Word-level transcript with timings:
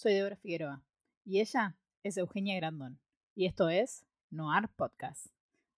soy 0.00 0.14
Débora 0.14 0.36
Figueroa 0.36 0.82
y 1.26 1.40
ella 1.40 1.76
es 2.02 2.16
Eugenia 2.16 2.56
Grandón 2.56 2.98
y 3.34 3.44
esto 3.44 3.68
es 3.68 4.06
Noir 4.30 4.70
Podcast. 4.74 5.26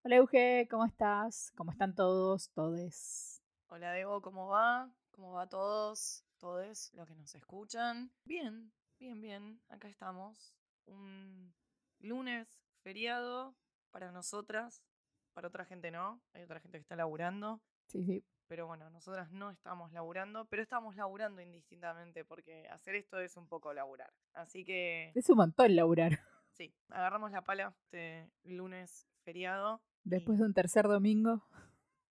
Hola 0.04 0.14
Euge, 0.14 0.68
¿cómo 0.70 0.84
estás? 0.84 1.50
¿Cómo 1.56 1.72
están 1.72 1.96
todos, 1.96 2.48
todes? 2.50 3.42
Hola 3.66 3.90
Debo, 3.90 4.22
¿cómo 4.22 4.46
va? 4.46 4.94
¿Cómo 5.10 5.32
va 5.32 5.48
todos? 5.48 6.24
Todos 6.38 6.92
los 6.94 7.08
que 7.08 7.16
nos 7.16 7.34
escuchan. 7.34 8.12
Bien, 8.24 8.72
bien, 9.00 9.20
bien. 9.20 9.60
Acá 9.68 9.88
estamos. 9.88 10.54
Un 10.86 11.52
lunes 11.98 12.46
feriado 12.84 13.56
para 13.90 14.12
nosotras. 14.12 14.84
Para 15.32 15.48
otra 15.48 15.64
gente 15.64 15.90
no. 15.90 16.22
Hay 16.32 16.44
otra 16.44 16.60
gente 16.60 16.78
que 16.78 16.82
está 16.82 16.94
laburando. 16.94 17.60
Sí, 17.88 18.04
sí. 18.04 18.24
Pero 18.52 18.66
bueno, 18.66 18.90
nosotras 18.90 19.32
no 19.32 19.50
estamos 19.50 19.92
laburando, 19.92 20.44
pero 20.44 20.62
estamos 20.62 20.94
laburando 20.94 21.40
indistintamente 21.40 22.22
porque 22.22 22.68
hacer 22.68 22.96
esto 22.96 23.18
es 23.18 23.38
un 23.38 23.48
poco 23.48 23.72
laburar. 23.72 24.12
Así 24.34 24.62
que 24.62 25.10
Es 25.14 25.30
un 25.30 25.38
montón 25.38 25.74
laburar. 25.74 26.20
sí, 26.52 26.74
agarramos 26.90 27.32
la 27.32 27.40
pala 27.40 27.74
este 27.78 28.30
lunes 28.44 29.08
feriado. 29.24 29.80
Después 30.04 30.38
de 30.38 30.44
un 30.44 30.52
tercer 30.52 30.86
domingo. 30.86 31.42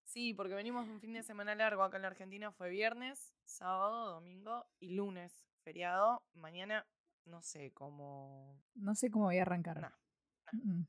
Sí, 0.05 0.33
porque 0.33 0.53
venimos 0.53 0.87
un 0.87 1.01
fin 1.01 1.11
de 1.11 1.23
semana 1.23 1.55
largo. 1.55 1.83
Acá 1.83 1.97
en 1.97 2.03
la 2.03 2.07
Argentina 2.07 2.53
fue 2.53 2.69
viernes, 2.69 3.35
sábado, 3.43 4.09
domingo 4.13 4.65
y 4.79 4.91
lunes 4.91 5.45
feriado. 5.65 6.23
Mañana 6.35 6.87
no 7.25 7.41
sé 7.41 7.73
cómo. 7.73 8.63
No 8.75 8.95
sé 8.95 9.11
cómo 9.11 9.25
voy 9.25 9.39
a 9.39 9.41
arrancar. 9.41 9.81
Nah, 9.81 9.91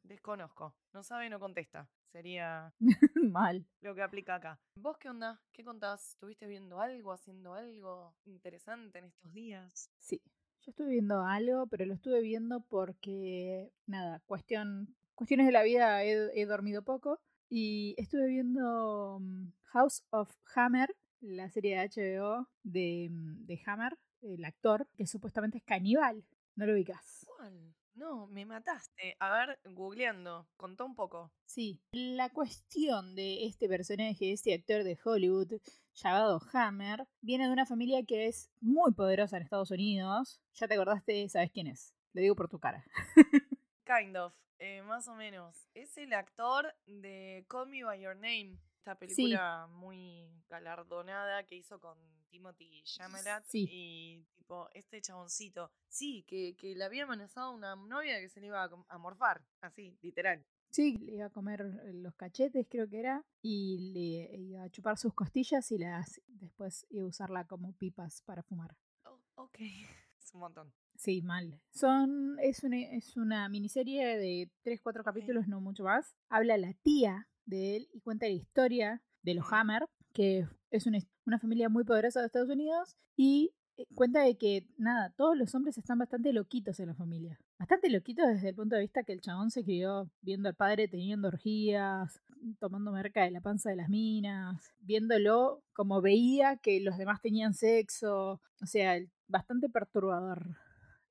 desconozco. 0.02 0.74
No 0.92 1.02
sabe, 1.02 1.30
no 1.30 1.38
contesta. 1.40 1.88
Sería 2.12 2.74
Mal. 3.14 3.64
lo 3.80 3.94
que 3.94 4.02
aplica 4.02 4.34
acá. 4.34 4.60
¿Vos 4.74 4.98
qué 4.98 5.08
onda? 5.08 5.40
¿Qué 5.52 5.64
contás? 5.64 6.10
¿Estuviste 6.10 6.46
viendo 6.46 6.80
algo, 6.80 7.12
haciendo 7.12 7.54
algo 7.54 8.14
interesante 8.24 8.98
en 8.98 9.04
estos 9.06 9.32
días? 9.32 9.90
Sí. 9.98 10.20
Yo 10.62 10.72
estuve 10.72 10.90
viendo 10.90 11.22
algo, 11.22 11.66
pero 11.68 11.86
lo 11.86 11.94
estuve 11.94 12.20
viendo 12.20 12.60
porque, 12.60 13.72
nada, 13.86 14.20
cuestión, 14.26 14.94
cuestiones 15.14 15.46
de 15.46 15.52
la 15.52 15.62
vida, 15.62 16.04
he, 16.04 16.30
he 16.34 16.44
dormido 16.46 16.82
poco. 16.82 17.20
Y 17.48 17.94
estuve 17.96 18.26
viendo 18.26 19.18
mm, 19.20 19.52
House 19.72 20.04
of 20.10 20.30
Hammer, 20.54 20.94
la 21.20 21.48
serie 21.48 21.78
de 21.78 21.88
HBO 21.88 22.48
de, 22.62 23.08
mm, 23.10 23.46
de 23.46 23.60
Hammer, 23.66 23.98
el 24.22 24.44
actor, 24.44 24.86
que 24.96 25.06
supuestamente 25.06 25.58
es 25.58 25.64
caníbal. 25.64 26.24
¿No 26.56 26.66
lo 26.66 26.74
ubicas? 26.74 27.24
¿Cuál? 27.36 27.74
No, 27.94 28.26
me 28.28 28.46
mataste. 28.46 29.16
A 29.18 29.30
ver, 29.32 29.58
googleando. 29.64 30.48
Contá 30.56 30.84
un 30.84 30.94
poco. 30.94 31.32
Sí, 31.44 31.80
la 31.92 32.30
cuestión 32.30 33.14
de 33.14 33.46
este 33.46 33.68
personaje, 33.68 34.32
este 34.32 34.54
actor 34.54 34.84
de 34.84 34.98
Hollywood 35.04 35.60
llamado 35.94 36.40
Hammer, 36.52 37.06
viene 37.20 37.46
de 37.46 37.52
una 37.52 37.66
familia 37.66 38.04
que 38.04 38.26
es 38.26 38.50
muy 38.60 38.92
poderosa 38.92 39.36
en 39.36 39.42
Estados 39.42 39.70
Unidos. 39.70 40.40
Ya 40.54 40.68
te 40.68 40.74
acordaste, 40.74 41.28
sabes 41.28 41.50
quién 41.50 41.66
es. 41.66 41.94
Lo 42.12 42.22
digo 42.22 42.36
por 42.36 42.48
tu 42.48 42.58
cara. 42.58 42.84
Kind 43.84 44.16
of, 44.16 44.34
eh, 44.58 44.82
más 44.82 45.08
o 45.08 45.14
menos. 45.14 45.68
Es 45.74 45.96
el 45.98 46.12
actor 46.12 46.74
de 46.86 47.44
Call 47.48 47.68
Me 47.68 47.84
By 47.84 48.00
Your 48.00 48.14
Name, 48.14 48.58
esta 48.76 48.94
película 48.94 49.66
muy 49.68 50.30
galardonada 50.48 51.44
que 51.44 51.56
hizo 51.56 51.80
con 51.80 51.98
Timothy 52.30 52.82
Chalamet 52.84 53.44
Sí. 53.46 53.66
y 53.70 54.24
tipo 54.36 54.68
este 54.72 55.00
chaboncito. 55.00 55.70
Sí, 55.88 56.24
que, 56.26 56.54
que 56.56 56.74
le 56.74 56.84
había 56.84 57.04
amenazado 57.04 57.52
una 57.52 57.76
novia 57.76 58.18
que 58.20 58.28
se 58.28 58.40
le 58.40 58.46
iba 58.46 58.64
a, 58.64 58.70
a 58.88 58.98
morfar, 58.98 59.44
así, 59.60 59.96
literal. 60.02 60.44
Sí, 60.70 60.98
le 60.98 61.14
iba 61.16 61.26
a 61.26 61.30
comer 61.30 61.64
los 61.94 62.14
cachetes, 62.14 62.66
creo 62.70 62.88
que 62.88 63.00
era, 63.00 63.24
y 63.42 63.92
le 63.92 64.36
iba 64.40 64.62
a 64.62 64.70
chupar 64.70 64.96
sus 64.98 65.12
costillas 65.14 65.70
y 65.72 65.78
las 65.78 66.20
después 66.28 66.86
iba 66.90 67.04
a 67.04 67.08
usarla 67.08 67.44
como 67.46 67.72
pipas 67.76 68.22
para 68.22 68.42
fumar. 68.44 68.76
Oh, 69.04 69.18
ok, 69.34 69.56
es 70.20 70.32
un 70.34 70.40
montón. 70.40 70.72
Sí, 70.94 71.22
mal. 71.22 71.60
Son, 71.70 72.38
es 72.40 72.62
una, 72.62 72.76
es 72.78 73.16
una 73.16 73.48
miniserie 73.48 74.16
de 74.18 74.50
3-4 74.64 75.02
capítulos, 75.02 75.48
no 75.48 75.60
mucho 75.60 75.82
más. 75.84 76.14
Habla 76.28 76.56
la 76.58 76.72
tía 76.74 77.26
de 77.46 77.76
él 77.76 77.88
y 77.92 78.00
cuenta 78.00 78.26
la 78.26 78.32
historia 78.32 79.02
de 79.22 79.34
los. 79.34 79.46
Hammer, 79.50 79.86
que 80.12 80.46
es 80.70 80.86
una, 80.86 80.98
una 81.26 81.38
familia 81.38 81.68
muy 81.68 81.84
poderosa 81.84 82.20
de 82.20 82.26
Estados 82.26 82.50
Unidos, 82.50 82.96
y 83.16 83.52
eh, 83.76 83.86
cuenta 83.94 84.22
de 84.22 84.36
que, 84.36 84.66
nada, 84.76 85.10
todos 85.16 85.36
los 85.36 85.54
hombres 85.54 85.78
están 85.78 85.98
bastante 85.98 86.32
loquitos 86.32 86.80
en 86.80 86.88
la 86.88 86.94
familia. 86.94 87.38
Bastante 87.58 87.90
loquitos 87.90 88.26
desde 88.26 88.50
el 88.50 88.54
punto 88.54 88.76
de 88.76 88.82
vista 88.82 89.04
que 89.04 89.12
el 89.12 89.20
chabón 89.20 89.50
se 89.50 89.64
crió 89.64 90.10
viendo 90.22 90.48
al 90.48 90.54
padre 90.54 90.88
teniendo 90.88 91.28
orgías, 91.28 92.20
tomando 92.58 92.92
merca 92.92 93.24
de 93.24 93.30
la 93.30 93.40
panza 93.40 93.70
de 93.70 93.76
las 93.76 93.88
minas, 93.88 94.72
viéndolo 94.80 95.62
como 95.72 96.00
veía 96.00 96.56
que 96.56 96.80
los 96.80 96.96
demás 96.98 97.20
tenían 97.20 97.54
sexo, 97.54 98.40
o 98.60 98.66
sea, 98.66 98.98
bastante 99.28 99.68
perturbador 99.68 100.56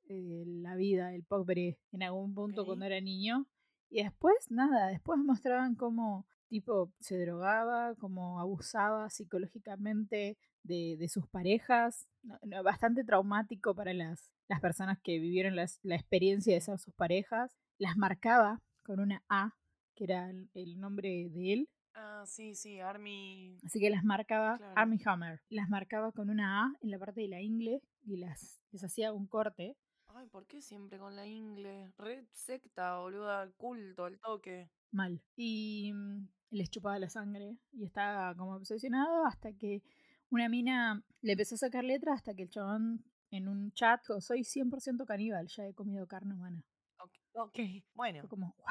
eh, 0.08 0.44
la 0.46 0.76
vida 0.76 1.10
del 1.10 1.24
pobre 1.24 1.80
en 1.92 2.04
algún 2.04 2.34
punto 2.34 2.66
cuando 2.66 2.86
era 2.86 3.00
niño. 3.00 3.48
Y 3.90 4.04
después, 4.04 4.36
nada, 4.50 4.88
después 4.88 5.20
mostraban 5.20 5.76
cómo 5.76 6.28
tipo 6.50 6.92
se 7.00 7.18
drogaba, 7.20 7.96
cómo 7.96 8.40
abusaba 8.40 9.10
psicológicamente 9.10 10.38
de, 10.64 10.98
de 10.98 11.08
sus 11.08 11.28
parejas. 11.28 12.08
No- 12.24 12.40
no, 12.44 12.64
bastante 12.64 13.04
traumático 13.04 13.74
para 13.76 13.94
las, 13.94 14.32
las 14.48 14.60
personas 14.60 15.00
que 15.02 15.20
vivieron 15.20 15.56
las- 15.56 15.80
la 15.84 15.96
experiencia 15.96 16.54
de 16.54 16.62
ser 16.62 16.78
sus 16.80 16.94
parejas. 16.94 17.56
Las 17.78 17.96
marcaba 17.98 18.62
con 18.84 19.00
una 19.00 19.24
A, 19.30 19.56
que 19.96 20.04
era 20.06 20.30
el, 20.30 20.50
el 20.54 20.80
nombre 20.80 21.30
de 21.30 21.54
él. 21.54 21.70
Ah, 21.94 22.24
sí, 22.26 22.56
sí, 22.56 22.80
Army. 22.80 23.58
Así 23.66 23.80
que 23.80 23.90
las 23.90 24.04
marcaba 24.04 24.58
Claro. 24.58 24.74
Army 24.76 25.00
Hammer. 25.06 25.42
Las 25.50 25.70
marcaba 25.70 26.12
con 26.12 26.30
una 26.30 26.64
A 26.66 26.74
en 26.82 26.92
la 26.92 27.00
parte 27.00 27.22
de 27.22 27.28
la 27.28 27.42
ingle 27.42 27.82
y 28.04 28.18
las, 28.18 28.62
les 28.72 28.84
hacía 28.84 29.12
un 29.14 29.28
corte. 29.28 29.76
Ay, 30.08 30.28
¿por 30.28 30.46
qué 30.48 30.62
siempre 30.62 30.98
con 30.98 31.16
la 31.16 31.26
ingle? 31.28 31.92
Red 31.98 32.26
secta, 32.32 32.98
boluda, 33.00 33.50
culto, 33.58 34.06
al 34.06 34.20
toque. 34.20 34.70
mal. 34.92 35.22
Y 35.36 35.92
mm, 35.94 36.28
les 36.52 36.70
chupaba 36.70 37.00
la 37.00 37.10
sangre 37.10 37.58
y 37.72 37.86
estaba 37.86 38.36
como 38.36 38.56
obsesionado 38.56 39.26
hasta 39.26 39.54
que 39.54 39.84
una 40.30 40.50
mina 40.50 41.04
le 41.22 41.32
empezó 41.34 41.56
a 41.56 41.60
sacar 41.60 41.84
letras 41.84 42.16
hasta 42.16 42.34
que 42.34 42.44
el 42.44 42.50
chabón 42.50 43.04
en 43.32 43.48
un 43.48 43.72
chat 43.74 44.02
dijo, 44.02 44.22
soy 44.22 44.42
100% 44.42 45.06
caníbal, 45.06 45.48
ya 45.48 45.66
he 45.68 45.74
comido 45.74 46.08
carne 46.08 46.34
humana. 46.34 46.64
Ok, 47.00 47.12
ok, 47.34 47.60
bueno. 47.94 48.22
Fue 48.22 48.30
como, 48.30 48.56
wow. 48.58 48.66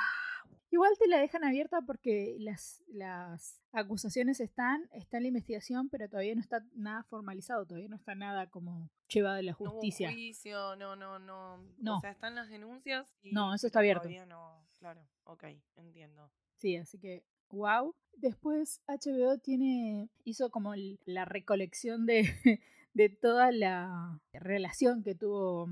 Igual 0.70 0.92
te 0.98 1.08
la 1.08 1.18
dejan 1.18 1.44
abierta 1.44 1.80
porque 1.80 2.36
las, 2.40 2.84
las 2.88 3.62
acusaciones 3.72 4.38
están, 4.40 4.86
está 4.92 5.16
en 5.16 5.22
la 5.22 5.28
investigación, 5.28 5.88
pero 5.88 6.08
todavía 6.10 6.34
no 6.34 6.42
está 6.42 6.62
nada 6.74 7.04
formalizado, 7.04 7.64
todavía 7.64 7.88
no 7.88 7.96
está 7.96 8.14
nada 8.14 8.50
como 8.50 8.90
llevado 9.08 9.38
a 9.38 9.42
la 9.42 9.52
No 9.52 9.56
hubo 9.60 9.70
justicia. 9.72 10.12
juicio, 10.12 10.76
no, 10.76 10.94
no, 10.94 11.18
no. 11.18 11.56
No. 11.78 11.96
O 11.96 12.00
sea, 12.00 12.10
están 12.10 12.34
las 12.34 12.50
denuncias. 12.50 13.08
Y, 13.22 13.32
No, 13.32 13.54
eso 13.54 13.66
está 13.66 13.78
abierto. 13.78 14.02
Todavía 14.02 14.26
no, 14.26 14.62
claro. 14.78 15.00
Ok, 15.24 15.44
entiendo. 15.76 16.30
Sí, 16.58 16.76
así 16.76 16.98
que 16.98 17.24
wow. 17.50 17.94
Después 18.16 18.80
HBO 18.88 19.38
tiene 19.38 20.08
hizo 20.24 20.50
como 20.50 20.74
la 21.04 21.24
recolección 21.24 22.06
de, 22.06 22.22
de 22.94 23.08
toda 23.08 23.52
la 23.52 24.20
relación 24.32 25.02
que 25.02 25.14
tuvo 25.14 25.68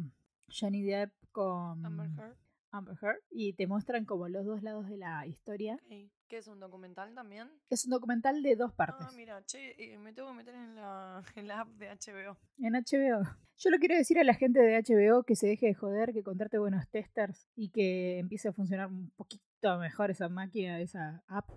Johnny 0.48 0.82
Depp 0.82 1.12
con 1.32 1.84
Amber 1.84 2.10
Heard. 2.16 2.45
Amber 2.70 2.96
Heard 3.00 3.20
y 3.30 3.52
te 3.54 3.66
muestran 3.66 4.04
como 4.04 4.28
los 4.28 4.44
dos 4.44 4.62
lados 4.62 4.88
de 4.88 4.96
la 4.96 5.26
historia. 5.26 5.74
Ok. 5.84 6.10
¿Qué 6.28 6.38
es 6.38 6.48
un 6.48 6.58
documental 6.58 7.14
también? 7.14 7.48
Es 7.70 7.84
un 7.84 7.90
documental 7.92 8.42
de 8.42 8.56
dos 8.56 8.72
partes 8.72 9.06
Ah, 9.08 9.12
mira, 9.14 9.44
che, 9.46 9.76
me 9.98 10.12
tengo 10.12 10.28
que 10.30 10.34
meter 10.34 10.54
en 10.56 10.74
la, 10.74 11.22
en 11.36 11.46
la 11.46 11.60
app 11.60 11.68
de 11.68 11.88
HBO. 11.88 12.36
en 12.58 12.72
HBO. 12.74 13.22
Yo 13.58 13.70
lo 13.70 13.78
quiero 13.78 13.94
decir 13.96 14.18
a 14.18 14.24
la 14.24 14.34
gente 14.34 14.60
de 14.60 14.76
HBO 14.82 15.22
que 15.22 15.36
se 15.36 15.46
deje 15.46 15.66
de 15.66 15.74
joder, 15.74 16.12
que 16.12 16.22
contrate 16.24 16.58
buenos 16.58 16.88
testers 16.90 17.48
y 17.54 17.70
que 17.70 18.18
empiece 18.18 18.48
a 18.48 18.52
funcionar 18.52 18.88
un 18.88 19.10
poquito 19.10 19.78
mejor 19.78 20.10
esa 20.10 20.28
máquina, 20.28 20.80
esa 20.80 21.22
app. 21.28 21.48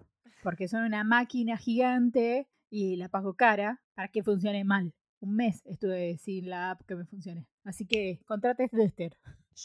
Porque 0.43 0.67
son 0.67 0.83
una 0.83 1.03
máquina 1.03 1.57
gigante 1.57 2.47
y 2.69 2.95
la 2.95 3.09
pago 3.09 3.33
cara 3.33 3.81
para 3.95 4.07
que 4.09 4.23
funcione 4.23 4.63
mal. 4.63 4.93
Un 5.19 5.35
mes 5.35 5.61
estuve 5.65 6.17
sin 6.17 6.49
la 6.49 6.71
app 6.71 6.83
que 6.85 6.95
me 6.95 7.05
funcione. 7.05 7.47
Así 7.65 7.85
que 7.85 8.21
contrate 8.25 8.69
tester. 8.69 9.17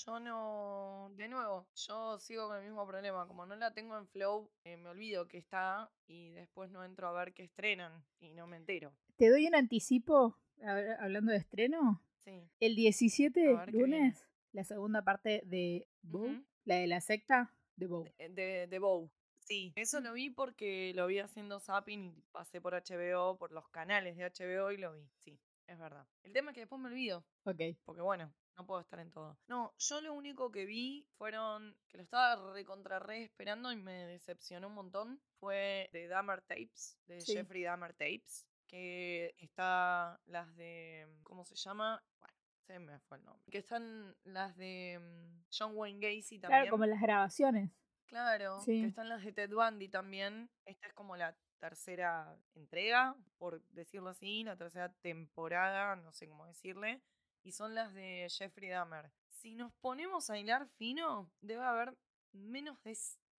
Yo 0.06 0.18
no, 0.18 1.12
de 1.14 1.28
nuevo, 1.28 1.68
yo 1.76 2.18
sigo 2.18 2.48
con 2.48 2.56
el 2.58 2.64
mismo 2.64 2.84
problema. 2.86 3.26
Como 3.28 3.46
no 3.46 3.54
la 3.54 3.72
tengo 3.72 3.96
en 3.96 4.08
Flow, 4.08 4.50
eh, 4.64 4.76
me 4.76 4.88
olvido 4.88 5.28
que 5.28 5.38
está 5.38 5.88
y 6.08 6.30
después 6.30 6.68
no 6.70 6.82
entro 6.84 7.06
a 7.08 7.12
ver 7.12 7.32
qué 7.32 7.44
estrenan 7.44 8.04
y 8.18 8.32
no 8.32 8.46
me 8.48 8.56
entero. 8.56 8.92
Te 9.16 9.28
doy 9.30 9.46
un 9.46 9.54
anticipo, 9.54 10.36
hab- 10.58 10.96
hablando 10.98 11.30
de 11.30 11.38
estreno. 11.38 12.02
Sí. 12.24 12.48
El 12.58 12.74
17, 12.74 13.50
A 13.54 13.58
ver 13.60 13.70
qué 13.70 13.76
viene. 13.76 13.98
lunes, 13.98 14.26
la 14.52 14.64
segunda 14.64 15.02
parte 15.02 15.42
de 15.44 15.86
Bow, 16.02 16.42
la 16.64 16.76
de 16.76 16.86
la 16.88 17.00
secta 17.00 17.54
de 17.76 17.86
Bow. 17.86 18.04
Eh, 18.18 18.28
De, 18.30 18.66
de 18.66 18.78
Bow. 18.80 19.10
Sí, 19.38 19.72
eso 19.76 20.00
lo 20.00 20.14
vi 20.14 20.30
porque 20.30 20.92
lo 20.96 21.06
vi 21.06 21.18
haciendo 21.20 21.60
zapping 21.60 22.02
y 22.16 22.22
pasé 22.32 22.60
por 22.60 22.74
HBO, 22.74 23.36
por 23.36 23.52
los 23.52 23.68
canales 23.68 24.16
de 24.16 24.24
HBO 24.24 24.72
y 24.72 24.78
lo 24.78 24.92
vi. 24.94 25.06
Sí, 25.22 25.38
es 25.68 25.78
verdad. 25.78 26.06
El 26.22 26.32
tema 26.32 26.50
es 26.50 26.54
que 26.54 26.60
después 26.62 26.80
me 26.80 26.88
olvido, 26.88 27.24
Ok. 27.44 27.60
porque 27.84 28.00
bueno, 28.00 28.32
no 28.56 28.66
puedo 28.66 28.80
estar 28.80 28.98
en 29.00 29.10
todo. 29.10 29.38
No, 29.48 29.74
yo 29.78 30.00
lo 30.00 30.14
único 30.14 30.50
que 30.52 30.64
vi 30.64 31.06
fueron 31.16 31.76
que 31.88 31.96
lo 31.98 32.02
estaba 32.02 32.52
recontra 32.52 32.98
re 32.98 33.24
esperando 33.24 33.72
y 33.72 33.76
me 33.76 34.06
decepcionó 34.06 34.68
un 34.68 34.74
montón. 34.74 35.20
Fue 35.40 35.88
de 35.92 36.06
Dahmer 36.08 36.40
Tapes, 36.42 36.98
de 37.06 37.20
Sí. 37.20 37.34
Jeffrey 37.34 37.62
Dahmer 37.64 37.92
Tapes, 37.94 38.46
que 38.66 39.34
está 39.38 40.20
las 40.26 40.54
de. 40.56 41.06
¿Cómo 41.22 41.44
se 41.44 41.56
llama? 41.56 42.02
Bueno, 42.20 42.34
se 42.66 42.78
me 42.78 42.98
fue 43.00 43.18
el 43.18 43.24
nombre. 43.24 43.50
Que 43.50 43.58
están 43.58 44.16
las 44.24 44.56
de 44.56 44.98
mm, 45.00 45.44
John 45.56 45.72
Wayne 45.74 45.98
Gacy 46.00 46.38
también. 46.38 46.62
Claro, 46.62 46.70
como 46.70 46.86
las 46.86 47.00
grabaciones. 47.00 47.70
Claro, 48.06 48.60
Sí. 48.60 48.82
que 48.82 48.86
están 48.88 49.08
las 49.08 49.24
de 49.24 49.32
Ted 49.32 49.50
Bundy 49.50 49.88
también. 49.88 50.48
Esta 50.64 50.86
es 50.86 50.92
como 50.92 51.16
la 51.16 51.36
tercera 51.58 52.36
entrega, 52.54 53.16
por 53.38 53.62
decirlo 53.70 54.10
así, 54.10 54.44
la 54.44 54.56
tercera 54.56 54.92
temporada, 55.00 55.96
no 55.96 56.12
sé 56.12 56.28
cómo 56.28 56.46
decirle. 56.46 57.00
Y 57.44 57.52
son 57.52 57.74
las 57.74 57.92
de 57.94 58.26
Jeffrey 58.30 58.70
Dahmer. 58.70 59.10
Si 59.28 59.54
nos 59.54 59.72
ponemos 59.74 60.30
a 60.30 60.38
hilar 60.38 60.66
fino, 60.76 61.30
debe 61.40 61.62
haber 61.64 61.96
menos 62.32 62.82
de. 62.82 62.96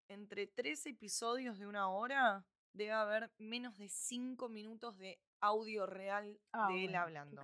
Entre 0.07 0.45
tres 0.45 0.85
episodios 0.85 1.57
de 1.57 1.65
una 1.65 1.89
hora, 1.89 2.45
debe 2.73 2.91
haber 2.91 3.31
menos 3.39 3.75
de 3.79 3.89
cinco 3.89 4.49
minutos 4.49 4.95
de 4.99 5.19
audio 5.41 5.87
real 5.87 6.39
Ah, 6.51 6.67
de 6.67 6.81
él 6.85 6.91
bueno, 6.91 7.01
hablando. 7.01 7.41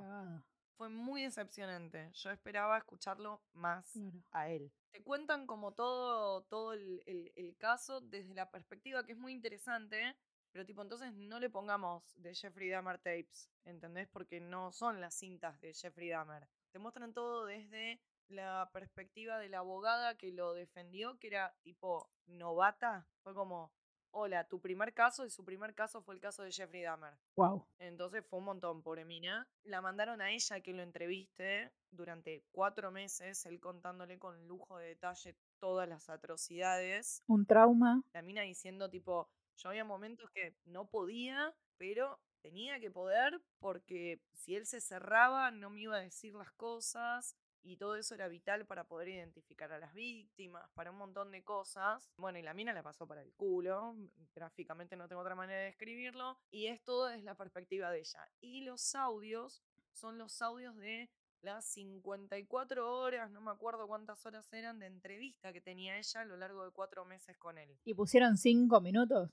Fue 0.78 0.90
muy 0.90 1.24
decepcionante. 1.24 2.12
Yo 2.14 2.30
esperaba 2.30 2.78
escucharlo 2.78 3.42
más 3.54 3.92
Claro. 3.94 4.22
a 4.32 4.50
él. 4.50 4.72
Te 4.92 5.02
cuentan 5.02 5.48
como 5.48 5.72
todo, 5.74 6.44
todo 6.44 6.74
el, 6.74 7.02
el- 7.08 7.32
el 7.36 7.58
caso 7.58 8.00
desde 8.00 8.36
la 8.36 8.52
perspectiva 8.52 9.04
que 9.08 9.14
es 9.14 9.18
muy 9.18 9.34
interesante, 9.34 10.16
pero 10.52 10.66
tipo, 10.66 10.82
entonces 10.82 11.14
no 11.14 11.40
le 11.40 11.50
pongamos 11.50 12.04
de 12.18 12.36
Jeffrey 12.36 12.70
Dahmer 12.70 12.98
tapes, 12.98 13.50
¿entendés? 13.64 14.08
Porque 14.10 14.40
no 14.40 14.72
son 14.72 15.00
las 15.00 15.16
cintas 15.16 15.60
de 15.62 15.74
Jeffrey 15.74 16.10
Dahmer. 16.10 16.48
Te 16.72 16.80
muestran 16.80 17.14
todo 17.14 17.46
desde 17.46 18.02
la 18.28 18.70
perspectiva 18.74 19.40
de 19.40 19.50
la 19.50 19.60
abogada 19.60 20.18
que 20.18 20.32
lo 20.32 20.54
defendió, 20.54 21.18
que 21.20 21.28
era 21.28 21.54
tipo 21.64 22.10
novata. 22.28 23.08
Fue 23.24 23.34
como, 23.34 23.72
hola, 24.12 24.48
tu 24.48 24.60
primer 24.60 24.94
caso 24.94 25.26
y 25.26 25.30
su 25.30 25.44
primer 25.44 25.74
caso 25.74 26.02
fue 26.02 26.16
el 26.16 26.22
caso 26.22 26.44
de 26.44 26.52
Jeffrey 26.52 26.82
Dahmer. 26.82 27.18
Wow. 27.36 27.66
Entonces 27.80 28.26
fue 28.26 28.40
un 28.40 28.46
montón, 28.46 28.82
pobre 28.82 29.06
mina. 29.06 29.48
La 29.64 29.82
mandaron 29.82 30.22
a 30.22 30.32
ella 30.32 30.62
que 30.62 30.74
lo 30.74 30.84
entreviste 30.84 31.72
durante 31.92 32.44
cuatro 32.52 32.92
meses, 32.92 33.46
él 33.46 33.60
contándole 33.60 34.18
con 34.18 34.48
lujo 34.48 34.78
de 34.78 34.88
detalle 34.88 35.36
todas 35.60 35.88
las 35.88 36.10
atrocidades. 36.10 37.24
Un 37.28 37.46
trauma. 37.46 38.02
La 38.14 38.22
mina 38.22 38.42
diciendo 38.42 38.90
tipo, 38.90 39.30
yo 39.62 39.70
había 39.70 39.86
momentos 39.86 40.30
que 40.32 40.56
no 40.66 40.88
podía, 40.90 41.56
pero 41.78 42.20
tenía 42.42 42.80
que 42.80 42.90
poder 42.90 43.42
porque 43.60 44.22
si 44.34 44.56
él 44.56 44.66
se 44.66 44.82
cerraba 44.82 45.52
no 45.52 45.70
me 45.70 45.82
iba 45.82 45.98
a 45.98 46.02
decir 46.02 46.34
las 46.34 46.52
cosas 46.54 47.36
y 47.64 47.78
todo 47.78 47.96
eso 47.96 48.16
era 48.16 48.28
vital 48.28 48.66
para 48.66 48.86
poder 48.86 49.10
identificar 49.10 49.72
a 49.72 49.78
las 49.78 49.94
víctimas, 49.94 50.68
para 50.74 50.90
un 50.90 50.98
montón 50.98 51.30
de 51.30 51.44
cosas. 51.44 52.10
Bueno, 52.18 52.40
y 52.40 52.42
la 52.42 52.56
mina 52.56 52.74
la 52.74 52.82
pasó 52.82 53.08
para 53.08 53.22
el 53.22 53.34
culo, 53.34 53.96
gráficamente 54.34 54.96
no 54.96 55.08
tengo 55.08 55.22
otra 55.22 55.36
manera 55.36 55.60
de 55.60 55.66
describirlo, 55.66 56.40
y 56.50 56.68
es 56.68 56.84
todo 56.84 57.06
desde 57.06 57.24
la 57.24 57.36
perspectiva 57.36 57.92
de 57.92 58.00
ella. 58.00 58.28
Y 58.40 58.62
los 58.62 58.96
audios 58.96 59.62
son 59.92 60.18
los 60.18 60.42
audios 60.42 60.76
de 60.78 61.12
las 61.42 61.66
54 61.66 63.00
horas, 63.00 63.32
no 63.32 63.42
me 63.42 63.52
acuerdo 63.52 63.88
cuántas 63.88 64.26
horas 64.26 64.52
eran, 64.54 64.80
de 64.80 64.88
entrevista 64.88 65.52
que 65.54 65.62
tenía 65.62 65.98
ella 65.98 66.22
a 66.22 66.26
lo 66.26 66.38
largo 66.38 66.66
de 66.66 66.72
cuatro 66.72 67.06
meses 67.06 67.38
con 67.38 67.58
él, 67.58 67.78
Y 67.84 67.94
pusieron 67.94 68.38
cinco 68.38 68.82
minutos. 68.82 69.30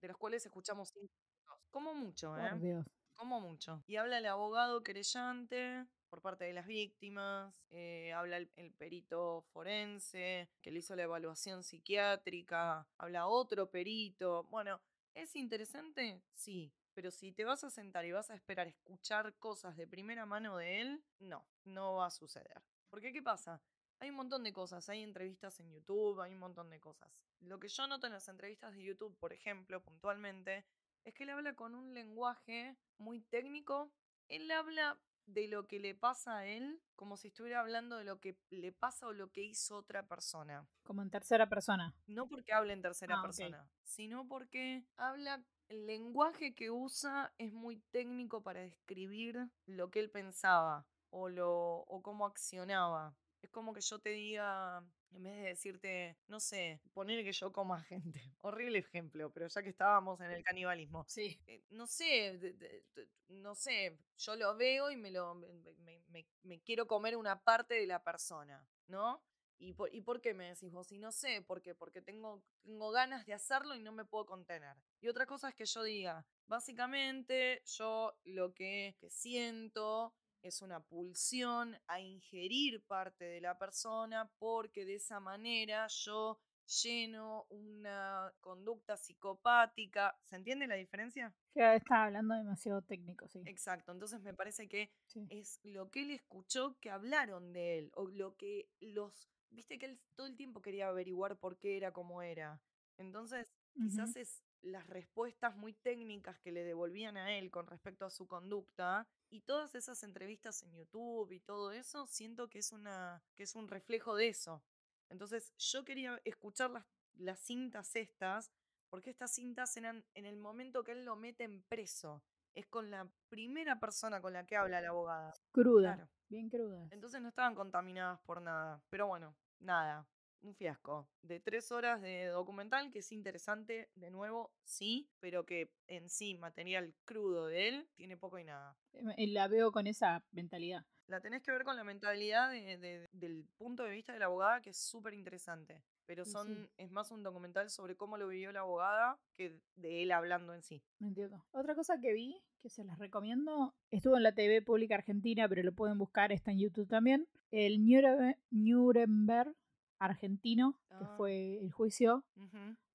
De 0.00 0.08
los 0.08 0.16
cuales 0.16 0.44
escuchamos 0.44 0.90
cinco 0.90 1.12
minutos. 1.12 1.68
Como 1.70 1.94
mucho, 1.94 2.36
¿eh? 2.38 2.50
Por 2.50 2.60
Dios. 2.60 2.86
Como 3.14 3.40
mucho. 3.40 3.82
Y 3.86 3.96
habla 3.96 4.18
el 4.18 4.26
abogado 4.26 4.82
querellante 4.82 5.86
por 6.08 6.20
parte 6.20 6.44
de 6.44 6.52
las 6.52 6.66
víctimas, 6.66 7.54
eh, 7.70 8.12
habla 8.12 8.38
el, 8.38 8.50
el 8.56 8.72
perito 8.72 9.42
forense 9.52 10.50
que 10.60 10.72
le 10.72 10.80
hizo 10.80 10.96
la 10.96 11.04
evaluación 11.04 11.62
psiquiátrica, 11.62 12.88
habla 12.98 13.28
otro 13.28 13.70
perito. 13.70 14.44
Bueno, 14.50 14.80
¿es 15.14 15.36
interesante? 15.36 16.20
Sí. 16.32 16.72
Pero 16.92 17.10
si 17.12 17.32
te 17.32 17.44
vas 17.44 17.62
a 17.62 17.70
sentar 17.70 18.04
y 18.04 18.12
vas 18.12 18.30
a 18.30 18.34
esperar 18.34 18.66
escuchar 18.66 19.34
cosas 19.38 19.76
de 19.76 19.86
primera 19.86 20.26
mano 20.26 20.56
de 20.56 20.80
él, 20.80 21.04
no, 21.20 21.46
no 21.64 21.94
va 21.94 22.06
a 22.06 22.10
suceder. 22.10 22.60
Porque 22.90 23.12
¿qué 23.12 23.22
pasa? 23.22 23.62
Hay 24.00 24.10
un 24.10 24.16
montón 24.16 24.42
de 24.42 24.52
cosas, 24.52 24.88
hay 24.88 25.02
entrevistas 25.02 25.60
en 25.60 25.70
YouTube, 25.70 26.20
hay 26.20 26.32
un 26.32 26.40
montón 26.40 26.70
de 26.70 26.80
cosas. 26.80 27.10
Lo 27.40 27.60
que 27.60 27.68
yo 27.68 27.86
noto 27.86 28.06
en 28.06 28.14
las 28.14 28.28
entrevistas 28.28 28.74
de 28.74 28.82
YouTube, 28.82 29.16
por 29.18 29.32
ejemplo, 29.32 29.82
puntualmente, 29.82 30.64
es 31.04 31.14
que 31.14 31.24
él 31.24 31.30
habla 31.30 31.54
con 31.54 31.74
un 31.74 31.92
lenguaje 31.92 32.76
muy 32.98 33.20
técnico. 33.20 33.92
Él 34.28 34.50
habla 34.50 34.98
de 35.26 35.48
lo 35.48 35.66
que 35.66 35.78
le 35.78 35.94
pasa 35.94 36.38
a 36.38 36.46
él 36.46 36.80
como 36.96 37.16
si 37.16 37.28
estuviera 37.28 37.60
hablando 37.60 37.96
de 37.96 38.04
lo 38.04 38.20
que 38.20 38.36
le 38.50 38.72
pasa 38.72 39.06
o 39.06 39.12
lo 39.12 39.30
que 39.30 39.42
hizo 39.42 39.76
otra 39.76 40.06
persona. 40.08 40.66
Como 40.82 41.02
en 41.02 41.10
tercera 41.10 41.48
persona. 41.48 41.94
No 42.06 42.26
porque 42.26 42.52
hable 42.52 42.72
en 42.72 42.82
tercera 42.82 43.18
Ah, 43.18 43.22
persona, 43.22 43.70
sino 43.84 44.26
porque 44.26 44.84
habla, 44.96 45.44
el 45.68 45.86
lenguaje 45.86 46.54
que 46.54 46.70
usa 46.70 47.32
es 47.38 47.52
muy 47.52 47.80
técnico 47.90 48.42
para 48.42 48.60
describir 48.60 49.50
lo 49.66 49.90
que 49.90 50.00
él 50.00 50.10
pensaba 50.10 50.86
o, 51.10 51.28
lo, 51.28 51.80
o 51.80 52.02
cómo 52.02 52.26
accionaba. 52.26 53.14
Es 53.42 53.50
como 53.50 53.72
que 53.72 53.80
yo 53.80 53.98
te 53.98 54.10
diga, 54.10 54.84
en 55.12 55.22
vez 55.22 55.34
de 55.36 55.42
decirte, 55.48 56.18
no 56.28 56.40
sé, 56.40 56.80
poner 56.92 57.24
que 57.24 57.32
yo 57.32 57.52
coma 57.52 57.82
gente. 57.88 58.34
Horrible 58.42 58.78
ejemplo, 58.78 59.30
pero 59.32 59.48
ya 59.48 59.62
que 59.62 59.70
estábamos 59.70 60.20
en 60.20 60.30
el 60.30 60.44
canibalismo. 60.44 61.04
Sí. 61.08 61.40
Eh, 61.46 61.62
no 61.70 61.86
sé, 61.86 62.38
de- 62.38 62.52
de- 62.52 62.84
de- 62.94 63.08
no 63.28 63.54
sé, 63.54 63.98
yo 64.18 64.36
lo 64.36 64.56
veo 64.56 64.90
y 64.90 64.96
me 64.96 65.10
lo 65.10 65.34
me, 65.34 65.48
me- 65.78 66.02
me- 66.08 66.26
me 66.42 66.60
quiero 66.60 66.86
comer 66.86 67.16
una 67.16 67.42
parte 67.42 67.74
de 67.74 67.86
la 67.86 68.02
persona, 68.02 68.66
¿no? 68.88 69.22
¿Y 69.58 69.74
por, 69.74 69.94
¿Y 69.94 70.00
por 70.00 70.20
qué 70.22 70.32
me 70.34 70.48
decís 70.48 70.70
vos? 70.72 70.90
Y 70.92 70.98
no 70.98 71.12
sé, 71.12 71.42
¿por 71.42 71.60
qué? 71.62 71.74
Porque 71.74 72.00
tengo, 72.00 72.42
tengo 72.62 72.90
ganas 72.90 73.26
de 73.26 73.34
hacerlo 73.34 73.74
y 73.74 73.80
no 73.80 73.92
me 73.92 74.04
puedo 74.06 74.24
contener. 74.26 74.76
Y 75.00 75.08
otra 75.08 75.26
cosa 75.26 75.50
es 75.50 75.54
que 75.54 75.66
yo 75.66 75.82
diga, 75.82 76.26
básicamente 76.46 77.62
yo 77.66 78.14
lo 78.24 78.54
que, 78.54 78.96
que 78.98 79.10
siento 79.10 80.14
es 80.42 80.62
una 80.62 80.80
pulsión 80.80 81.76
a 81.86 82.00
ingerir 82.00 82.82
parte 82.86 83.24
de 83.24 83.40
la 83.40 83.58
persona 83.58 84.30
porque 84.38 84.84
de 84.84 84.94
esa 84.96 85.20
manera 85.20 85.86
yo 85.88 86.38
lleno 86.82 87.46
una 87.50 88.32
conducta 88.40 88.96
psicopática. 88.96 90.16
¿Se 90.24 90.36
entiende 90.36 90.66
la 90.66 90.76
diferencia? 90.76 91.34
Que 91.52 91.74
está 91.74 92.04
hablando 92.04 92.34
demasiado 92.34 92.82
técnico, 92.82 93.26
sí. 93.28 93.42
Exacto, 93.46 93.92
entonces 93.92 94.20
me 94.20 94.34
parece 94.34 94.68
que 94.68 94.90
Sí. 95.06 95.26
es 95.30 95.58
lo 95.64 95.90
que 95.90 96.02
él 96.02 96.10
escuchó 96.12 96.76
que 96.80 96.90
hablaron 96.90 97.52
de 97.52 97.78
él, 97.78 97.90
o 97.94 98.06
lo 98.08 98.36
que 98.36 98.68
los... 98.80 99.28
Viste 99.50 99.78
que 99.78 99.86
él 99.86 100.00
todo 100.14 100.28
el 100.28 100.36
tiempo 100.36 100.62
quería 100.62 100.86
averiguar 100.88 101.36
por 101.36 101.58
qué 101.58 101.76
era 101.76 101.92
como 101.92 102.22
era. 102.22 102.60
Entonces, 102.98 103.52
quizás 103.74 104.14
es 104.14 104.44
las 104.62 104.86
respuestas 104.86 105.56
muy 105.56 105.72
técnicas 105.72 106.38
que 106.38 106.52
le 106.52 106.62
devolvían 106.62 107.16
a 107.16 107.36
él 107.36 107.50
con 107.50 107.66
respecto 107.66 108.04
a 108.04 108.10
su 108.10 108.28
conducta 108.28 109.08
y 109.30 109.40
todas 109.40 109.74
esas 109.74 110.02
entrevistas 110.02 110.62
en 110.62 110.74
YouTube 110.74 111.30
y 111.32 111.40
todo 111.40 111.72
eso, 111.72 112.06
siento 112.06 112.48
que 112.48 112.58
es 112.58 112.72
una 112.72 113.22
que 113.36 113.44
es 113.44 113.54
un 113.54 113.68
reflejo 113.68 114.16
de 114.16 114.28
eso. 114.28 114.62
Entonces, 115.08 115.54
yo 115.56 115.84
quería 115.84 116.20
escuchar 116.24 116.70
las, 116.70 116.84
las 117.14 117.40
cintas 117.40 117.94
estas, 117.96 118.50
porque 118.90 119.10
estas 119.10 119.32
cintas 119.32 119.76
eran 119.76 120.04
en 120.14 120.26
el 120.26 120.36
momento 120.36 120.84
que 120.84 120.92
él 120.92 121.04
lo 121.04 121.16
meten 121.16 121.62
preso. 121.68 122.22
Es 122.54 122.66
con 122.66 122.90
la 122.90 123.08
primera 123.28 123.78
persona 123.78 124.20
con 124.20 124.32
la 124.32 124.44
que 124.44 124.56
habla 124.56 124.80
la 124.80 124.88
abogada. 124.88 125.32
Cruda. 125.52 125.94
Claro. 125.94 126.10
Bien 126.28 126.48
cruda. 126.48 126.88
Entonces 126.90 127.20
no 127.20 127.28
estaban 127.28 127.54
contaminadas 127.54 128.20
por 128.20 128.42
nada. 128.42 128.82
Pero 128.90 129.06
bueno, 129.06 129.36
nada. 129.60 130.06
Un 130.42 130.54
fiasco. 130.54 131.06
De 131.22 131.38
tres 131.40 131.70
horas 131.70 132.00
de 132.00 132.26
documental, 132.26 132.90
que 132.90 133.00
es 133.00 133.12
interesante, 133.12 133.90
de 133.94 134.10
nuevo, 134.10 134.52
sí, 134.64 135.08
pero 135.20 135.44
que 135.44 135.70
en 135.86 136.08
sí, 136.08 136.34
material 136.38 136.94
crudo 137.04 137.46
de 137.46 137.68
él, 137.68 137.88
tiene 137.96 138.16
poco 138.16 138.38
y 138.38 138.44
nada. 138.44 138.74
Eh, 138.94 139.26
La 139.28 139.48
veo 139.48 139.70
con 139.70 139.86
esa 139.86 140.24
mentalidad. 140.32 140.84
La 141.08 141.20
tenés 141.20 141.42
que 141.42 141.50
ver 141.50 141.64
con 141.64 141.76
la 141.76 141.84
mentalidad 141.84 142.50
de- 142.50 142.78
de- 142.78 143.08
del 143.12 143.44
punto 143.58 143.82
de 143.82 143.90
vista 143.90 144.12
de 144.12 144.18
la 144.20 144.26
abogada, 144.26 144.60
que 144.62 144.70
es 144.70 144.78
súper 144.78 145.12
interesante. 145.12 145.82
Pero 146.06 146.24
sí. 146.24 146.30
son, 146.32 146.70
es 146.76 146.90
más 146.90 147.10
un 147.10 147.22
documental 147.22 147.68
sobre 147.70 147.94
cómo 147.96 148.16
lo 148.16 148.26
vivió 148.26 148.50
la 148.50 148.60
abogada 148.60 149.20
que 149.36 149.60
de 149.76 150.02
él 150.02 150.10
hablando 150.12 150.54
en 150.54 150.62
sí. 150.62 150.82
Me 150.98 151.08
entiendo. 151.08 151.44
Otra 151.52 151.74
cosa 151.74 152.00
que 152.00 152.12
vi, 152.12 152.40
que 152.60 152.68
se 152.68 152.82
las 152.84 152.98
recomiendo, 152.98 153.74
estuvo 153.90 154.16
en 154.16 154.22
la 154.24 154.32
TV 154.34 154.62
pública 154.62 154.94
argentina, 154.96 155.48
pero 155.48 155.62
lo 155.62 155.72
pueden 155.72 155.98
buscar, 155.98 156.32
está 156.32 156.50
en 156.50 156.58
YouTube 156.60 156.88
también. 156.88 157.28
El 157.52 157.78
Nure- 157.80 158.36
Nuremberg 158.50 159.54
argentino, 160.00 160.78
que 160.88 161.04
Ah. 161.04 161.14
fue 161.16 161.58
el 161.60 161.70
juicio. 161.70 162.24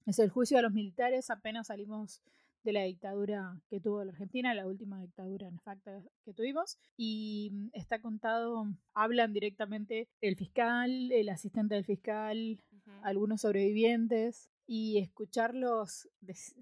Es 0.05 0.19
el 0.19 0.29
juicio 0.29 0.57
a 0.57 0.62
los 0.62 0.74
militares, 0.74 1.29
apenas 1.29 1.67
salimos 1.67 2.21
de 2.63 2.74
la 2.74 2.83
dictadura 2.83 3.62
que 3.69 3.79
tuvo 3.79 4.03
la 4.03 4.12
Argentina, 4.12 4.53
la 4.55 4.65
última 4.67 5.00
dictadura 5.00 5.50
nefacta 5.51 6.01
que 6.24 6.33
tuvimos. 6.33 6.77
Y 6.97 7.51
mm, 7.53 7.69
está 7.74 8.01
contado, 8.01 8.65
hablan 8.93 9.33
directamente 9.33 10.09
el 10.21 10.35
fiscal, 10.35 11.12
el 11.12 11.29
asistente 11.29 11.75
del 11.75 11.85
fiscal, 11.85 12.59
algunos 13.03 13.41
sobrevivientes. 13.41 14.50
Y 14.67 14.97
escucharlos 14.97 16.09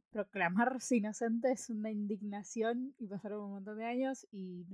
proclamarse 0.10 0.98
inocentes 0.98 1.62
es 1.62 1.70
una 1.70 1.90
indignación 1.90 2.94
y 3.00 3.08
pasaron 3.08 3.42
un 3.46 3.52
montón 3.52 3.78
de 3.78 3.86
años 3.86 4.28
y 4.30 4.66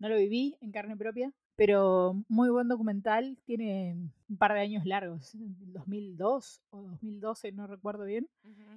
no 0.00 0.08
lo 0.08 0.16
viví 0.16 0.56
en 0.60 0.72
carne 0.72 0.96
propia, 0.96 1.32
pero 1.56 2.22
muy 2.28 2.48
buen 2.50 2.68
documental, 2.68 3.38
tiene 3.44 3.96
un 4.28 4.36
par 4.36 4.52
de 4.54 4.60
años 4.60 4.84
largos, 4.86 5.30
2002 5.34 6.62
o 6.70 6.82
2012, 6.82 7.52
no 7.52 7.66
recuerdo 7.66 8.04
bien, 8.04 8.28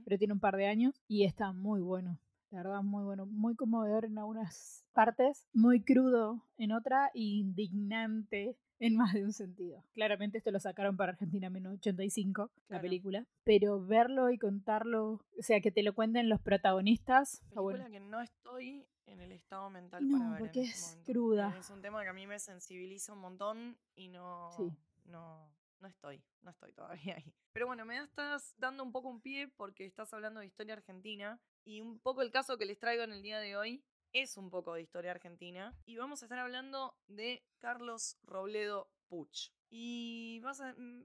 pero 0.05 0.17
tiene 0.17 0.33
un 0.33 0.39
par 0.39 0.55
de 0.57 0.67
años 0.67 1.01
y 1.07 1.23
está 1.23 1.51
muy 1.53 1.81
bueno. 1.81 2.19
La 2.49 2.59
verdad, 2.63 2.81
muy 2.81 3.03
bueno, 3.03 3.25
muy 3.25 3.55
conmovedor 3.55 4.05
en 4.05 4.17
algunas 4.17 4.85
partes, 4.93 5.45
muy 5.53 5.81
crudo 5.81 6.41
en 6.57 6.71
otra 6.71 7.11
y 7.13 7.39
indignante 7.39 8.55
en 8.79 8.95
más 8.95 9.11
de 9.13 9.25
un 9.25 9.33
sentido. 9.33 9.83
Claramente 9.93 10.37
esto 10.37 10.51
lo 10.51 10.59
sacaron 10.61 10.95
para 10.95 11.11
Argentina 11.11 11.49
1985, 11.49 12.43
la 12.43 12.67
Claro. 12.67 12.81
película, 12.83 13.25
pero 13.43 13.83
verlo 13.85 14.29
y 14.29 14.37
contarlo, 14.37 15.13
o 15.37 15.41
sea, 15.41 15.59
que 15.59 15.71
te 15.71 15.83
lo 15.83 15.93
cuenten 15.93 16.29
los 16.29 16.39
protagonistas, 16.39 17.41
Película 17.49 17.61
bueno. 17.61 17.89
que 17.91 17.99
no 17.99 18.21
estoy 18.21 18.85
en 19.07 19.19
el 19.21 19.31
estado 19.31 19.69
mental 19.69 20.07
No, 20.07 20.17
para 20.17 20.29
ver 20.31 20.39
porque 20.39 20.59
en 20.61 20.65
es 20.69 20.81
momento. 20.81 21.11
cruda. 21.11 21.57
Es 21.57 21.69
un 21.69 21.81
tema 21.81 22.03
que 22.03 22.09
a 22.09 22.13
mí 22.13 22.27
me 22.27 22.39
sensibiliza 22.39 23.13
un 23.13 23.19
montón 23.19 23.77
y 23.95 24.09
no, 24.09 24.51
Sí. 24.55 24.71
no, 25.05 25.49
no 25.79 25.87
estoy, 25.87 26.21
no 26.41 26.51
estoy 26.51 26.71
todavía 26.73 27.15
ahí. 27.25 27.33
Pero 27.53 27.67
bueno, 27.67 27.85
me 27.85 27.97
estás 27.97 28.53
dando 28.57 28.83
un 28.83 28.91
poco 28.91 29.09
un 29.09 29.21
pie 29.21 29.47
porque 29.47 29.85
estás 29.85 30.13
hablando 30.13 30.39
de 30.39 30.45
historia 30.45 30.73
argentina 30.75 31.39
y 31.65 31.81
un 31.81 31.99
poco 31.99 32.21
el 32.21 32.31
caso 32.31 32.57
que 32.57 32.65
les 32.65 32.79
traigo 32.79 33.03
en 33.03 33.13
el 33.13 33.21
día 33.21 33.39
de 33.39 33.57
hoy 33.57 33.83
es 34.13 34.37
un 34.37 34.49
poco 34.49 34.73
de 34.73 34.81
historia 34.81 35.11
argentina 35.11 35.75
y 35.85 35.97
vamos 35.97 36.21
a 36.21 36.25
estar 36.25 36.39
hablando 36.39 36.95
de 37.07 37.43
Carlos 37.59 38.17
Robledo 38.23 38.89
Puch. 39.07 39.51
Y 39.69 40.39
vas 40.41 40.61
a, 40.61 40.73
mm, 40.77 41.03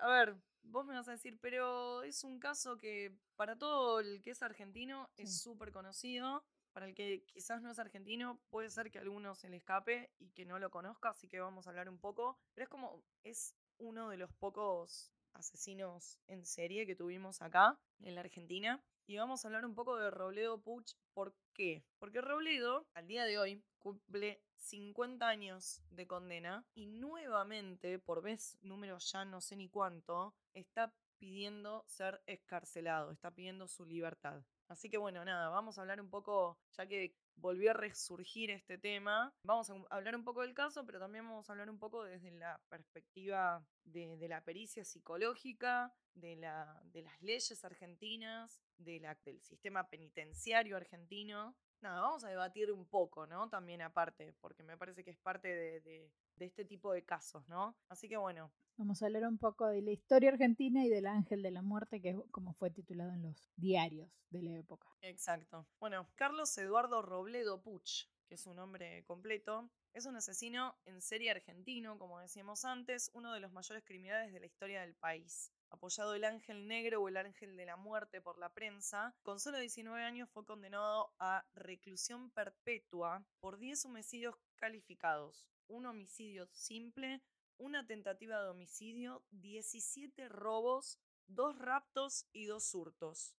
a 0.00 0.08
ver, 0.10 0.36
vos 0.62 0.86
me 0.86 0.94
vas 0.94 1.08
a 1.08 1.12
decir, 1.12 1.38
pero 1.40 2.02
es 2.04 2.22
un 2.24 2.38
caso 2.38 2.76
que 2.76 3.16
para 3.36 3.56
todo 3.56 3.98
el 4.00 4.22
que 4.22 4.30
es 4.30 4.42
argentino 4.42 5.10
es 5.16 5.40
súper 5.40 5.72
conocido. 5.72 6.44
Para 6.76 6.88
el 6.88 6.94
que 6.94 7.24
quizás 7.24 7.62
no 7.62 7.70
es 7.70 7.78
argentino, 7.78 8.38
puede 8.50 8.68
ser 8.68 8.90
que 8.90 8.98
a 8.98 9.00
alguno 9.00 9.34
se 9.34 9.48
le 9.48 9.56
escape 9.56 10.10
y 10.18 10.28
que 10.32 10.44
no 10.44 10.58
lo 10.58 10.68
conozca, 10.68 11.08
así 11.08 11.26
que 11.26 11.40
vamos 11.40 11.66
a 11.66 11.70
hablar 11.70 11.88
un 11.88 11.96
poco. 11.96 12.38
Pero 12.52 12.64
es 12.64 12.68
como, 12.68 13.02
es 13.24 13.54
uno 13.78 14.10
de 14.10 14.18
los 14.18 14.30
pocos 14.34 15.10
asesinos 15.32 16.20
en 16.26 16.44
serie 16.44 16.86
que 16.86 16.94
tuvimos 16.94 17.40
acá, 17.40 17.78
en 18.00 18.14
la 18.14 18.20
Argentina. 18.20 18.84
Y 19.06 19.16
vamos 19.16 19.42
a 19.42 19.48
hablar 19.48 19.64
un 19.64 19.74
poco 19.74 19.96
de 19.96 20.10
Robledo 20.10 20.60
Puch. 20.60 20.92
¿Por 21.14 21.34
qué? 21.54 21.82
Porque 21.98 22.20
Robledo, 22.20 22.86
al 22.92 23.06
día 23.06 23.24
de 23.24 23.38
hoy, 23.38 23.64
cumple 23.78 24.42
50 24.56 25.26
años 25.26 25.80
de 25.88 26.06
condena 26.06 26.66
y 26.74 26.84
nuevamente, 26.84 27.98
por 27.98 28.20
vez 28.20 28.58
número 28.60 28.98
ya 28.98 29.24
no 29.24 29.40
sé 29.40 29.56
ni 29.56 29.70
cuánto, 29.70 30.34
está 30.52 30.92
pidiendo 31.16 31.86
ser 31.86 32.20
escarcelado, 32.26 33.12
está 33.12 33.30
pidiendo 33.30 33.66
su 33.66 33.86
libertad. 33.86 34.42
Así 34.68 34.90
que 34.90 34.98
bueno, 34.98 35.24
nada, 35.24 35.48
vamos 35.48 35.78
a 35.78 35.82
hablar 35.82 36.00
un 36.00 36.10
poco, 36.10 36.58
ya 36.76 36.86
que 36.86 37.14
volvió 37.36 37.70
a 37.70 37.74
resurgir 37.74 38.50
este 38.50 38.78
tema, 38.78 39.32
vamos 39.44 39.70
a 39.70 39.74
hablar 39.90 40.16
un 40.16 40.24
poco 40.24 40.42
del 40.42 40.54
caso, 40.54 40.84
pero 40.84 40.98
también 40.98 41.24
vamos 41.24 41.48
a 41.48 41.52
hablar 41.52 41.70
un 41.70 41.78
poco 41.78 42.02
desde 42.02 42.30
la 42.32 42.60
perspectiva 42.68 43.64
de, 43.84 44.16
la 44.28 44.42
pericia 44.42 44.84
psicológica, 44.84 45.94
de, 46.14 46.36
la, 46.36 46.80
de 46.86 47.02
las 47.02 47.22
leyes 47.22 47.64
argentinas, 47.64 48.60
del 48.78 49.40
sistema 49.42 49.88
penitenciario 49.88 50.76
argentino. 50.76 51.56
Nada, 51.80 52.00
vamos 52.00 52.24
a 52.24 52.28
debatir 52.28 52.72
un 52.72 52.86
poco, 52.86 53.26
¿no? 53.26 53.48
También 53.48 53.82
aparte, 53.82 54.34
porque 54.40 54.62
me 54.62 54.76
parece 54.76 55.04
que 55.04 55.10
es 55.10 55.18
parte 55.18 55.48
de, 55.48 55.80
de- 55.80 56.12
de 56.36 56.44
este 56.46 56.64
tipo 56.64 56.92
de 56.92 57.04
casos, 57.04 57.46
¿no? 57.48 57.78
Así 57.88 58.08
que 58.08 58.16
bueno, 58.16 58.52
Vamos 58.78 59.02
a 59.02 59.04
hablar 59.06 59.24
un 59.24 59.36
poco 59.36 59.66
de 59.66 59.82
la 59.82 59.90
historia 59.90 60.30
argentina 60.30 60.82
y 60.82 60.88
del 60.88 61.06
ángel 61.06 61.42
de 61.42 61.50
la 61.50 61.60
muerte, 61.60 62.00
que 62.00 62.08
es 62.08 62.16
como 62.30 62.54
fue 62.54 62.70
titulado 62.70 63.12
en 63.12 63.20
los 63.20 63.50
diarios 63.54 64.08
de 64.30 64.40
la 64.40 64.56
época. 64.56 64.88
Exacto. 65.00 65.66
Bueno, 65.80 66.10
Carlos 66.16 66.56
Eduardo 66.58 67.00
Robledo 67.00 67.62
Puch, 67.62 68.08
que 68.28 68.34
es 68.34 68.42
su 68.42 68.52
nombre 68.54 69.04
completo, 69.04 69.70
es 69.94 70.04
un 70.06 70.16
asesino 70.16 70.78
en 70.84 71.00
serie 71.00 71.30
argentino, 71.30 71.98
como 71.98 72.20
decíamos 72.20 72.64
antes, 72.66 73.10
uno 73.14 73.32
de 73.32 73.40
los 73.40 73.52
mayores 73.52 73.84
criminales 73.84 74.32
de 74.32 74.40
la 74.40 74.46
historia 74.46 74.80
del 74.82 74.94
país. 74.94 75.52
Apoyado 75.70 76.14
el 76.14 76.24
ángel 76.24 76.66
negro 76.66 77.02
o 77.02 77.08
el 77.08 77.16
ángel 77.16 77.56
de 77.56 77.66
la 77.66 77.76
muerte 77.76 78.20
por 78.20 78.38
la 78.38 78.52
prensa, 78.52 79.14
con 79.22 79.40
solo 79.40 79.58
19 79.58 80.02
años 80.02 80.30
fue 80.30 80.44
condenado 80.44 81.12
a 81.18 81.44
reclusión 81.54 82.30
perpetua 82.30 83.24
por 83.40 83.58
10 83.58 83.86
homicidios 83.86 84.36
calificados, 84.56 85.46
un 85.68 85.86
homicidio 85.86 86.46
simple, 86.52 87.22
una 87.58 87.86
tentativa 87.86 88.42
de 88.42 88.48
homicidio, 88.48 89.22
17 89.30 90.28
robos, 90.28 90.98
dos 91.26 91.58
raptos 91.58 92.26
y 92.32 92.46
dos 92.46 92.74
hurtos 92.74 93.36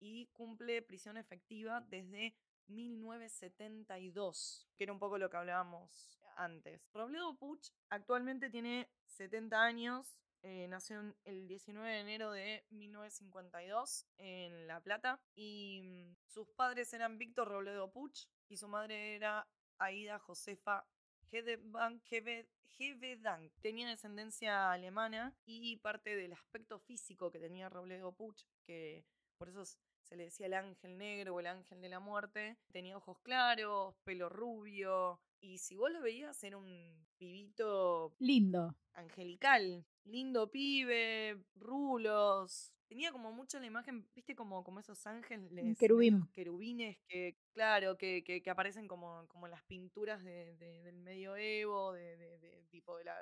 y 0.00 0.26
cumple 0.32 0.82
prisión 0.82 1.16
efectiva 1.16 1.80
desde 1.88 2.34
1972, 2.68 4.68
que 4.76 4.84
era 4.84 4.92
un 4.92 4.98
poco 4.98 5.16
lo 5.18 5.30
que 5.30 5.36
hablábamos 5.36 6.20
antes. 6.36 6.82
Robledo 6.92 7.36
Puch 7.36 7.70
actualmente 7.88 8.50
tiene 8.50 8.90
70 9.06 9.62
años, 9.62 10.20
eh, 10.42 10.66
nació 10.68 11.14
el 11.24 11.48
19 11.48 11.88
de 11.88 12.00
enero 12.00 12.30
de 12.32 12.64
1952 12.70 14.06
en 14.18 14.66
La 14.66 14.80
Plata 14.80 15.20
y 15.34 15.82
mm, 15.82 16.16
sus 16.26 16.48
padres 16.50 16.92
eran 16.92 17.18
Víctor 17.18 17.48
Robledo 17.48 17.90
Puch 17.90 18.26
y 18.48 18.56
su 18.56 18.68
madre 18.68 19.14
era 19.16 19.46
Aida 19.78 20.18
Josefa 20.18 20.86
Hevedank. 22.78 23.52
Tenía 23.60 23.88
descendencia 23.88 24.70
alemana 24.72 25.34
y 25.44 25.76
parte 25.76 26.16
del 26.16 26.32
aspecto 26.32 26.78
físico 26.78 27.30
que 27.30 27.38
tenía 27.38 27.68
Robledo 27.68 28.12
Puch, 28.12 28.44
que 28.64 29.04
por 29.38 29.48
eso 29.48 29.64
se 29.64 30.16
le 30.16 30.24
decía 30.24 30.46
el 30.46 30.54
ángel 30.54 30.96
negro 30.98 31.34
o 31.34 31.40
el 31.40 31.46
ángel 31.46 31.80
de 31.80 31.88
la 31.88 32.00
muerte. 32.00 32.56
Tenía 32.70 32.96
ojos 32.96 33.18
claros, 33.20 33.94
pelo 34.04 34.28
rubio. 34.28 35.20
Y 35.40 35.58
si 35.58 35.76
vos 35.76 35.90
lo 35.90 36.00
veías, 36.00 36.42
era 36.44 36.56
un 36.56 37.06
pibito 37.18 38.14
Lindo. 38.18 38.74
angelical. 38.94 39.84
Lindo 40.06 40.50
pibe, 40.50 41.36
rulos. 41.56 42.72
Tenía 42.88 43.10
como 43.10 43.32
mucho 43.32 43.58
la 43.58 43.66
imagen, 43.66 44.08
viste, 44.14 44.36
como, 44.36 44.62
como 44.62 44.78
esos 44.78 45.04
ángeles. 45.08 45.50
medios 45.50 45.76
querubín. 45.76 46.28
querubines 46.32 46.96
que, 47.08 47.36
claro, 47.52 47.96
que, 47.98 48.22
que- 48.22 48.40
que 48.42 48.50
aparecen 48.50 48.86
como, 48.86 49.26
como 49.26 49.46
en 49.46 49.50
las 49.50 49.64
pinturas 49.64 50.22
de- 50.22 50.54
de- 50.56 50.82
del 50.84 51.00
medioevo, 51.00 51.92
de, 51.92 52.16
de- 52.16 52.38
de- 52.38 52.64
tipo 52.70 52.96
de 52.96 53.04
la. 53.04 53.16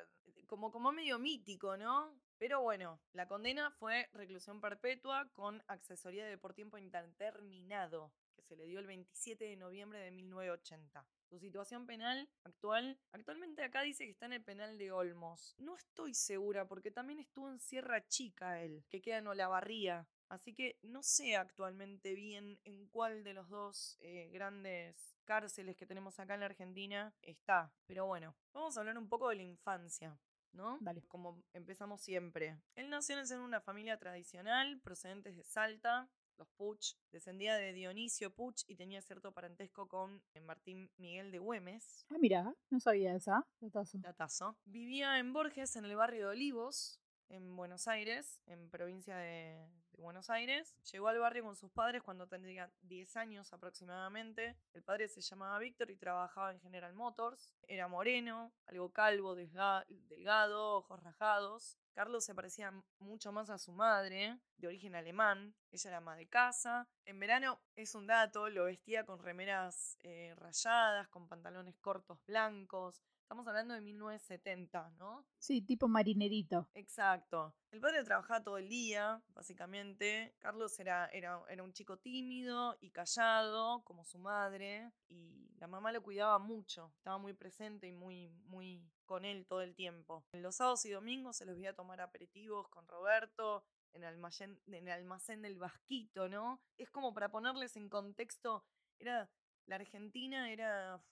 Como, 0.47 0.71
como 0.71 0.93
medio 0.93 1.19
mítico, 1.19 1.79
¿no? 1.79 2.13
Pero 2.37 2.61
bueno, 2.61 3.01
la 3.15 3.27
condena 3.27 3.71
fue 3.71 4.09
reclusión 4.13 4.61
perpetua 4.61 5.27
con 5.33 5.63
accesoría 5.69 6.27
de 6.27 6.37
por 6.37 6.53
tiempo 6.53 6.77
indeterminado, 6.77 8.13
que 8.35 8.43
se 8.43 8.57
le 8.57 8.67
dio 8.67 8.81
el 8.81 8.87
27 8.87 9.45
de 9.45 9.57
noviembre 9.57 10.01
de 10.01 10.11
1980. 10.11 11.07
Su 11.29 11.39
situación 11.39 11.87
penal 11.87 12.29
actual, 12.45 12.99
actualmente 13.13 13.65
acá 13.65 13.83
dice 13.83 14.05
que 14.05 14.11
está 14.11 14.27
en 14.27 14.35
el 14.35 14.45
penal 14.45 14.79
de 14.79 14.93
Olmos. 14.93 15.55
No 15.59 15.77
estoy 15.77 16.15
segura 16.15 16.69
porque 16.69 16.91
también 16.91 17.19
estuvo 17.19 17.49
en 17.49 17.59
Sierra 17.59 18.07
Chica 18.07 18.63
él, 18.63 18.85
que 18.89 19.01
queda 19.01 19.19
en 19.19 19.27
Olavarría. 19.27 20.07
Así 20.29 20.55
que 20.55 20.79
no 20.83 21.03
sé 21.03 21.37
actualmente 21.37 22.15
bien 22.15 22.59
en 22.65 22.87
cuál 22.89 23.25
de 23.25 23.35
los 23.35 23.49
dos 23.49 23.97
eh, 24.01 24.31
grandes 24.33 25.15
cárceles 25.25 25.77
que 25.77 25.87
tenemos 25.87 26.19
acá 26.19 26.35
en 26.35 26.41
la 26.41 26.47
Argentina 26.47 27.15
está. 27.23 27.73
Pero 27.87 28.07
bueno, 28.07 28.37
vamos 28.53 28.77
a 28.77 28.81
hablar 28.81 28.99
un 28.99 29.09
poco 29.09 29.29
de 29.29 29.37
la 29.37 29.43
infancia. 29.43 30.19
¿No? 30.53 30.79
Dale. 30.81 31.03
Como 31.09 31.43
empezamos 31.53 32.01
siempre. 32.01 32.57
Él 32.77 32.89
nació 32.89 33.19
en 33.19 33.41
una 33.41 33.61
familia 33.61 33.99
tradicional, 33.99 34.81
procedentes 34.81 35.35
de 35.35 35.43
Salta, 35.43 36.09
los 36.39 36.49
Puch, 36.51 36.95
descendía 37.13 37.57
de 37.57 37.73
Dionisio 37.73 38.35
Puch 38.35 38.63
y 38.67 38.77
tenía 38.77 39.01
cierto 39.03 39.33
parentesco 39.33 39.87
con 39.89 40.23
eh, 40.35 40.41
Martín 40.41 40.91
Miguel 40.97 41.31
de 41.31 41.39
Güemes, 41.39 42.07
Ah, 42.11 42.17
mira, 42.19 42.55
no 42.71 42.81
sabía 42.81 43.15
esa. 43.15 43.47
datazo. 43.61 43.99
datazo. 43.99 44.57
Vivía 44.65 45.19
en 45.19 45.33
Borges, 45.33 45.77
en 45.77 45.85
el 45.85 45.97
barrio 45.97 46.27
de 46.27 46.33
Olivos, 46.33 47.01
en 47.29 47.57
Buenos 47.57 47.89
Aires, 47.89 48.41
en 48.47 48.71
provincia 48.71 49.17
de, 49.17 49.67
Buenos 49.99 50.29
Aires. 50.31 50.75
Llegó 50.93 51.09
al 51.09 51.19
barrio 51.19 51.45
con 51.45 51.57
sus 51.57 51.71
padres 51.71 52.03
cuando 52.03 52.27
tenía 52.27 52.71
10 52.83 53.17
años 53.17 53.53
aproximadamente. 53.53 54.57
El 54.73 54.83
padre 54.83 55.09
se 55.09 55.21
llamaba 55.21 55.59
Víctor 55.59 55.91
y 55.91 55.97
trabajaba 55.97 56.53
en 56.53 56.61
General 56.61 56.93
Motors. 56.95 57.55
Era 57.67 57.89
moreno, 57.89 58.53
algo 58.67 58.93
calvo, 58.93 59.35
delgado, 59.35 60.77
ojos 60.77 61.03
rajados. 61.03 61.79
Carlos 61.95 62.25
se 62.25 62.35
parecía 62.35 62.73
mucho 62.99 63.31
más 63.31 63.51
a 63.51 63.59
su 63.59 63.73
madre, 63.73 64.41
de 64.57 64.67
origen 64.67 64.97
alemán. 64.97 65.55
Ella 65.71 65.91
era 65.91 65.99
ama 65.99 66.17
de 66.17 66.27
casa. 66.27 66.89
En 67.05 67.21
verano, 67.21 67.61
es 67.77 67.95
un 67.95 68.07
dato, 68.07 68.49
lo 68.49 68.65
vestía 68.65 69.07
con 69.07 69.21
remeras 69.21 69.97
eh, 70.03 70.35
rayadas, 70.37 71.09
con 71.09 71.29
pantalones 71.29 71.77
cortos 71.79 72.19
blancos, 72.27 73.01
Estamos 73.25 73.49
hablando 73.49 73.73
de 73.73 73.81
1970, 73.81 74.91
¿no? 74.99 75.25
Sí, 75.39 75.63
tipo 75.63 75.89
marinerito. 75.89 76.69
Exacto. 76.75 77.55
El 77.71 77.81
padre 77.81 78.05
trabajaba 78.05 78.45
todo 78.45 78.59
el 78.59 78.69
día, 78.69 79.23
básicamente. 79.29 80.35
Carlos 80.41 80.79
era, 80.79 81.07
era, 81.07 81.41
era 81.49 81.63
un 81.63 81.73
chico 81.73 81.97
tímido 81.97 82.77
y 82.83 82.91
callado, 82.91 83.83
como 83.85 84.05
su 84.05 84.19
madre, 84.19 84.93
y 85.09 85.51
la 85.57 85.67
mamá 85.67 85.91
lo 85.91 86.03
cuidaba 86.03 86.39
mucho. 86.39 86.93
Estaba 86.99 87.17
muy 87.17 87.33
presente 87.33 87.89
y 87.89 87.93
muy, 87.93 88.29
muy 88.45 88.87
con 89.07 89.25
él 89.25 89.47
todo 89.47 89.63
el 89.63 89.75
tiempo. 89.75 90.27
Los 90.33 90.57
sábados 90.57 90.85
y 90.85 90.91
domingos 90.91 91.39
se 91.39 91.47
los 91.47 91.57
veía 91.57 91.75
tomar 91.75 92.03
aperitivos 92.03 92.69
con 92.69 92.87
Roberto, 92.87 93.65
en 93.95 94.03
el, 94.03 94.11
almacén, 94.11 94.61
en 94.67 94.87
el 94.87 94.93
almacén 94.93 95.41
del 95.41 95.57
Vasquito, 95.57 96.29
¿no? 96.29 96.61
Es 96.77 96.91
como 96.91 97.15
para 97.15 97.31
ponerles 97.31 97.75
en 97.77 97.89
contexto, 97.89 98.67
era 98.99 99.31
la 99.67 99.77
Argentina 99.77 100.51
era, 100.51 101.03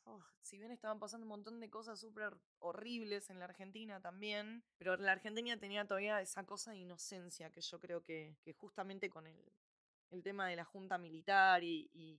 si 0.43 0.59
bien 0.59 0.71
estaban 0.71 0.99
pasando 0.99 1.25
un 1.25 1.31
montón 1.31 1.61
de 1.61 1.71
cosas 1.71 2.01
súper 2.01 2.37
horribles 2.59 3.31
en 3.31 3.39
la 3.39 3.47
Argentina 3.47 4.01
también, 4.01 4.63
pero 4.79 4.97
la 4.97 5.13
Argentina 5.13 5.57
tenía 5.59 5.87
todavía 5.87 6.21
esa 6.21 6.45
cosa 6.45 6.73
de 6.73 6.79
inocencia 6.79 7.51
que 7.51 7.63
yo 7.63 7.81
creo 7.81 8.03
que, 8.03 8.37
que 8.43 8.53
justamente 8.53 9.09
con 9.09 9.27
el, 9.27 9.37
el 10.11 10.23
tema 10.23 10.49
de 10.49 10.57
la 10.57 10.65
junta 10.65 10.99
militar 10.99 11.63
y, 11.65 11.91
y, 11.93 12.19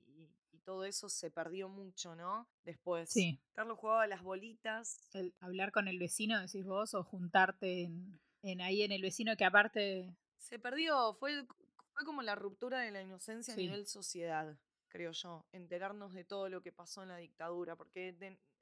todo 0.65 0.85
eso 0.85 1.09
se 1.09 1.29
perdió 1.29 1.67
mucho, 1.67 2.15
¿no? 2.15 2.47
Después. 2.63 3.09
Sí. 3.09 3.37
Carlos 3.51 3.77
jugaba 3.77 4.03
a 4.03 4.07
las 4.07 4.23
bolitas. 4.23 5.09
El 5.11 5.33
hablar 5.41 5.73
con 5.73 5.89
el 5.89 5.99
vecino, 5.99 6.39
decís 6.39 6.63
vos, 6.63 6.93
o 6.93 7.03
juntarte 7.03 7.81
en, 7.81 8.17
en 8.43 8.61
ahí 8.61 8.81
en 8.81 8.93
el 8.93 9.01
vecino 9.01 9.35
que 9.35 9.43
aparte... 9.43 10.15
Se 10.37 10.59
perdió, 10.59 11.15
fue, 11.15 11.45
fue 11.91 12.05
como 12.05 12.21
la 12.21 12.35
ruptura 12.35 12.79
de 12.79 12.91
la 12.91 13.01
inocencia 13.01 13.53
a 13.53 13.57
nivel 13.57 13.87
sociedad 13.87 14.57
creo 14.93 15.11
yo, 15.11 15.43
enterarnos 15.51 16.13
de 16.13 16.23
todo 16.23 16.49
lo 16.49 16.61
que 16.61 16.71
pasó 16.71 17.01
en 17.01 17.09
la 17.09 17.17
dictadura, 17.17 17.75
porque, 17.75 18.15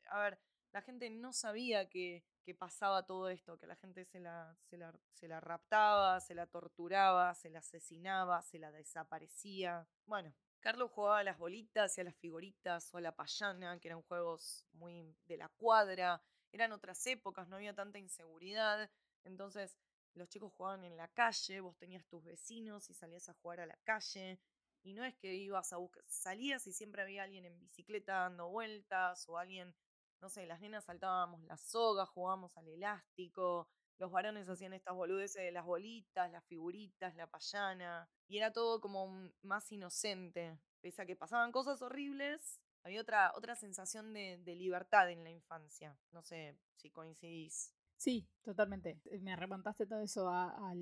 a 0.09 0.19
ver, 0.19 0.39
la 0.71 0.81
gente 0.81 1.09
no 1.09 1.33
sabía 1.33 1.89
que, 1.89 2.23
que, 2.45 2.55
pasaba 2.55 3.05
todo 3.05 3.27
esto, 3.27 3.57
que 3.57 3.67
la 3.67 3.75
gente 3.75 4.05
se 4.05 4.21
la, 4.21 4.57
se, 4.61 4.77
la, 4.77 4.97
se 5.11 5.27
la 5.27 5.41
raptaba, 5.41 6.21
se 6.21 6.33
la 6.33 6.47
torturaba, 6.47 7.35
se 7.35 7.49
la 7.49 7.59
asesinaba, 7.59 8.41
se 8.43 8.59
la 8.59 8.71
desaparecía. 8.71 9.85
Bueno, 10.05 10.33
Carlos 10.61 10.91
jugaba 10.91 11.19
a 11.19 11.23
las 11.23 11.37
bolitas 11.37 11.97
y 11.97 12.01
a 12.01 12.05
las 12.05 12.15
figuritas 12.15 12.93
o 12.93 12.97
a 12.97 13.01
la 13.01 13.13
payana, 13.13 13.77
que 13.81 13.89
eran 13.89 14.01
juegos 14.03 14.65
muy 14.71 15.13
de 15.27 15.35
la 15.35 15.49
cuadra, 15.49 16.23
eran 16.53 16.71
otras 16.71 17.05
épocas, 17.07 17.49
no 17.49 17.57
había 17.57 17.75
tanta 17.75 17.99
inseguridad, 17.99 18.89
entonces 19.25 19.77
los 20.13 20.29
chicos 20.29 20.53
jugaban 20.53 20.85
en 20.85 20.95
la 20.95 21.09
calle, 21.09 21.59
vos 21.59 21.77
tenías 21.77 22.05
tus 22.07 22.23
vecinos 22.23 22.89
y 22.89 22.93
salías 22.93 23.27
a 23.27 23.33
jugar 23.33 23.59
a 23.59 23.65
la 23.65 23.77
calle, 23.83 24.39
y 24.83 24.93
no 24.93 25.03
es 25.03 25.15
que 25.15 25.33
ibas 25.35 25.73
a 25.73 25.77
buscar, 25.77 26.03
salías 26.07 26.65
y 26.67 26.73
siempre 26.73 27.01
había 27.01 27.23
alguien 27.23 27.45
en 27.45 27.59
bicicleta 27.59 28.13
dando 28.21 28.49
vueltas 28.49 29.27
o 29.29 29.37
alguien, 29.37 29.75
no 30.21 30.29
sé, 30.29 30.45
las 30.45 30.59
nenas 30.61 30.85
saltábamos 30.85 31.43
la 31.43 31.57
soga, 31.57 32.05
jugábamos 32.05 32.57
al 32.57 32.67
elástico, 32.67 33.69
los 33.97 34.11
varones 34.11 34.49
hacían 34.49 34.73
estas 34.73 34.95
boludeces 34.95 35.43
de 35.43 35.51
las 35.51 35.65
bolitas, 35.65 36.31
las 36.31 36.43
figuritas, 36.45 37.15
la 37.15 37.27
payana, 37.27 38.09
y 38.27 38.37
era 38.37 38.51
todo 38.51 38.81
como 38.81 39.31
más 39.43 39.71
inocente. 39.71 40.57
Pese 40.81 41.03
a 41.03 41.05
que 41.05 41.15
pasaban 41.15 41.51
cosas 41.51 41.81
horribles, 41.83 42.59
había 42.83 43.01
otra, 43.01 43.31
otra 43.35 43.55
sensación 43.55 44.11
de, 44.13 44.39
de 44.39 44.55
libertad 44.55 45.11
en 45.11 45.23
la 45.23 45.29
infancia. 45.29 45.95
No 46.11 46.23
sé 46.23 46.57
si 46.77 46.89
coincidís. 46.89 47.75
Sí, 47.97 48.27
totalmente. 48.43 48.99
Me 49.19 49.35
remontaste 49.35 49.85
todo 49.85 50.01
eso 50.01 50.27
a, 50.29 50.73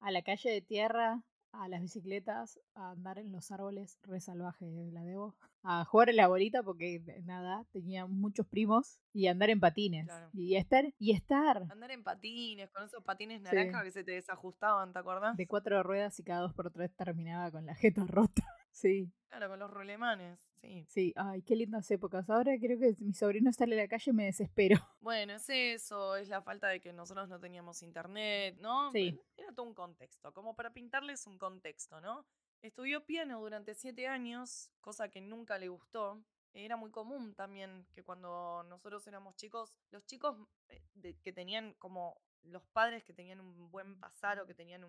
a 0.00 0.10
la 0.10 0.22
calle 0.22 0.50
de 0.50 0.62
tierra, 0.62 1.22
a 1.52 1.68
las 1.68 1.80
bicicletas, 1.80 2.58
a 2.74 2.90
andar 2.92 3.18
en 3.18 3.30
los 3.32 3.50
árboles 3.50 3.98
re 4.02 4.20
salvaje, 4.20 4.90
la 4.92 5.04
debo. 5.04 5.36
A 5.62 5.84
jugar 5.84 6.10
en 6.10 6.16
la 6.16 6.26
bolita 6.26 6.62
porque 6.62 7.02
nada, 7.24 7.64
tenía 7.72 8.06
muchos 8.06 8.46
primos 8.46 8.98
y 9.12 9.28
andar 9.28 9.50
en 9.50 9.60
patines. 9.60 10.10
Y 10.32 10.56
estar 10.56 10.92
y 10.98 11.12
estar. 11.12 11.64
Andar 11.70 11.92
en 11.92 12.02
patines, 12.02 12.70
con 12.70 12.84
esos 12.84 13.04
patines 13.04 13.42
naranjas 13.42 13.84
que 13.84 13.92
se 13.92 14.04
te 14.04 14.12
desajustaban, 14.12 14.92
¿te 14.92 14.98
acuerdas? 14.98 15.36
De 15.36 15.46
cuatro 15.46 15.82
ruedas 15.82 16.18
y 16.18 16.24
cada 16.24 16.40
dos 16.40 16.54
por 16.54 16.70
tres 16.72 16.94
terminaba 16.96 17.50
con 17.50 17.66
la 17.66 17.74
jeta 17.74 18.04
rota. 18.06 18.42
Sí. 18.74 19.12
Claro, 19.28 19.50
con 19.50 19.58
los 19.58 19.70
rolemanes, 19.70 20.48
sí. 20.62 20.86
Sí, 20.88 21.12
ay, 21.16 21.42
qué 21.42 21.56
lindas 21.56 21.90
épocas. 21.90 22.30
Ahora 22.30 22.52
creo 22.58 22.78
que 22.78 22.94
mi 23.00 23.12
sobrino 23.12 23.52
sale 23.52 23.78
a 23.78 23.82
la 23.82 23.88
calle 23.88 24.10
y 24.10 24.14
me 24.14 24.24
desespero. 24.24 24.76
Bueno, 25.00 25.34
es 25.34 25.48
eso, 25.48 26.16
es 26.16 26.28
la 26.28 26.42
falta 26.42 26.68
de 26.68 26.80
que 26.80 26.92
nosotros 26.92 27.28
no 27.28 27.40
teníamos 27.40 27.82
internet, 27.82 28.56
¿no? 28.60 28.92
Sí. 28.92 29.20
Era 29.36 29.52
todo 29.52 29.66
un 29.66 29.74
contexto, 29.74 30.32
como 30.32 30.54
para 30.54 30.72
pintarles 30.72 31.26
un 31.26 31.38
contexto, 31.38 32.00
¿no? 32.00 32.24
Estudió 32.62 33.04
piano 33.04 33.40
durante 33.40 33.74
siete 33.74 34.06
años, 34.06 34.70
cosa 34.80 35.08
que 35.08 35.20
nunca 35.20 35.58
le 35.58 35.68
gustó. 35.68 36.22
Era 36.54 36.76
muy 36.76 36.90
común 36.90 37.34
también 37.34 37.86
que 37.92 38.04
cuando 38.04 38.62
nosotros 38.68 39.06
éramos 39.08 39.34
chicos, 39.36 39.76
los 39.90 40.04
chicos 40.06 40.36
eh, 40.68 41.16
que 41.22 41.32
tenían 41.32 41.74
como 41.74 42.20
los 42.44 42.62
padres 42.72 43.04
que 43.04 43.12
tenían 43.12 43.40
un 43.40 43.70
buen 43.70 43.98
pasar 43.98 44.40
o 44.40 44.46
que 44.46 44.54
tenían 44.54 44.84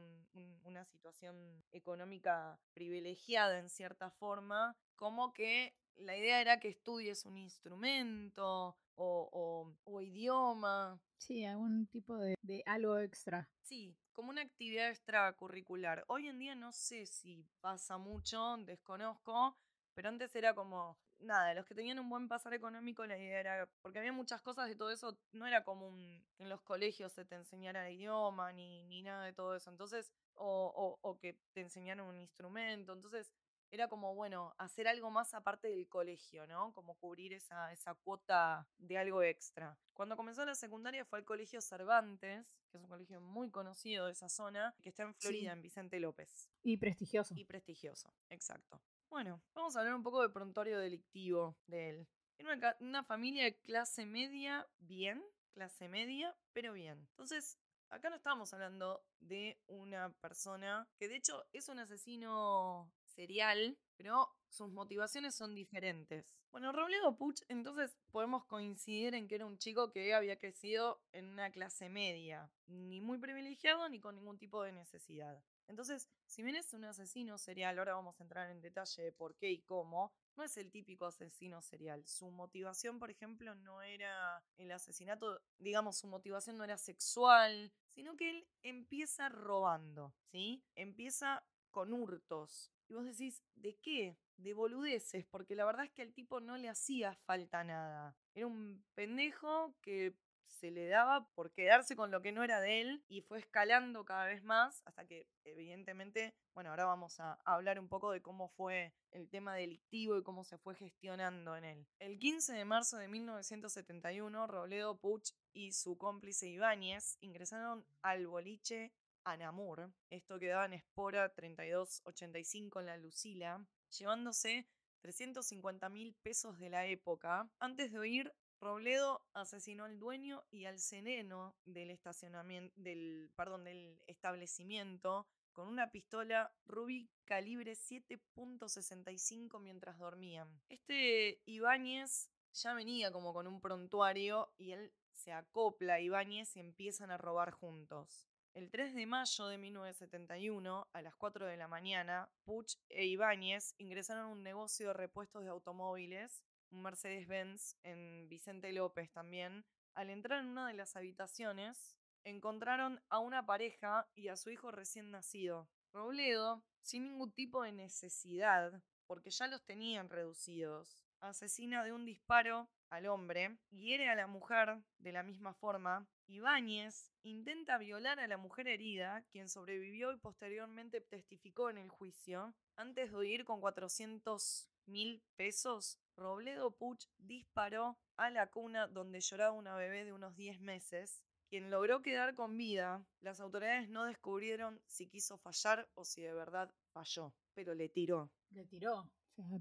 una 0.63 0.85
situación 0.85 1.63
económica 1.71 2.59
privilegiada 2.73 3.59
en 3.59 3.69
cierta 3.69 4.09
forma, 4.11 4.75
como 4.95 5.33
que 5.33 5.75
la 5.95 6.17
idea 6.17 6.41
era 6.41 6.59
que 6.59 6.69
estudies 6.69 7.25
un 7.25 7.37
instrumento 7.37 8.75
o, 8.95 10.01
idioma. 10.01 10.99
Sí, 11.17 11.45
algún 11.45 11.87
tipo 11.87 12.17
de, 12.17 12.35
de, 12.41 12.63
algo 12.65 12.97
extra. 12.99 13.49
Sí, 13.61 13.95
como 14.11 14.29
una 14.29 14.41
actividad 14.41 14.89
extracurricular. 14.89 16.03
Hoy 16.07 16.27
en 16.27 16.39
día 16.39 16.55
no 16.55 16.71
sé 16.71 17.05
si 17.05 17.45
pasa 17.61 17.97
mucho, 17.97 18.57
desconozco, 18.57 19.57
pero 19.93 20.09
antes 20.09 20.35
era 20.35 20.53
como, 20.53 20.97
nada, 21.23 21.53
los 21.53 21.65
que 21.65 21.75
tenían 21.75 21.99
un 21.99 22.09
buen 22.09 22.27
pasar 22.27 22.53
económico, 22.53 23.05
la 23.05 23.17
idea 23.17 23.39
era, 23.39 23.69
porque 23.81 23.99
había 23.99 24.13
muchas 24.13 24.41
cosas 24.41 24.67
de 24.67 24.75
todo 24.75 24.91
eso, 24.91 25.17
no 25.31 25.47
era 25.47 25.63
común 25.63 26.23
que 26.35 26.43
en 26.43 26.49
los 26.49 26.61
colegios 26.61 27.13
se 27.13 27.25
te 27.25 27.35
enseñara 27.35 27.89
idioma 27.89 28.51
ni, 28.51 28.83
ni 28.83 29.01
nada 29.01 29.25
de 29.25 29.33
todo 29.33 29.55
eso, 29.55 29.69
entonces, 29.69 30.11
o, 30.35 30.97
o, 31.01 31.19
que 31.19 31.37
te 31.53 31.61
enseñaran 31.61 32.05
un 32.05 32.17
instrumento, 32.17 32.93
entonces 32.93 33.33
era 33.71 33.87
como, 33.87 34.13
bueno, 34.13 34.53
hacer 34.59 34.87
algo 34.87 35.09
más 35.09 35.33
aparte 35.33 35.67
del 35.67 35.87
colegio, 35.87 36.45
¿no? 36.45 36.71
Como 36.73 36.93
cubrir 36.95 37.33
esa, 37.33 37.73
esa 37.73 37.95
cuota 37.95 38.67
de 38.77 38.99
algo 38.99 39.23
extra. 39.23 39.75
Cuando 39.93 40.15
comenzó 40.15 40.45
la 40.45 40.53
secundaria 40.53 41.05
fue 41.05 41.17
al 41.17 41.25
Colegio 41.25 41.59
Cervantes, 41.59 42.59
que 42.69 42.77
es 42.77 42.83
un 42.83 42.89
colegio 42.89 43.19
muy 43.19 43.49
conocido 43.49 44.05
de 44.05 44.11
esa 44.11 44.29
zona, 44.29 44.75
que 44.83 44.89
está 44.89 45.03
en 45.03 45.15
Florida, 45.15 45.53
en 45.53 45.63
Vicente 45.63 45.99
López. 45.99 46.51
Y 46.61 46.77
prestigioso. 46.77 47.33
Y 47.35 47.45
prestigioso, 47.45 48.13
exacto. 48.29 48.79
Bueno, 49.13 49.39
vamos 49.53 49.75
a 49.75 49.79
hablar 49.81 49.93
un 49.93 50.01
poco 50.01 50.23
del 50.23 50.31
prontuario 50.31 50.79
delictivo 50.79 51.55
de 51.67 51.89
él. 51.91 52.07
Era 52.39 52.75
una, 52.79 53.03
familia 53.03 53.43
de 53.43 53.59
clase 53.59 54.07
media, 54.07 54.67
bien, 54.79 55.23
clase 55.53 55.87
media, 55.87 56.35
pero 56.51 56.73
bien. 56.73 56.97
Entonces, 57.11 57.59
acá 57.89 58.09
no 58.09 58.15
estamos 58.15 58.51
hablando 58.55 59.05
de 59.19 59.59
una 59.67 60.09
persona 60.13 60.87
que 60.97 61.07
de 61.07 61.17
hecho 61.17 61.45
es 61.53 61.69
un 61.69 61.77
asesino 61.77 62.91
serial, 63.15 63.77
pero 63.95 64.29
sus 64.49 64.71
motivaciones 64.71 65.35
son 65.35 65.55
diferentes. 65.55 66.35
Bueno, 66.51 66.71
Robledo 66.71 67.15
Puch, 67.17 67.41
entonces 67.47 67.97
podemos 68.11 68.45
coincidir 68.45 69.15
en 69.15 69.27
que 69.27 69.35
era 69.35 69.45
un 69.45 69.57
chico 69.57 69.91
que 69.91 70.13
había 70.13 70.37
crecido 70.37 71.01
en 71.11 71.29
una 71.29 71.51
clase 71.51 71.89
media, 71.89 72.51
ni 72.67 73.01
muy 73.01 73.17
privilegiado 73.17 73.89
ni 73.89 73.99
con 73.99 74.15
ningún 74.15 74.37
tipo 74.37 74.61
de 74.61 74.71
necesidad. 74.71 75.43
Entonces, 75.67 76.07
si 76.27 76.43
bien 76.43 76.55
es 76.55 76.73
un 76.73 76.85
asesino 76.85 77.37
serial, 77.37 77.79
ahora 77.79 77.95
vamos 77.95 78.19
a 78.19 78.23
entrar 78.23 78.49
en 78.51 78.61
detalle 78.61 79.01
de 79.01 79.11
por 79.11 79.35
qué 79.35 79.49
y 79.49 79.61
cómo, 79.61 80.13
no 80.35 80.43
es 80.43 80.57
el 80.57 80.71
típico 80.71 81.05
asesino 81.05 81.61
serial. 81.61 82.05
Su 82.05 82.29
motivación, 82.31 82.99
por 82.99 83.09
ejemplo, 83.09 83.55
no 83.55 83.81
era 83.81 84.43
el 84.57 84.71
asesinato, 84.71 85.41
digamos, 85.57 85.97
su 85.97 86.07
motivación 86.07 86.57
no 86.57 86.63
era 86.63 86.77
sexual, 86.77 87.71
sino 87.95 88.15
que 88.17 88.29
él 88.29 88.47
empieza 88.61 89.29
robando, 89.29 90.13
¿sí? 90.31 90.63
Empieza 90.75 91.43
con 91.71 91.93
hurtos. 91.93 92.71
Y 92.93 92.95
vos 92.95 93.05
decís, 93.05 93.41
¿de 93.55 93.75
qué? 93.77 94.19
De 94.37 94.53
boludeces, 94.53 95.25
porque 95.25 95.55
la 95.55 95.65
verdad 95.65 95.85
es 95.85 95.91
que 95.91 96.03
al 96.03 96.13
tipo 96.13 96.39
no 96.39 96.57
le 96.57 96.69
hacía 96.69 97.15
falta 97.25 97.63
nada. 97.63 98.15
Era 98.35 98.45
un 98.45 98.85
pendejo 98.93 99.73
que 99.81 100.13
se 100.45 100.69
le 100.69 100.85
daba 100.85 101.27
por 101.33 101.51
quedarse 101.53 101.95
con 101.95 102.11
lo 102.11 102.21
que 102.21 102.31
no 102.31 102.43
era 102.43 102.61
de 102.61 102.81
él 102.81 103.03
y 103.07 103.21
fue 103.21 103.39
escalando 103.39 104.05
cada 104.05 104.27
vez 104.27 104.43
más 104.43 104.83
hasta 104.85 105.07
que 105.07 105.27
evidentemente, 105.43 106.35
bueno, 106.53 106.69
ahora 106.69 106.85
vamos 106.85 107.19
a 107.19 107.39
hablar 107.45 107.79
un 107.79 107.89
poco 107.89 108.11
de 108.11 108.21
cómo 108.21 108.49
fue 108.49 108.93
el 109.09 109.27
tema 109.27 109.55
delictivo 109.55 110.15
y 110.15 110.21
cómo 110.21 110.43
se 110.43 110.59
fue 110.59 110.75
gestionando 110.75 111.57
en 111.57 111.63
él. 111.63 111.87
El 111.97 112.19
15 112.19 112.53
de 112.53 112.63
marzo 112.63 112.97
de 112.97 113.07
1971, 113.07 114.45
Robledo 114.45 114.99
Puch 114.99 115.31
y 115.51 115.71
su 115.71 115.97
cómplice 115.97 116.47
Ibáñez 116.47 117.17
ingresaron 117.21 117.83
al 118.03 118.27
boliche 118.27 118.93
Anamur, 119.25 119.91
esto 120.09 120.39
quedaba 120.39 120.65
en 120.65 120.73
Espora 120.73 121.33
3285 121.33 122.79
en 122.79 122.85
la 122.85 122.97
Lucila, 122.97 123.65
llevándose 123.97 124.67
350 125.01 125.89
mil 125.89 126.15
pesos 126.21 126.59
de 126.59 126.69
la 126.69 126.85
época. 126.87 127.49
Antes 127.59 127.91
de 127.91 127.99
oír 127.99 128.33
Robledo 128.59 129.21
asesinó 129.33 129.83
al 129.83 129.99
dueño 129.99 130.43
y 130.49 130.65
al 130.65 130.79
sereno 130.79 131.55
del 131.65 131.89
estacionamiento, 131.89 132.73
del, 132.77 133.29
perdón, 133.35 133.65
del 133.65 134.01
establecimiento 134.07 135.27
con 135.51 135.67
una 135.67 135.91
pistola 135.91 136.53
Ruby 136.65 137.09
calibre 137.25 137.73
7.65 137.73 139.59
mientras 139.59 139.97
dormían. 139.99 140.61
Este 140.69 141.41
Ibáñez 141.45 142.29
ya 142.53 142.73
venía 142.73 143.11
como 143.11 143.33
con 143.33 143.47
un 143.47 143.59
prontuario 143.61 144.53
y 144.57 144.71
él 144.71 144.93
se 145.11 145.31
acopla 145.31 145.95
a 145.95 145.99
Ibáñez 145.99 146.55
y 146.55 146.59
empiezan 146.59 147.11
a 147.11 147.17
robar 147.17 147.51
juntos. 147.51 148.32
El 148.55 148.69
3 148.69 148.93
de 148.93 149.07
mayo 149.07 149.47
de 149.47 149.57
1971, 149.57 150.87
a 150.93 151.01
las 151.01 151.15
4 151.15 151.47
de 151.47 151.57
la 151.57 151.67
mañana, 151.67 152.29
Puch 152.43 152.75
e 152.87 153.05
Ibáñez 153.05 153.73
ingresaron 153.79 154.25
a 154.25 154.27
un 154.27 154.43
negocio 154.43 154.89
de 154.89 154.93
repuestos 154.93 155.43
de 155.43 155.49
automóviles, 155.49 156.43
un 156.69 156.83
Mercedes-Benz 156.83 157.77
en 157.81 158.29
Vicente 158.29 158.71
López 158.71 159.11
también. 159.11 159.65
Al 159.95 160.11
entrar 160.11 160.41
en 160.41 160.49
una 160.49 160.67
de 160.67 160.75
las 160.75 160.95
habitaciones, 160.95 161.97
encontraron 162.25 163.01
a 163.09 163.17
una 163.17 163.43
pareja 163.43 164.07
y 164.13 164.27
a 164.27 164.37
su 164.37 164.51
hijo 164.51 164.69
recién 164.69 165.09
nacido. 165.09 165.67
Robledo, 165.91 166.63
sin 166.81 167.05
ningún 167.05 167.31
tipo 167.31 167.63
de 167.63 167.71
necesidad, 167.71 168.83
porque 169.07 169.31
ya 169.31 169.47
los 169.47 169.63
tenían 169.63 170.09
reducidos, 170.09 171.03
asesina 171.23 171.83
de 171.83 171.93
un 171.93 172.05
disparo 172.05 172.69
al 172.89 173.07
hombre, 173.07 173.57
hiere 173.71 174.09
a 174.09 174.15
la 174.15 174.27
mujer 174.27 174.83
de 174.99 175.11
la 175.11 175.23
misma 175.23 175.53
forma. 175.53 176.07
Ibáñez 176.27 177.11
intenta 177.23 177.77
violar 177.77 178.19
a 178.19 178.27
la 178.27 178.37
mujer 178.37 178.67
herida, 178.67 179.23
quien 179.31 179.49
sobrevivió 179.49 180.11
y 180.11 180.17
posteriormente 180.17 181.01
testificó 181.01 181.69
en 181.69 181.77
el 181.77 181.89
juicio. 181.89 182.53
Antes 182.75 183.11
de 183.11 183.17
huir 183.17 183.45
con 183.45 183.61
400 183.61 184.69
mil 184.85 185.23
pesos, 185.35 185.97
Robledo 186.15 186.71
Puch 186.71 187.07
disparó 187.17 187.97
a 188.17 188.29
la 188.29 188.47
cuna 188.47 188.87
donde 188.87 189.21
lloraba 189.21 189.53
una 189.53 189.75
bebé 189.75 190.05
de 190.05 190.13
unos 190.13 190.35
10 190.35 190.59
meses 190.59 191.23
quien 191.53 191.69
logró 191.69 192.01
quedar 192.01 192.33
con 192.33 192.57
vida, 192.57 193.05
las 193.21 193.39
autoridades 193.39 193.87
no 193.87 194.05
descubrieron 194.05 194.81
si 194.87 195.05
quiso 195.05 195.37
fallar 195.37 195.87
o 195.93 196.03
si 196.03 196.23
de 196.23 196.33
verdad 196.33 196.73
falló, 196.93 197.31
pero 197.53 197.75
le 197.75 197.89
tiró. 197.89 198.31
Le 198.49 198.65
tiró. 198.65 199.07
O 199.35 199.47
sea, 199.47 199.59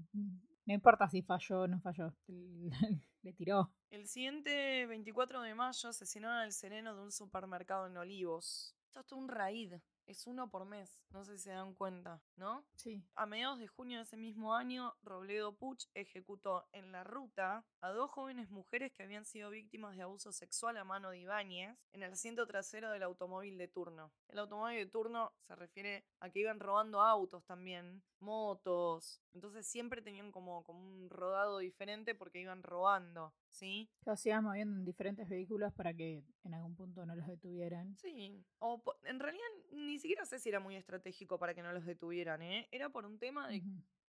no 0.65 0.73
importa 0.73 1.07
si 1.09 1.21
falló 1.21 1.61
o 1.61 1.67
no 1.67 1.79
falló. 1.79 2.13
le 3.21 3.33
tiró. 3.33 3.71
El 3.89 4.07
siguiente 4.07 4.85
24 4.85 5.41
de 5.41 5.55
mayo 5.55 5.89
asesinaron 5.89 6.37
al 6.37 6.51
sereno 6.51 6.95
de 6.95 7.01
un 7.01 7.11
supermercado 7.11 7.87
en 7.87 7.97
Olivos. 7.97 8.75
Esto 8.85 8.99
es 8.99 9.05
todo 9.05 9.19
un 9.19 9.29
raid. 9.29 9.73
Es 10.05 10.27
uno 10.27 10.49
por 10.49 10.65
mes, 10.65 11.01
no 11.11 11.23
sé 11.23 11.37
si 11.37 11.43
se 11.43 11.51
dan 11.51 11.73
cuenta, 11.73 12.21
¿no? 12.35 12.65
Sí. 12.75 13.03
A 13.15 13.25
mediados 13.25 13.59
de 13.59 13.67
junio 13.67 13.97
de 13.97 14.03
ese 14.03 14.17
mismo 14.17 14.53
año, 14.53 14.93
Robledo 15.01 15.55
Puch 15.55 15.85
ejecutó 15.93 16.65
en 16.73 16.91
la 16.91 17.03
ruta 17.03 17.65
a 17.79 17.89
dos 17.91 18.11
jóvenes 18.11 18.49
mujeres 18.49 18.91
que 18.91 19.03
habían 19.03 19.25
sido 19.25 19.49
víctimas 19.49 19.95
de 19.95 20.03
abuso 20.03 20.33
sexual 20.33 20.77
a 20.77 20.83
mano 20.83 21.11
de 21.11 21.19
Ibáñez 21.19 21.87
en 21.93 22.03
el 22.03 22.11
asiento 22.11 22.45
trasero 22.47 22.91
del 22.91 23.03
automóvil 23.03 23.57
de 23.57 23.67
turno. 23.69 24.11
El 24.27 24.39
automóvil 24.39 24.77
de 24.77 24.85
turno 24.87 25.31
se 25.39 25.55
refiere 25.55 26.05
a 26.19 26.29
que 26.29 26.39
iban 26.39 26.59
robando 26.59 27.01
autos 27.01 27.45
también, 27.45 28.03
motos. 28.19 29.21
Entonces 29.33 29.65
siempre 29.67 30.01
tenían 30.01 30.31
como, 30.31 30.63
como 30.63 30.79
un 30.79 31.09
rodado 31.09 31.59
diferente 31.59 32.13
porque 32.13 32.41
iban 32.41 32.63
robando, 32.63 33.33
¿sí? 33.53 33.89
Se 34.15 34.29
iban 34.29 34.43
moviendo 34.43 34.75
en 34.77 34.85
diferentes 34.85 35.29
vehículos 35.29 35.73
para 35.73 35.93
que 35.93 36.23
en 36.43 36.53
algún 36.53 36.75
punto 36.75 37.05
no 37.05 37.15
los 37.15 37.27
detuvieran. 37.27 37.95
Sí, 37.97 38.43
o 38.59 38.83
en 39.03 39.19
realidad 39.19 39.45
ni 39.71 39.99
siquiera 39.99 40.25
sé 40.25 40.39
si 40.39 40.49
era 40.49 40.59
muy 40.59 40.75
estratégico 40.75 41.39
para 41.39 41.53
que 41.53 41.63
no 41.63 41.71
los 41.71 41.85
detuvieran, 41.85 42.41
¿eh? 42.41 42.67
Era 42.71 42.89
por 42.89 43.05
un 43.05 43.19
tema 43.19 43.47
de 43.47 43.63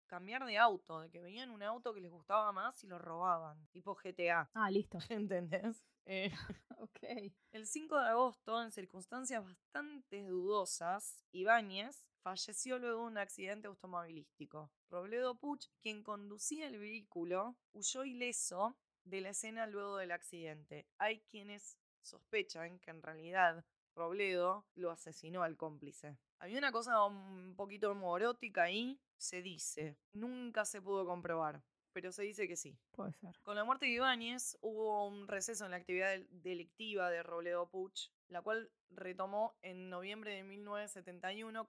cambiar 0.07 0.45
de 0.45 0.57
auto, 0.57 1.01
de 1.01 1.09
que 1.09 1.21
veían 1.21 1.49
un 1.49 1.63
auto 1.63 1.93
que 1.93 2.01
les 2.01 2.11
gustaba 2.11 2.51
más 2.51 2.83
y 2.83 2.87
lo 2.87 2.99
robaban, 2.99 3.67
tipo 3.71 3.95
GTA. 3.95 4.49
Ah, 4.53 4.69
listo. 4.69 4.97
¿Entendés? 5.09 5.83
Eh, 6.05 6.31
ok. 6.77 7.33
El 7.51 7.65
5 7.65 7.99
de 7.99 8.09
agosto, 8.09 8.61
en 8.61 8.71
circunstancias 8.71 9.43
bastante 9.43 10.25
dudosas, 10.25 11.23
Ibáñez 11.31 12.09
falleció 12.21 12.77
luego 12.77 13.01
de 13.01 13.07
un 13.07 13.17
accidente 13.17 13.67
automovilístico. 13.67 14.71
Robledo 14.89 15.35
Puch, 15.35 15.67
quien 15.81 16.03
conducía 16.03 16.67
el 16.67 16.77
vehículo, 16.77 17.55
huyó 17.73 18.03
ileso 18.03 18.77
de 19.03 19.21
la 19.21 19.29
escena 19.29 19.67
luego 19.67 19.97
del 19.97 20.11
accidente. 20.11 20.87
Hay 20.97 21.21
quienes 21.29 21.77
sospechan 22.01 22.79
que 22.79 22.91
en 22.91 23.01
realidad 23.01 23.65
Robledo 23.95 24.65
lo 24.75 24.91
asesinó 24.91 25.43
al 25.43 25.57
cómplice. 25.57 26.17
Había 26.39 26.57
una 26.57 26.71
cosa 26.71 27.03
un 27.05 27.55
poquito 27.55 27.93
morótica 27.93 28.63
ahí, 28.63 28.99
se 29.17 29.41
dice. 29.41 29.97
Nunca 30.13 30.65
se 30.65 30.81
pudo 30.81 31.05
comprobar, 31.05 31.61
pero 31.93 32.11
se 32.11 32.23
dice 32.23 32.47
que 32.47 32.55
sí. 32.55 32.77
Puede 32.91 33.13
ser. 33.13 33.37
Con 33.43 33.55
la 33.55 33.63
muerte 33.63 33.85
de 33.85 33.91
Ibáñez 33.91 34.57
hubo 34.61 35.07
un 35.07 35.27
receso 35.27 35.65
en 35.65 35.71
la 35.71 35.77
actividad 35.77 36.17
delictiva 36.29 37.09
de 37.09 37.21
Robledo 37.21 37.69
Puch, 37.69 38.09
la 38.29 38.41
cual 38.41 38.71
retomó 38.89 39.55
en 39.61 39.89
noviembre 39.89 40.33
de 40.33 40.43
1971 40.43 41.67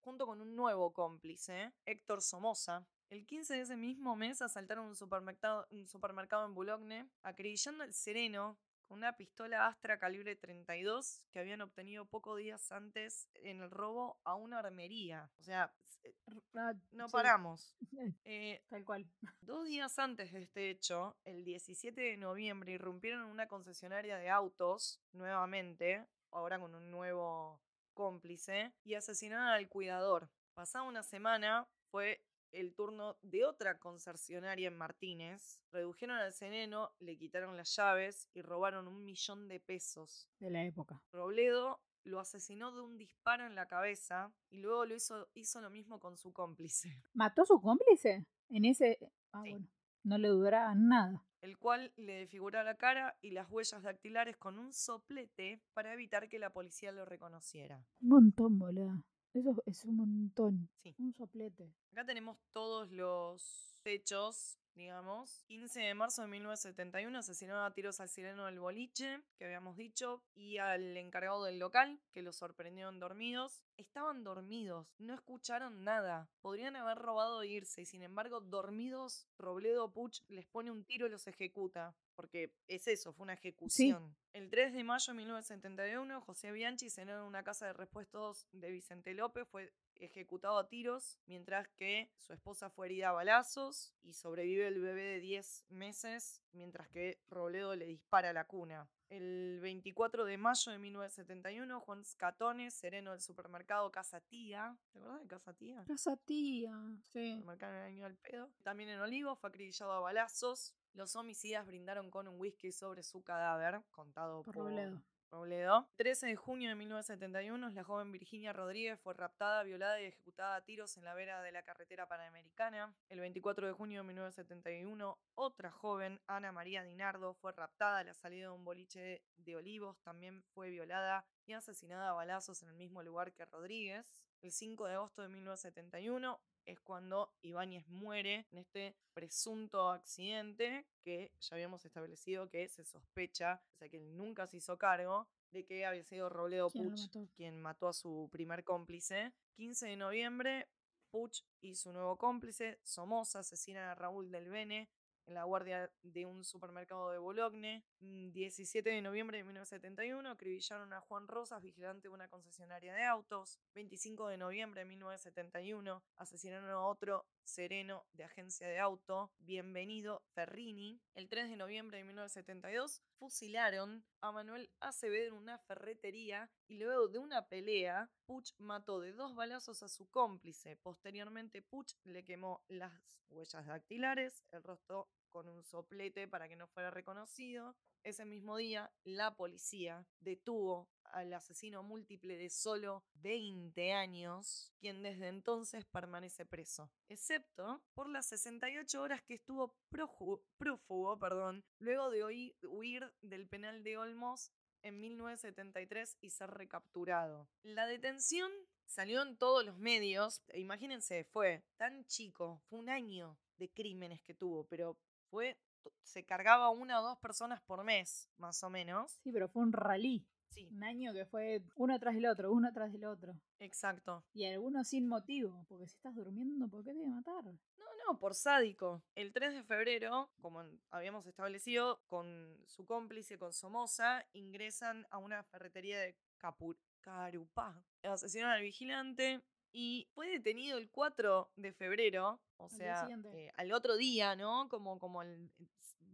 junto 0.00 0.26
con 0.26 0.40
un 0.40 0.54
nuevo 0.54 0.92
cómplice, 0.92 1.72
Héctor 1.84 2.22
Somoza. 2.22 2.86
El 3.14 3.26
15 3.26 3.54
de 3.54 3.60
ese 3.60 3.76
mismo 3.76 4.16
mes 4.16 4.42
asaltaron 4.42 4.86
un 4.86 4.96
supermercado, 4.96 5.68
un 5.70 5.86
supermercado 5.86 6.46
en 6.46 6.54
Boulogne, 6.56 7.08
acribillando 7.22 7.84
al 7.84 7.94
sereno 7.94 8.58
con 8.88 8.98
una 8.98 9.16
pistola 9.16 9.68
Astra 9.68 10.00
calibre 10.00 10.34
32 10.34 11.22
que 11.30 11.38
habían 11.38 11.60
obtenido 11.60 12.06
pocos 12.06 12.38
días 12.38 12.72
antes 12.72 13.28
en 13.34 13.60
el 13.60 13.70
robo 13.70 14.18
a 14.24 14.34
una 14.34 14.58
armería. 14.58 15.30
O 15.38 15.44
sea, 15.44 15.72
eh, 16.02 16.12
ah, 16.56 16.74
no 16.90 17.08
paramos. 17.08 17.76
Eh, 18.24 18.64
Tal 18.68 18.84
cual. 18.84 19.06
Dos 19.42 19.68
días 19.68 19.96
antes 20.00 20.32
de 20.32 20.42
este 20.42 20.70
hecho, 20.70 21.16
el 21.24 21.44
17 21.44 22.00
de 22.00 22.16
noviembre, 22.16 22.72
irrumpieron 22.72 23.26
en 23.26 23.30
una 23.30 23.46
concesionaria 23.46 24.16
de 24.16 24.28
autos, 24.28 25.00
nuevamente, 25.12 26.04
ahora 26.32 26.58
con 26.58 26.74
un 26.74 26.90
nuevo 26.90 27.62
cómplice, 27.92 28.72
y 28.82 28.94
asesinaron 28.94 29.46
al 29.46 29.68
cuidador. 29.68 30.28
Pasada 30.54 30.82
una 30.82 31.04
semana, 31.04 31.68
fue 31.92 32.23
el 32.54 32.74
turno 32.74 33.16
de 33.22 33.44
otra 33.44 33.78
concesionaria 33.78 34.68
en 34.68 34.78
Martínez. 34.78 35.60
Redujeron 35.72 36.16
al 36.16 36.32
sereno, 36.32 36.92
le 37.00 37.16
quitaron 37.16 37.56
las 37.56 37.74
llaves 37.76 38.28
y 38.32 38.42
robaron 38.42 38.88
un 38.88 39.04
millón 39.04 39.48
de 39.48 39.60
pesos. 39.60 40.28
De 40.38 40.50
la 40.50 40.64
época. 40.64 41.02
Robledo 41.12 41.80
lo 42.04 42.20
asesinó 42.20 42.72
de 42.72 42.82
un 42.82 42.96
disparo 42.96 43.46
en 43.46 43.54
la 43.54 43.66
cabeza 43.66 44.32
y 44.50 44.58
luego 44.58 44.84
lo 44.84 44.94
hizo, 44.94 45.28
hizo 45.34 45.60
lo 45.60 45.70
mismo 45.70 45.98
con 45.98 46.16
su 46.16 46.32
cómplice. 46.32 46.88
¿Mató 47.12 47.42
a 47.42 47.46
su 47.46 47.60
cómplice? 47.60 48.26
En 48.50 48.64
ese. 48.64 48.98
Ah, 49.32 49.40
bueno. 49.40 49.68
No 50.04 50.18
le 50.18 50.28
duraba 50.28 50.74
nada. 50.74 51.24
El 51.40 51.58
cual 51.58 51.92
le 51.96 52.20
desfiguró 52.20 52.62
la 52.62 52.76
cara 52.76 53.18
y 53.20 53.30
las 53.30 53.50
huellas 53.50 53.82
dactilares 53.82 54.36
con 54.36 54.58
un 54.58 54.72
soplete 54.72 55.60
para 55.72 55.92
evitar 55.92 56.28
que 56.28 56.38
la 56.38 56.50
policía 56.50 56.92
lo 56.92 57.04
reconociera. 57.04 57.84
Un 58.00 58.08
montón, 58.08 58.58
boludo. 58.58 59.02
Eso 59.34 59.62
es 59.66 59.84
un 59.84 59.96
montón. 59.96 60.68
Sí. 60.82 60.94
Un 60.98 61.12
soplete. 61.12 61.74
Acá 61.90 62.06
tenemos 62.06 62.38
todos 62.52 62.90
los 62.92 63.80
hechos, 63.84 64.56
digamos. 64.74 65.44
15 65.46 65.80
de 65.80 65.94
marzo 65.94 66.22
de 66.22 66.28
1971 66.28 67.18
asesinaron 67.18 67.64
a 67.64 67.72
tiros 67.72 68.00
al 68.00 68.08
sireno 68.08 68.46
del 68.46 68.58
boliche, 68.58 69.20
que 69.36 69.44
habíamos 69.44 69.76
dicho, 69.76 70.22
y 70.34 70.58
al 70.58 70.96
encargado 70.96 71.44
del 71.44 71.58
local, 71.58 72.00
que 72.12 72.22
los 72.22 72.36
sorprendieron 72.36 72.98
dormidos. 72.98 73.64
Estaban 73.76 74.24
dormidos, 74.24 74.94
no 74.98 75.14
escucharon 75.14 75.84
nada. 75.84 76.28
Podrían 76.40 76.76
haber 76.76 76.98
robado 76.98 77.42
e 77.42 77.48
irse, 77.48 77.82
y 77.82 77.86
sin 77.86 78.02
embargo, 78.02 78.40
dormidos, 78.40 79.26
Robledo 79.38 79.92
Puch 79.92 80.20
les 80.28 80.46
pone 80.46 80.70
un 80.70 80.84
tiro 80.84 81.06
y 81.06 81.10
los 81.10 81.26
ejecuta 81.26 81.94
porque 82.14 82.52
es 82.68 82.86
eso, 82.88 83.12
fue 83.12 83.24
una 83.24 83.34
ejecución. 83.34 84.16
El 84.32 84.50
3 84.50 84.72
de 84.72 84.84
mayo 84.84 85.12
de 85.12 85.16
1971, 85.18 86.20
José 86.20 86.52
Bianchi, 86.52 86.90
cenó 86.90 87.12
en 87.12 87.22
una 87.22 87.42
casa 87.42 87.66
de 87.66 87.72
repuestos 87.72 88.46
de 88.52 88.70
Vicente 88.70 89.14
López, 89.14 89.46
fue 89.48 89.72
ejecutado 90.00 90.58
a 90.58 90.68
tiros, 90.68 91.18
mientras 91.26 91.68
que 91.68 92.10
su 92.16 92.32
esposa 92.32 92.70
fue 92.70 92.86
herida 92.86 93.10
a 93.10 93.12
balazos 93.12 93.94
y 94.02 94.12
sobrevive 94.12 94.66
el 94.66 94.80
bebé 94.80 95.02
de 95.02 95.20
10 95.20 95.66
meses, 95.70 96.42
mientras 96.52 96.88
que 96.88 97.20
Robledo 97.28 97.74
le 97.76 97.86
dispara 97.86 98.30
a 98.30 98.32
la 98.32 98.46
cuna. 98.46 98.88
El 99.10 99.60
24 99.60 100.24
de 100.24 100.38
mayo 100.38 100.72
de 100.72 100.78
1971, 100.78 101.80
Juan 101.80 102.04
Scatone, 102.04 102.70
sereno 102.70 103.12
del 103.12 103.20
supermercado 103.20 103.90
Casa 103.92 104.20
Tía. 104.20 104.76
¿Te 104.92 104.98
acuerdas 104.98 105.20
de 105.20 105.28
Casa 105.28 105.52
Tía? 105.52 105.84
Casa 105.86 106.16
Tía, 106.16 106.76
sí. 107.12 107.34
Supermercado 107.34 107.74
en 107.74 107.78
el 107.78 107.86
año 107.86 108.04
del 108.04 108.16
pedo. 108.16 108.50
También 108.62 108.88
en 108.88 109.00
Olivo 109.00 109.36
fue 109.36 109.50
acribillado 109.50 109.92
a 109.92 110.00
balazos. 110.00 110.74
Los 110.94 111.14
homicidas 111.16 111.66
brindaron 111.66 112.10
con 112.10 112.28
un 112.28 112.40
whisky 112.40 112.72
sobre 112.72 113.02
su 113.02 113.22
cadáver, 113.22 113.82
contado 113.90 114.42
por, 114.42 114.54
por 114.54 114.64
Robledo. 114.64 115.02
Robledo. 115.34 115.88
13 115.96 116.28
de 116.28 116.36
junio 116.36 116.68
de 116.68 116.76
1971, 116.76 117.70
la 117.70 117.82
joven 117.82 118.12
Virginia 118.12 118.52
Rodríguez 118.52 119.00
fue 119.00 119.14
raptada, 119.14 119.64
violada 119.64 120.00
y 120.00 120.04
ejecutada 120.04 120.54
a 120.54 120.60
tiros 120.60 120.96
en 120.96 121.04
la 121.04 121.12
vera 121.12 121.42
de 121.42 121.50
la 121.50 121.64
carretera 121.64 122.06
panamericana. 122.06 122.94
El 123.08 123.18
24 123.18 123.66
de 123.66 123.72
junio 123.72 124.02
de 124.02 124.06
1971, 124.06 125.18
otra 125.34 125.72
joven, 125.72 126.20
Ana 126.28 126.52
María 126.52 126.84
Dinardo, 126.84 127.34
fue 127.34 127.50
raptada 127.50 127.98
a 127.98 128.04
la 128.04 128.14
salida 128.14 128.44
de 128.44 128.52
un 128.52 128.64
boliche 128.64 129.24
de 129.36 129.56
Olivos, 129.56 130.00
también 130.02 130.44
fue 130.54 130.70
violada 130.70 131.26
y 131.46 131.54
asesinada 131.54 132.10
a 132.10 132.12
balazos 132.12 132.62
en 132.62 132.68
el 132.68 132.76
mismo 132.76 133.02
lugar 133.02 133.32
que 133.32 133.44
Rodríguez. 133.44 134.06
El 134.40 134.52
5 134.52 134.86
de 134.86 134.94
agosto 134.94 135.22
de 135.22 135.28
1971, 135.30 136.40
es 136.66 136.80
cuando 136.80 137.32
Ibáñez 137.42 137.86
muere 137.88 138.46
en 138.52 138.58
este 138.58 138.96
presunto 139.12 139.90
accidente 139.90 140.86
que 141.02 141.32
ya 141.40 141.54
habíamos 141.54 141.84
establecido 141.84 142.48
que 142.48 142.68
se 142.68 142.84
sospecha, 142.84 143.62
o 143.74 143.76
sea 143.78 143.88
que 143.88 143.98
él 143.98 144.16
nunca 144.16 144.46
se 144.46 144.58
hizo 144.58 144.78
cargo 144.78 145.28
de 145.50 145.64
que 145.64 145.86
había 145.86 146.04
sido 146.04 146.28
Robledo 146.28 146.70
Puch 146.70 147.08
quien 147.36 147.60
mató 147.60 147.88
a 147.88 147.92
su 147.92 148.28
primer 148.32 148.64
cómplice. 148.64 149.32
15 149.56 149.86
de 149.86 149.96
noviembre, 149.96 150.68
Puch 151.10 151.42
y 151.60 151.76
su 151.76 151.92
nuevo 151.92 152.16
cómplice, 152.18 152.80
Somoza, 152.82 153.40
asesinan 153.40 153.88
a 153.88 153.94
Raúl 153.94 154.30
del 154.32 154.50
Bene 154.50 154.90
en 155.26 155.34
la 155.34 155.44
guardia 155.44 155.90
de 156.02 156.26
un 156.26 156.44
supermercado 156.44 157.10
de 157.10 157.18
Bologne. 157.18 157.84
17 158.00 158.88
de 158.88 159.02
noviembre 159.02 159.38
de 159.38 159.44
1971 159.44 160.28
acribillaron 160.28 160.92
a 160.92 161.00
Juan 161.00 161.28
Rosas, 161.28 161.62
vigilante 161.62 162.08
de 162.08 162.14
una 162.14 162.28
concesionaria 162.28 162.94
de 162.94 163.04
autos. 163.04 163.58
25 163.74 164.28
de 164.28 164.38
noviembre 164.38 164.80
de 164.82 164.86
1971 164.86 166.02
asesinaron 166.16 166.70
a 166.70 166.80
otro 166.80 167.26
sereno 167.44 168.04
de 168.12 168.24
agencia 168.24 168.66
de 168.66 168.78
auto, 168.78 169.30
Bienvenido 169.38 170.22
Ferrini. 170.34 171.00
El 171.14 171.28
3 171.28 171.50
de 171.50 171.56
noviembre 171.56 171.98
de 171.98 172.04
1972 172.04 173.02
fusilaron 173.18 174.04
a 174.20 174.32
Manuel 174.32 174.70
Acevedo 174.80 175.28
en 175.28 175.34
una 175.34 175.58
ferretería 175.58 176.50
y 176.66 176.78
luego 176.78 177.08
de 177.08 177.18
una 177.18 177.46
pelea, 177.46 178.10
Puch 178.26 178.52
mató 178.58 179.00
de 179.00 179.12
dos 179.12 179.34
balazos 179.34 179.82
a 179.82 179.88
su 179.88 180.08
cómplice. 180.08 180.76
Posteriormente, 180.76 181.62
Puch 181.62 181.92
le 182.04 182.24
quemó 182.24 182.64
las 182.68 183.20
huellas 183.28 183.66
dactilares, 183.66 184.42
el 184.50 184.62
rostro 184.62 185.08
con 185.30 185.48
un 185.48 185.64
soplete 185.64 186.28
para 186.28 186.48
que 186.48 186.56
no 186.56 186.66
fuera 186.68 186.90
reconocido. 186.90 187.76
Ese 188.02 188.24
mismo 188.24 188.56
día, 188.56 188.92
la 189.04 189.34
policía 189.34 190.06
detuvo 190.20 190.88
al 191.14 191.32
asesino 191.32 191.82
múltiple 191.82 192.36
de 192.36 192.50
solo 192.50 193.04
20 193.14 193.92
años, 193.92 194.72
quien 194.80 195.02
desde 195.02 195.28
entonces 195.28 195.84
permanece 195.84 196.44
preso, 196.44 196.90
excepto 197.08 197.82
por 197.94 198.08
las 198.08 198.26
68 198.26 199.00
horas 199.00 199.22
que 199.22 199.34
estuvo 199.34 199.76
prófugo, 199.88 201.18
perdón, 201.18 201.64
luego 201.78 202.10
de 202.10 202.52
huir 202.64 203.12
del 203.22 203.46
penal 203.46 203.84
de 203.84 203.96
Olmos 203.96 204.50
en 204.82 205.00
1973 205.00 206.18
y 206.20 206.30
ser 206.30 206.50
recapturado. 206.50 207.48
La 207.62 207.86
detención 207.86 208.50
salió 208.84 209.22
en 209.22 209.36
todos 209.36 209.64
los 209.64 209.78
medios. 209.78 210.42
E 210.48 210.60
imagínense, 210.60 211.24
fue 211.24 211.62
tan 211.76 212.04
chico, 212.06 212.60
fue 212.68 212.80
un 212.80 212.90
año 212.90 213.38
de 213.56 213.70
crímenes 213.70 214.20
que 214.20 214.34
tuvo, 214.34 214.66
pero 214.66 214.98
fue 215.30 215.56
se 216.02 216.24
cargaba 216.24 216.70
una 216.70 217.00
o 217.00 217.02
dos 217.02 217.18
personas 217.18 217.60
por 217.62 217.84
mes, 217.84 218.28
más 218.38 218.62
o 218.62 218.70
menos. 218.70 219.12
Sí, 219.22 219.32
pero 219.32 219.48
fue 219.48 219.62
un 219.62 219.72
rally. 219.72 220.26
Sí. 220.54 220.68
Un 220.70 220.84
año 220.84 221.12
que 221.12 221.26
fue 221.26 221.62
uno 221.74 221.98
tras 221.98 222.14
el 222.14 222.26
otro, 222.26 222.52
uno 222.52 222.72
tras 222.72 222.94
el 222.94 223.04
otro. 223.04 223.34
Exacto. 223.58 224.24
Y 224.32 224.46
algunos 224.46 224.88
sin 224.88 225.08
motivo, 225.08 225.64
porque 225.68 225.88
si 225.88 225.96
estás 225.96 226.14
durmiendo, 226.14 226.68
¿por 226.68 226.84
qué 226.84 226.92
te 226.92 226.98
voy 226.98 227.06
a 227.06 227.16
matar? 227.16 227.44
No, 227.44 227.86
no, 228.06 228.18
por 228.18 228.34
sádico. 228.34 229.02
El 229.14 229.32
3 229.32 229.54
de 229.54 229.62
febrero, 229.64 230.30
como 230.40 230.62
habíamos 230.90 231.26
establecido, 231.26 232.00
con 232.06 232.56
su 232.66 232.86
cómplice, 232.86 233.38
con 233.38 233.52
Somoza, 233.52 234.24
ingresan 234.32 235.06
a 235.10 235.18
una 235.18 235.42
ferretería 235.44 235.98
de 236.00 236.16
Capur 236.36 236.78
Carupá. 237.00 237.82
Asesinan 238.02 238.50
al 238.50 238.62
vigilante 238.62 239.42
y 239.72 240.06
fue 240.14 240.28
detenido 240.28 240.78
el 240.78 240.88
4 240.88 241.50
de 241.56 241.72
febrero, 241.72 242.40
o 242.58 242.68
sea, 242.68 243.08
eh, 243.34 243.50
al 243.56 243.72
otro 243.72 243.96
día, 243.96 244.36
¿no? 244.36 244.68
Como, 244.68 245.00
como 245.00 245.22
el, 245.22 245.50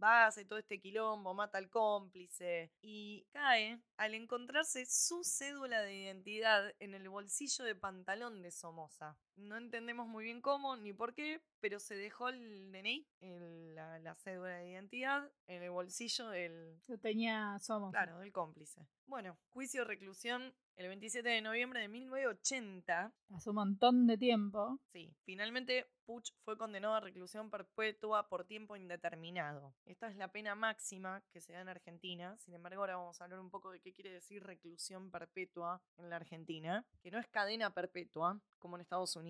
va, 0.02 0.26
hace 0.26 0.44
todo 0.44 0.58
este 0.58 0.80
quilombo, 0.80 1.34
mata 1.34 1.58
al 1.58 1.70
cómplice 1.70 2.72
y 2.80 3.26
cae 3.32 3.80
al 3.96 4.14
encontrarse 4.14 4.86
su 4.86 5.22
cédula 5.24 5.82
de 5.82 5.94
identidad 5.94 6.72
en 6.78 6.94
el 6.94 7.08
bolsillo 7.08 7.64
de 7.64 7.74
pantalón 7.74 8.42
de 8.42 8.50
Somoza. 8.50 9.16
No 9.40 9.56
entendemos 9.56 10.06
muy 10.06 10.24
bien 10.24 10.40
cómo 10.40 10.76
ni 10.76 10.92
por 10.92 11.14
qué, 11.14 11.40
pero 11.60 11.80
se 11.80 11.94
dejó 11.94 12.28
el 12.28 12.72
DNI, 12.72 13.06
la, 13.74 14.14
cédula 14.16 14.56
de 14.56 14.70
identidad, 14.70 15.30
en 15.46 15.62
el 15.62 15.70
bolsillo 15.70 16.28
del... 16.28 16.80
Lo 16.86 16.98
tenía 16.98 17.58
Somoza. 17.58 17.92
Claro, 17.92 18.18
del 18.18 18.32
cómplice. 18.32 18.86
Bueno, 19.06 19.36
juicio 19.50 19.84
reclusión 19.84 20.54
el 20.76 20.88
27 20.88 21.28
de 21.28 21.42
noviembre 21.42 21.80
de 21.80 21.88
1980. 21.88 23.12
Hace 23.34 23.50
un 23.50 23.56
montón 23.56 24.06
de 24.06 24.16
tiempo. 24.16 24.78
Sí, 24.86 25.14
finalmente 25.24 25.86
Puch 26.06 26.32
fue 26.42 26.56
condenado 26.56 26.94
a 26.94 27.00
reclusión 27.00 27.50
perpetua 27.50 28.28
por 28.28 28.44
tiempo 28.44 28.76
indeterminado. 28.76 29.74
Esta 29.84 30.08
es 30.08 30.16
la 30.16 30.32
pena 30.32 30.54
máxima 30.54 31.22
que 31.32 31.40
se 31.40 31.52
da 31.52 31.60
en 31.60 31.68
Argentina. 31.68 32.36
Sin 32.38 32.54
embargo, 32.54 32.80
ahora 32.80 32.96
vamos 32.96 33.20
a 33.20 33.24
hablar 33.24 33.40
un 33.40 33.50
poco 33.50 33.70
de 33.70 33.80
qué 33.80 33.92
quiere 33.92 34.10
decir 34.10 34.42
reclusión 34.42 35.10
perpetua 35.10 35.82
en 35.98 36.08
la 36.08 36.16
Argentina, 36.16 36.86
que 37.02 37.10
no 37.10 37.18
es 37.18 37.28
cadena 37.28 37.74
perpetua 37.74 38.40
como 38.58 38.76
en 38.76 38.82
Estados 38.82 39.16
Unidos. 39.16 39.29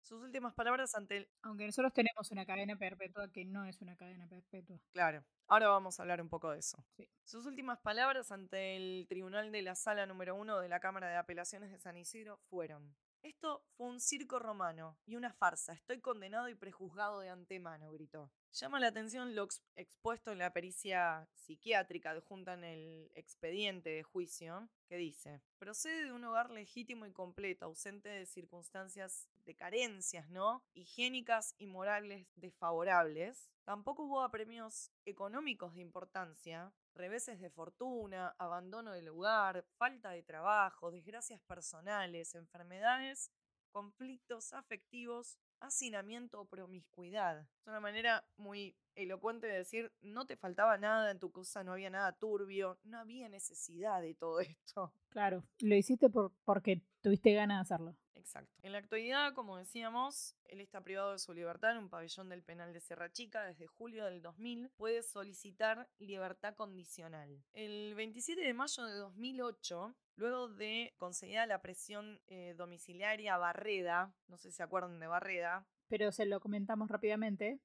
Sus 0.00 0.22
últimas 0.22 0.54
palabras 0.54 0.94
ante 0.94 1.18
el... 1.18 1.28
Aunque 1.42 1.66
nosotros 1.66 1.92
tenemos 1.92 2.30
una 2.30 2.46
cadena 2.46 2.76
perpetua 2.76 3.30
que 3.30 3.44
no 3.44 3.64
es 3.64 3.80
una 3.80 3.96
cadena 3.96 4.26
perpetua. 4.28 4.78
Claro, 4.92 5.24
ahora 5.46 5.68
vamos 5.68 5.98
a 5.98 6.02
hablar 6.02 6.20
un 6.20 6.28
poco 6.28 6.50
de 6.50 6.58
eso. 6.58 6.84
Sus 7.24 7.46
últimas 7.46 7.78
palabras 7.80 8.32
ante 8.32 8.76
el 8.76 9.06
tribunal 9.08 9.52
de 9.52 9.62
la 9.62 9.74
sala 9.74 10.06
número 10.06 10.34
uno 10.34 10.60
de 10.60 10.68
la 10.68 10.80
Cámara 10.80 11.08
de 11.08 11.16
Apelaciones 11.16 11.70
de 11.70 11.78
San 11.78 11.96
Isidro 11.96 12.38
fueron, 12.48 12.94
esto 13.24 13.64
fue 13.76 13.86
un 13.86 14.00
circo 14.00 14.38
romano 14.38 14.98
y 15.06 15.16
una 15.16 15.32
farsa. 15.32 15.72
Estoy 15.72 16.00
condenado 16.00 16.50
y 16.50 16.54
prejuzgado 16.54 17.20
de 17.20 17.30
antemano, 17.30 17.90
gritó. 17.90 18.30
Llama 18.52 18.78
la 18.78 18.88
atención 18.88 19.34
lo 19.34 19.48
expuesto 19.76 20.30
en 20.30 20.38
la 20.38 20.52
pericia 20.52 21.26
psiquiátrica 21.32 22.10
adjunta 22.10 22.52
en 22.52 22.64
el 22.64 23.10
expediente 23.14 23.88
de 23.88 24.02
juicio, 24.02 24.68
que 24.86 24.96
dice, 24.96 25.40
procede 25.58 26.04
de 26.04 26.12
un 26.12 26.22
hogar 26.24 26.50
legítimo 26.50 27.06
y 27.06 27.12
completo, 27.12 27.64
ausente 27.64 28.10
de 28.10 28.26
circunstancias 28.26 29.26
de 29.44 29.54
carencias, 29.54 30.28
¿no? 30.30 30.62
Higiénicas 30.74 31.54
y 31.58 31.66
morales 31.66 32.26
desfavorables. 32.36 33.50
Tampoco 33.64 34.04
hubo 34.04 34.22
apremios 34.22 34.90
económicos 35.04 35.74
de 35.74 35.80
importancia, 35.80 36.72
reveses 36.94 37.40
de 37.40 37.50
fortuna, 37.50 38.34
abandono 38.38 38.92
del 38.92 39.06
lugar, 39.06 39.64
falta 39.78 40.10
de 40.10 40.22
trabajo, 40.22 40.90
desgracias 40.90 41.40
personales, 41.42 42.34
enfermedades, 42.34 43.30
conflictos 43.72 44.52
afectivos, 44.52 45.38
hacinamiento 45.60 46.40
o 46.40 46.44
promiscuidad. 46.44 47.40
Es 47.40 47.66
una 47.66 47.80
manera 47.80 48.24
muy 48.36 48.76
elocuente 48.94 49.46
de 49.46 49.58
decir, 49.58 49.92
no 50.00 50.26
te 50.26 50.36
faltaba 50.36 50.78
nada 50.78 51.10
en 51.10 51.18
tu 51.18 51.32
cosa, 51.32 51.64
no 51.64 51.72
había 51.72 51.90
nada 51.90 52.12
turbio, 52.12 52.78
no 52.84 52.98
había 52.98 53.28
necesidad 53.28 54.00
de 54.00 54.14
todo 54.14 54.38
esto. 54.56 54.92
Claro, 55.08 55.44
lo 55.60 55.74
hiciste 55.74 56.10
por, 56.10 56.32
porque 56.44 56.82
tuviste 57.00 57.32
ganas 57.32 57.58
de 57.58 57.74
hacerlo. 57.74 57.96
Exacto. 58.14 58.52
En 58.62 58.72
la 58.72 58.78
actualidad, 58.78 59.34
como 59.34 59.56
decíamos, 59.56 60.36
él 60.44 60.60
está 60.60 60.80
privado 60.82 61.12
de 61.12 61.18
su 61.18 61.32
libertad 61.32 61.72
en 61.72 61.78
un 61.78 61.88
pabellón 61.88 62.28
del 62.28 62.42
penal 62.42 62.72
de 62.72 62.80
Sierra 62.80 63.10
Chica 63.12 63.44
desde 63.44 63.66
julio 63.66 64.04
del 64.04 64.22
2000. 64.22 64.70
Puede 64.76 65.02
solicitar 65.02 65.88
libertad 65.98 66.54
condicional. 66.54 67.42
El 67.52 67.94
27 67.94 68.40
de 68.40 68.54
mayo 68.54 68.84
de 68.84 68.94
2008, 68.94 69.94
luego 70.16 70.48
de 70.48 70.94
concedida 70.96 71.46
la 71.46 71.60
presión 71.60 72.20
eh, 72.26 72.54
domiciliaria 72.56 73.36
Barreda, 73.36 74.14
no 74.28 74.38
sé 74.38 74.50
si 74.50 74.56
se 74.56 74.62
acuerdan 74.62 75.00
de 75.00 75.06
Barreda. 75.06 75.66
Pero 75.88 76.12
se 76.12 76.26
lo 76.26 76.40
comentamos 76.40 76.88
rápidamente. 76.90 77.60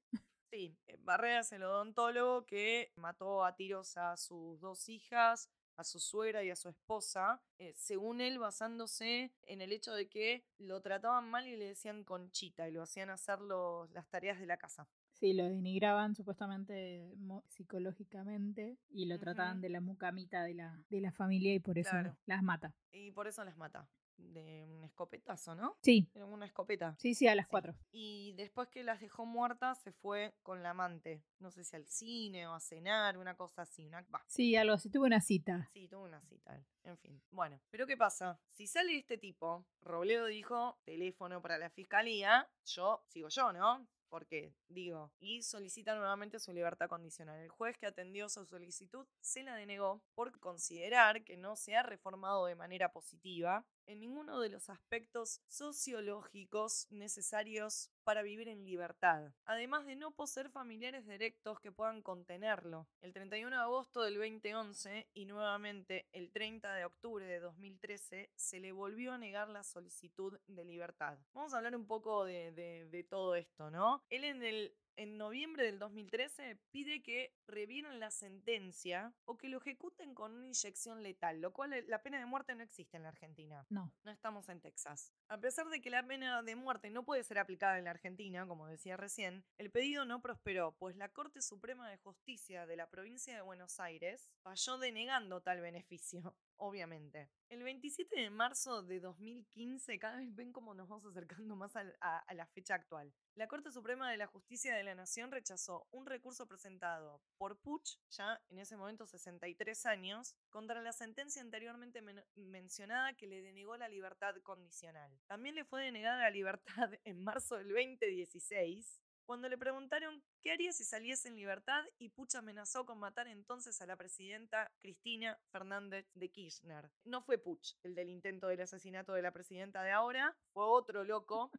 Sí, 0.50 0.76
eh, 0.88 0.96
Barreda 1.00 1.40
es 1.40 1.52
el 1.52 1.62
odontólogo 1.62 2.44
que 2.44 2.92
mató 2.96 3.44
a 3.44 3.54
tiros 3.54 3.96
a 3.96 4.16
sus 4.16 4.60
dos 4.60 4.88
hijas, 4.88 5.48
a 5.80 5.84
su 5.84 5.98
suegra 5.98 6.44
y 6.44 6.50
a 6.50 6.56
su 6.56 6.68
esposa, 6.68 7.42
eh, 7.58 7.72
según 7.74 8.20
él 8.20 8.38
basándose 8.38 9.32
en 9.42 9.60
el 9.60 9.72
hecho 9.72 9.92
de 9.94 10.08
que 10.08 10.44
lo 10.58 10.80
trataban 10.80 11.28
mal 11.30 11.46
y 11.46 11.56
le 11.56 11.66
decían 11.66 12.04
conchita 12.04 12.68
y 12.68 12.72
lo 12.72 12.82
hacían 12.82 13.10
hacer 13.10 13.40
las 13.40 14.08
tareas 14.08 14.38
de 14.38 14.46
la 14.46 14.56
casa. 14.56 14.88
Sí, 15.12 15.34
lo 15.34 15.44
denigraban 15.44 16.14
supuestamente 16.14 17.04
psicológicamente 17.48 18.78
y 18.88 19.06
lo 19.06 19.18
trataban 19.18 19.60
de 19.60 19.68
la 19.68 19.80
mucamita 19.80 20.44
de 20.44 20.54
la, 20.54 20.82
de 20.88 21.00
la 21.00 21.12
familia 21.12 21.52
y 21.52 21.60
por 21.60 21.78
eso 21.78 21.96
las 22.24 22.42
mata. 22.42 22.74
Y 22.92 23.10
por 23.10 23.26
eso 23.26 23.44
las 23.44 23.56
mata 23.56 23.86
de 24.20 24.64
un 24.64 24.84
escopetazo, 24.84 25.54
¿no? 25.54 25.76
Sí. 25.82 26.08
Era 26.14 26.24
una 26.24 26.46
escopeta. 26.46 26.96
Sí, 26.98 27.14
sí, 27.14 27.26
a 27.26 27.34
las 27.34 27.46
cuatro. 27.46 27.74
Y 27.92 28.34
después 28.34 28.68
que 28.68 28.82
las 28.82 29.00
dejó 29.00 29.26
muertas, 29.26 29.80
se 29.82 29.92
fue 29.92 30.34
con 30.42 30.62
la 30.62 30.70
amante. 30.70 31.22
No 31.38 31.50
sé 31.50 31.64
si 31.64 31.76
al 31.76 31.86
cine 31.86 32.46
o 32.46 32.54
a 32.54 32.60
cenar, 32.60 33.18
una 33.18 33.36
cosa 33.36 33.62
así. 33.62 33.86
Una... 33.86 34.06
Sí, 34.26 34.56
algo 34.56 34.74
así. 34.74 34.90
Tuvo 34.90 35.04
una 35.04 35.20
cita. 35.20 35.68
Sí, 35.72 35.88
tuvo 35.88 36.04
una 36.04 36.20
cita. 36.20 36.62
En 36.84 36.98
fin. 36.98 37.20
Bueno, 37.30 37.60
pero 37.70 37.86
¿qué 37.86 37.96
pasa? 37.96 38.40
Si 38.46 38.66
sale 38.66 38.96
este 38.96 39.18
tipo, 39.18 39.66
Robledo 39.80 40.26
dijo, 40.26 40.78
teléfono 40.84 41.42
para 41.42 41.58
la 41.58 41.70
fiscalía, 41.70 42.48
yo 42.64 43.02
sigo 43.08 43.28
yo, 43.28 43.52
¿no? 43.52 43.86
porque 44.10 44.52
digo, 44.68 45.12
y 45.20 45.42
solicita 45.42 45.94
nuevamente 45.94 46.40
su 46.40 46.52
libertad 46.52 46.88
condicional. 46.88 47.40
El 47.40 47.48
juez 47.48 47.78
que 47.78 47.86
atendió 47.86 48.28
su 48.28 48.44
solicitud 48.44 49.06
se 49.20 49.42
la 49.44 49.54
denegó 49.54 50.02
por 50.14 50.38
considerar 50.40 51.24
que 51.24 51.36
no 51.36 51.56
se 51.56 51.76
ha 51.76 51.82
reformado 51.82 52.44
de 52.46 52.56
manera 52.56 52.92
positiva 52.92 53.64
en 53.86 54.00
ninguno 54.00 54.40
de 54.40 54.48
los 54.48 54.70
aspectos 54.70 55.40
sociológicos 55.48 56.86
necesarios 56.90 57.90
para 58.04 58.22
vivir 58.22 58.48
en 58.48 58.64
libertad, 58.64 59.32
además 59.44 59.86
de 59.86 59.96
no 59.96 60.10
poseer 60.10 60.50
familiares 60.50 61.06
directos 61.06 61.60
que 61.60 61.72
puedan 61.72 62.02
contenerlo. 62.02 62.88
El 63.02 63.12
31 63.12 63.54
de 63.54 63.62
agosto 63.62 64.02
del 64.02 64.16
2011 64.16 65.08
y 65.14 65.26
nuevamente 65.26 66.08
el 66.12 66.30
30 66.30 66.74
de 66.74 66.84
octubre 66.84 67.24
de 67.24 67.40
2013 67.40 68.30
se 68.34 68.60
le 68.60 68.72
volvió 68.72 69.12
a 69.12 69.18
negar 69.18 69.48
la 69.48 69.62
solicitud 69.62 70.38
de 70.46 70.64
libertad. 70.64 71.18
Vamos 71.32 71.54
a 71.54 71.58
hablar 71.58 71.76
un 71.76 71.86
poco 71.86 72.24
de, 72.24 72.52
de 72.52 73.04
todo 73.04 73.34
esto, 73.34 73.70
¿no? 73.70 74.02
Él 74.10 74.24
en 74.24 74.42
el 74.42 74.74
en 74.96 75.16
noviembre 75.16 75.64
del 75.64 75.78
2013 75.78 76.58
pide 76.70 77.02
que 77.02 77.34
revieran 77.46 78.00
la 78.00 78.10
sentencia 78.10 79.14
o 79.24 79.36
que 79.36 79.48
lo 79.48 79.58
ejecuten 79.58 80.14
con 80.14 80.32
una 80.32 80.46
inyección 80.46 81.02
letal, 81.02 81.40
lo 81.40 81.52
cual 81.52 81.84
la 81.88 82.02
pena 82.02 82.18
de 82.18 82.26
muerte 82.26 82.54
no 82.54 82.62
existe 82.62 82.96
en 82.96 83.04
la 83.04 83.10
Argentina. 83.10 83.66
No. 83.68 83.92
No. 84.04 84.10
Estamos 84.10 84.48
en 84.48 84.60
Texas. 84.60 85.12
A 85.28 85.38
pesar 85.38 85.68
de 85.68 85.80
que 85.80 85.90
la 85.90 86.06
pena 86.06 86.42
de 86.42 86.56
muerte 86.56 86.90
no 86.90 87.04
puede 87.04 87.24
ser 87.24 87.38
aplicada 87.38 87.78
en 87.78 87.84
la 87.84 87.90
Argentina, 87.90 88.46
como 88.46 88.66
decía 88.66 88.96
recién, 88.96 89.44
el 89.58 89.70
pedido 89.70 90.04
no 90.04 90.20
prosperó, 90.20 90.72
pues 90.78 90.96
la 90.96 91.08
Corte 91.08 91.42
Suprema 91.42 91.88
de 91.88 91.96
Justicia 91.98 92.66
de 92.66 92.76
la 92.76 92.88
provincia 92.88 93.34
de 93.34 93.42
Buenos 93.42 93.80
Aires 93.80 94.34
falló 94.42 94.78
denegando 94.78 95.40
tal 95.40 95.60
beneficio, 95.60 96.34
obviamente. 96.60 97.28
El 97.48 97.64
27 97.64 98.20
de 98.20 98.30
marzo 98.30 98.82
de 98.82 99.00
2015, 99.00 99.98
cada 99.98 100.18
vez 100.18 100.34
ven 100.34 100.52
cómo 100.52 100.72
nos 100.74 100.88
vamos 100.88 101.04
acercando 101.06 101.56
más 101.56 101.74
a, 101.76 102.24
la 102.32 102.46
fecha 102.46 102.74
actual. 102.74 103.12
La 103.34 103.48
Corte 103.48 103.72
Suprema 103.72 104.10
de 104.10 104.16
la 104.16 104.26
Justicia 104.26 104.74
de 104.76 104.84
la 104.84 104.94
Nación 104.94 105.32
rechazó 105.32 105.88
un 105.90 106.06
recurso 106.06 106.46
presentado 106.46 107.20
por 107.38 107.58
Puch, 107.58 107.98
ya 108.10 108.40
en 108.50 108.58
ese 108.58 108.76
momento 108.76 109.06
63 109.06 109.86
años, 109.86 110.36
contra 110.50 110.80
la 110.82 110.92
sentencia 110.92 111.42
anteriormente 111.42 112.02
men- 112.02 112.24
mencionada 112.36 113.14
que 113.14 113.26
le 113.26 113.42
denegó 113.42 113.76
la 113.76 113.88
libertad 113.88 114.34
condicional. 114.42 115.10
También 115.26 115.54
le 115.54 115.64
fue 115.64 115.82
denegada 115.82 116.18
la 116.18 116.30
libertad 116.30 116.90
en 117.04 117.18
marzo 117.24 117.56
del 117.56 117.68
2016, 117.68 119.00
cuando 119.30 119.48
le 119.48 119.56
preguntaron 119.56 120.24
qué 120.42 120.50
haría 120.50 120.72
si 120.72 120.82
saliese 120.82 121.28
en 121.28 121.36
libertad 121.36 121.84
y 122.00 122.08
Puch 122.08 122.34
amenazó 122.34 122.84
con 122.84 122.98
matar 122.98 123.28
entonces 123.28 123.80
a 123.80 123.86
la 123.86 123.94
presidenta 123.94 124.72
Cristina 124.80 125.38
Fernández 125.52 126.04
de 126.14 126.32
Kirchner. 126.32 126.90
No 127.04 127.22
fue 127.22 127.38
Puch 127.38 127.76
el 127.84 127.94
del 127.94 128.08
intento 128.08 128.48
del 128.48 128.62
asesinato 128.62 129.12
de 129.12 129.22
la 129.22 129.30
presidenta 129.30 129.84
de 129.84 129.92
ahora, 129.92 130.36
fue 130.52 130.64
otro 130.64 131.04
loco. 131.04 131.52